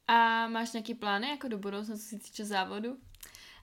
A 0.08 0.48
máš 0.48 0.72
nějaký 0.72 0.94
plány 0.94 1.28
jako 1.28 1.48
do 1.48 1.58
budoucna, 1.58 1.96
co 1.96 2.02
se 2.02 2.18
týče 2.18 2.44
závodu? 2.44 2.96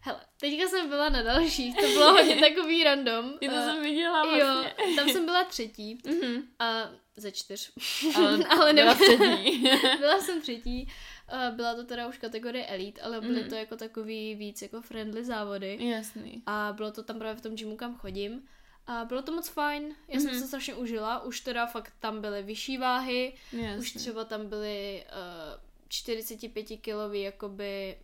Hele, 0.02 0.20
teďka 0.40 0.68
jsem 0.68 0.90
byla 0.90 1.10
na 1.10 1.22
dalších, 1.22 1.76
to 1.76 1.88
bylo 1.88 2.12
hodně 2.12 2.36
takový 2.50 2.84
random. 2.84 3.34
Je 3.42 3.50
to 3.50 3.56
Eh, 3.56 3.62
jsem 3.66 3.84
viděla 3.84 4.38
Jo, 4.38 4.46
vlastně. 4.46 4.96
tam 4.96 5.10
jsem 5.10 5.26
byla 5.26 5.44
třetí 5.44 5.98
Mhm. 6.06 6.44
a 6.60 6.90
ze 7.18 7.32
čtyř. 7.32 7.72
Ale, 8.16 8.28
Ale 8.50 8.74
byla 8.74 8.94
nebyla- 8.94 8.96
přední. 8.96 9.62
byla 10.00 10.20
jsem 10.20 10.42
třetí. 10.42 10.92
Eh, 11.32 11.52
Byla 11.52 11.76
to 11.76 11.84
teda 11.84 12.08
už 12.08 12.18
kategorie 12.18 12.66
elite, 12.66 13.02
ale 13.02 13.22
byly 13.22 13.40
Mhm. 13.42 13.50
to 13.50 13.56
jako 13.56 13.76
takový 13.76 14.36
víc 14.36 14.62
jako 14.62 14.82
friendly 14.82 15.26
závody. 15.26 15.78
Jasný. 15.90 16.44
A 16.46 16.74
bylo 16.78 16.92
to 16.92 17.04
tam 17.04 17.20
právě 17.20 17.36
v 17.36 17.42
tom 17.42 17.56
gymu, 17.56 17.78
kam 17.78 17.96
chodím. 17.98 18.48
A 18.88 19.06
bylo 19.06 19.22
to 19.22 19.32
moc 19.32 19.50
fajn, 19.50 19.96
já 20.08 20.20
jsem 20.20 20.30
Mhm. 20.32 20.40
se 20.40 20.48
strašně 20.48 20.76
užila, 20.76 21.24
už 21.24 21.40
teda 21.40 21.66
fakt 21.66 21.94
tam 22.00 22.22
byly 22.22 22.44
vyšší 22.44 22.78
váhy, 22.78 23.34
Jasný. 23.54 23.80
už 23.80 23.92
třeba 23.94 24.26
tam 24.26 24.48
byly 24.50 25.06
uh, 25.06 25.60
45 25.90 26.64
kilový, 26.78 27.22
jakoby, 27.22 27.98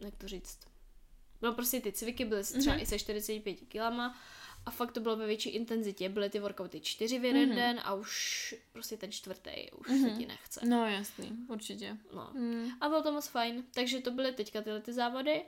jak 0.00 0.14
to 0.16 0.28
říct, 0.28 0.58
no 1.42 1.52
prostě 1.52 1.80
ty 1.80 1.92
cviky 1.92 2.24
byly 2.24 2.42
třeba 2.44 2.74
Mhm. 2.74 2.82
i 2.82 2.86
se 2.86 2.98
45 2.98 3.54
kilama 3.68 4.18
a 4.66 4.70
fakt 4.70 4.92
to 4.92 5.00
bylo 5.00 5.16
ve 5.16 5.26
větší 5.26 5.48
intenzitě, 5.50 6.08
byly 6.08 6.30
ty 6.30 6.40
workouty 6.40 6.80
čtyři 6.80 7.18
v 7.18 7.24
jeden 7.24 7.46
Mhm. 7.48 7.56
den 7.56 7.80
a 7.84 7.94
už 7.94 8.54
prostě 8.72 8.96
ten 8.96 9.12
čtvrtý 9.12 9.70
už 9.78 9.88
Mhm. 9.88 10.02
se 10.02 10.10
ti 10.10 10.26
nechce. 10.26 10.60
No 10.66 10.86
jasný, 10.86 11.30
určitě. 11.48 11.96
No. 12.14 12.30
Hmm. 12.34 12.70
A 12.80 12.88
bylo 12.88 13.02
to 13.02 13.12
moc 13.12 13.26
fajn, 13.28 13.64
takže 13.74 14.00
to 14.00 14.10
byly 14.10 14.32
teďka 14.32 14.62
tyhle 14.62 14.80
ty 14.80 14.92
závody 14.92 15.42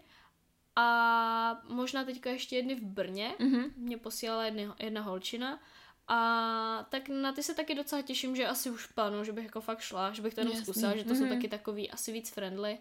a 0.76 1.62
možná 1.68 2.05
teďka 2.05 2.30
ještě 2.30 2.57
jedny 2.57 2.74
v 2.74 2.82
Brně, 2.82 3.34
Mhm. 3.38 3.64
mě 3.76 3.99
posílala 3.99 4.45
jedna, 4.45 4.76
jedna 4.78 5.01
holčina 5.03 5.61
a 6.09 6.86
tak 6.90 7.09
na 7.09 7.32
ty 7.32 7.42
se 7.42 7.55
taky 7.55 7.74
docela 7.74 8.03
těším, 8.03 8.36
že 8.36 8.47
asi 8.47 8.70
už 8.70 8.86
plánu, 8.86 9.24
že 9.24 9.32
bych 9.32 9.45
jako 9.45 9.61
fakt 9.61 9.80
šla, 9.80 10.12
že 10.12 10.22
bych 10.22 10.34
to 10.34 10.40
jenom 10.40 10.53
Jasný. 10.57 10.64
zkusila, 10.64 10.97
že 10.97 11.05
to 11.05 11.14
jsou 11.14 11.24
Mhm. 11.24 11.34
taky 11.34 11.49
takový 11.49 11.90
asi 11.90 12.12
víc 12.12 12.30
friendly. 12.30 12.78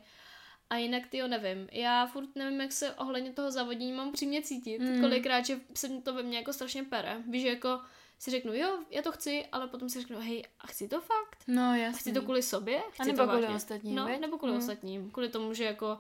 A 0.74 0.78
jinak 0.78 1.08
ty 1.08 1.28
nevím. 1.28 1.68
Já 1.72 2.06
furt 2.08 2.36
nevím, 2.36 2.62
jak 2.62 2.72
se 2.72 2.94
ohledně 2.94 3.34
toho 3.34 3.52
závodění 3.52 3.94
mám 3.94 4.12
přímě 4.12 4.42
cítit. 4.42 4.80
Mm. 4.80 5.02
Kolikrát, 5.02 5.46
že 5.46 5.60
se 5.76 5.90
to 5.90 6.14
ve 6.14 6.24
mně 6.24 6.38
jako 6.38 6.54
strašně 6.54 6.84
pere. 6.84 7.18
Víš, 7.30 7.42
že 7.42 7.48
jako 7.50 7.80
si 8.20 8.32
řeknu, 8.32 8.54
jo, 8.54 8.78
já 8.90 9.02
to 9.02 9.12
chci, 9.12 9.46
ale 9.52 9.68
potom 9.68 9.90
si 9.90 10.02
řeknu, 10.02 10.20
hej, 10.20 10.44
a 10.60 10.68
chci 10.68 10.88
to 10.88 11.02
fakt? 11.02 11.44
No 11.48 11.76
jasný. 11.76 12.00
Chci 12.00 12.12
to 12.14 12.22
kvůli 12.22 12.44
sobě? 12.44 12.82
Chci 12.92 13.02
A 13.02 13.06
nebo 13.06 13.18
to 13.18 13.28
kvůli 13.30 13.48
ostatním, 13.48 13.96
No, 13.96 14.06
viď? 14.06 14.20
nebo 14.20 14.38
kvůli 14.38 14.52
Mm. 14.54 14.58
ostatním. 14.60 15.12
Kvůli 15.12 15.30
tomu, 15.30 15.54
že 15.54 15.64
jako 15.64 16.00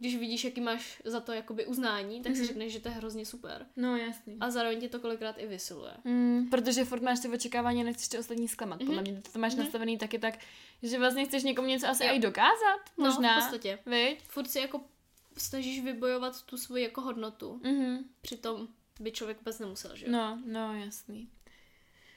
když 0.00 0.16
vidíš, 0.16 0.44
jaký 0.44 0.60
máš 0.60 1.02
za 1.04 1.20
to 1.20 1.32
jakoby 1.32 1.66
uznání, 1.66 2.22
tak 2.22 2.32
si 2.32 2.38
Mhm. 2.38 2.46
řekneš, 2.48 2.72
že 2.72 2.80
to 2.80 2.88
je 2.88 2.94
hrozně 2.94 3.26
super. 3.26 3.66
No 3.76 3.96
jasný. 3.96 4.36
A 4.40 4.50
zároveň 4.50 4.80
tě 4.80 4.88
to 4.88 5.00
kolikrát 5.00 5.36
i 5.38 5.46
vysiluje. 5.46 5.92
Mm, 6.04 6.48
protože 6.50 6.84
furt 6.84 7.02
máš 7.02 7.20
ty 7.20 7.28
očekávání, 7.28 7.84
nechceš 7.84 8.08
ty 8.08 8.18
ostatní 8.18 8.48
zklamat. 8.48 8.78
Podle 8.86 9.02
mě 9.02 9.22
ty 9.22 9.30
to 9.30 9.38
máš 9.38 9.54
Mhm. 9.54 9.62
nastavený 9.64 9.98
taky 9.98 10.18
tak, 10.18 10.38
že 10.82 10.98
vlastně 10.98 11.24
chceš 11.24 11.42
někomu 11.42 11.68
něco 11.68 11.86
asi 11.88 12.04
Jo. 12.04 12.10
i 12.14 12.18
dokázat. 12.18 12.80
Možná. 12.96 13.34
No, 13.34 13.40
v 13.40 13.44
podstatě. 13.44 13.78
Viď? 13.86 14.22
Furt 14.22 14.50
si 14.50 14.58
jako 14.58 14.80
snažíš 15.36 15.80
vybojovat 15.84 16.42
tu 16.42 16.56
svoji 16.56 16.82
jako 16.82 17.00
hodnotu. 17.00 17.60
Mhm. 17.64 18.04
Přitom 18.20 18.68
by 19.00 19.12
člověk 19.12 19.38
vůbec 19.38 19.58
nemusel, 19.58 19.96
že 19.96 20.06
jo? 20.06 20.12
No, 20.12 20.38
no, 20.46 20.74
jasný. 20.74 21.28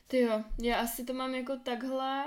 Ty 0.08 0.20
jo, 0.20 0.44
já 0.62 0.80
asi 0.80 1.04
to 1.04 1.14
mám 1.14 1.36
jako 1.36 1.58
takhle 1.58 2.24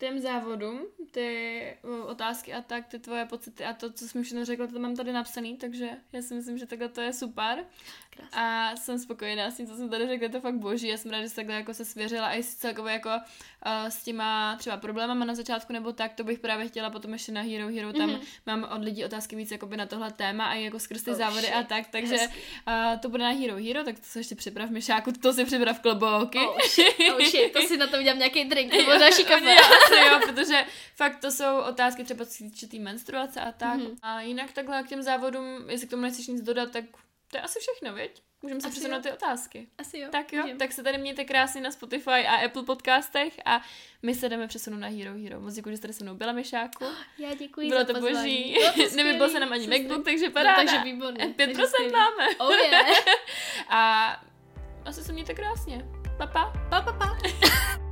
těm 0.00 0.18
závodům, 0.20 0.80
ty 1.10 1.60
otázky 2.06 2.52
a 2.54 2.60
tak, 2.62 2.86
ty 2.86 2.98
tvoje 2.98 3.24
pocity 3.24 3.64
a 3.64 3.72
to, 3.72 3.92
co 3.92 4.08
jsi 4.08 4.18
mi 4.18 4.24
všechno 4.24 4.44
řekla, 4.44 4.66
to 4.66 4.78
mám 4.78 4.96
tady 4.96 5.12
napsaný, 5.12 5.56
takže 5.56 5.88
já 6.12 6.22
si 6.22 6.34
myslím, 6.34 6.58
že 6.58 6.66
takhle 6.66 6.88
to 6.88 7.00
je 7.00 7.12
super. 7.12 7.64
Krásně. 8.10 8.30
A 8.32 8.76
jsem 8.76 8.98
spokojená 8.98 9.50
s 9.50 9.56
tím, 9.56 9.66
co 9.66 9.76
jsem 9.76 9.88
tady 9.88 10.06
řekla, 10.06 10.24
je 10.24 10.28
to 10.28 10.40
fakt 10.40 10.54
boží. 10.54 10.86
Já 10.88 10.96
jsem 10.96 11.10
ráda, 11.10 11.22
že 11.22 11.28
jsi 11.28 11.36
takhle 11.36 11.54
jako 11.54 11.74
se 11.74 11.84
svěřila 11.84 12.26
a 12.26 12.32
i 12.34 12.42
s 12.42 12.54
celkově 12.54 12.92
jako 12.92 13.08
uh, 13.08 13.88
s 13.88 14.02
těma 14.04 14.56
třeba 14.58 14.76
problémama 14.76 15.24
na 15.24 15.34
začátku 15.34 15.72
nebo 15.72 15.92
tak, 15.92 16.14
to 16.14 16.24
bych 16.24 16.38
právě 16.38 16.68
chtěla 16.68 16.90
potom 16.90 17.12
ještě 17.12 17.32
na 17.32 17.40
Hero 17.42 17.68
Hero, 17.68 17.92
tam 17.92 18.10
Mhm. 18.10 18.20
mám 18.46 18.68
od 18.76 18.84
lidí 18.84 19.04
otázky 19.04 19.36
víc 19.36 19.50
jakoby 19.50 19.76
na 19.76 19.86
tohle 19.86 20.12
téma 20.12 20.44
a 20.46 20.54
i 20.54 20.64
jako 20.64 20.78
skrz 20.78 21.02
ty 21.02 21.10
Oh, 21.10 21.16
závody 21.16 21.42
shit. 21.46 21.54
a 21.54 21.62
tak, 21.62 21.86
takže 21.90 22.16
uh, 22.16 22.98
to 23.00 23.08
bude 23.08 23.22
na 23.22 23.30
Hero 23.30 23.56
Hero, 23.56 23.84
tak 23.84 23.98
to 23.98 24.04
se 24.04 24.18
ještě 24.20 24.34
připrav 24.34 24.70
Myšáku, 24.70 25.12
to 25.12 25.32
si 25.32 25.44
připrav 25.44 25.80
klobouky. 25.80 26.38
Oh 26.38 26.58
shit, 26.68 26.94
oh 27.14 27.20
shit, 27.24 27.52
to 27.52 27.60
si 27.60 27.76
na 27.76 27.86
to 27.86 27.98
udělám 27.98 28.18
nějaký 28.18 28.44
drink 28.44 28.72
nebo 28.72 28.90
další 28.98 29.24
kafe. 29.24 29.56
Asi 29.90 30.06
jo, 30.12 30.20
protože 30.26 30.64
fakt 30.96 31.20
to 31.20 31.30
jsou 31.30 31.58
otázky 31.58 32.04
třeba 32.04 32.24
týče 32.38 32.66
té 32.66 32.78
menstruace 32.78 33.40
a 33.40 33.52
tak. 33.52 33.76
Mhm. 33.76 33.96
A 34.02 34.20
jinak 34.20 34.52
takhle 34.52 34.82
k 34.82 34.88
těm 34.88 35.02
závodům, 35.02 35.70
jestli 35.70 35.86
k 35.86 35.90
tomu 35.90 36.02
nechceš 36.02 36.26
nic 36.26 36.42
dodat, 36.42 36.70
tak 36.70 36.84
to 37.30 37.36
je 37.36 37.40
asi 37.40 37.58
všechno, 37.60 37.94
viď? 37.94 38.22
Můžeme 38.42 38.60
se 38.60 38.66
Asi 38.68 38.72
přesunout 38.74 38.96
jo. 38.96 39.02
ty 39.02 39.12
otázky. 39.12 39.68
Asi 39.78 39.98
jo. 39.98 40.08
Tak 40.12 40.32
jo, 40.32 40.42
můžem. 40.42 40.58
tak 40.58 40.72
se 40.72 40.82
tady 40.82 40.98
mějte 40.98 41.24
krásně 41.24 41.60
na 41.60 41.70
Spotify 41.70 42.10
a 42.10 42.44
Apple 42.44 42.62
podcastech 42.62 43.40
a 43.44 43.62
my 44.02 44.14
se 44.14 44.28
jdeme 44.28 44.48
přesunout 44.48 44.78
na 44.78 44.88
Hero 44.88 45.12
Hero. 45.22 45.40
Moc 45.40 45.54
děkuji, 45.54 45.70
že 45.70 45.76
jste 45.76 45.92
se 45.92 46.04
mnou 46.04 46.14
byla, 46.14 46.32
Myšáku. 46.32 46.84
Já 47.18 47.34
děkuji 47.34 47.68
Bylo 47.68 47.80
za 47.80 47.86
to 47.86 47.92
pozvání. 47.94 48.14
boží. 48.74 48.90
To 48.90 48.96
Nevybil 48.96 49.28
se 49.28 49.40
nám 49.40 49.52
ani 49.52 49.64
jsem 49.64 49.82
MacBook, 49.82 50.04
takže 50.04 50.26
No, 50.26 50.32
paráda. 50.32 50.56
takže 50.56 50.78
výborný. 50.84 51.18
5% 51.20 51.34
takže 51.36 51.66
skvělý. 51.66 51.92
máme. 51.92 52.28
Oh 52.38 52.54
yeah. 52.54 52.86
A 53.68 54.10
asi 54.84 55.02
se 55.04 55.12
mějte 55.12 55.34
krásně. 55.34 55.84
Pa, 56.18 56.26
pa. 56.26 56.52
Pa, 56.70 56.80
pa, 56.80 56.92
pa. 56.92 57.89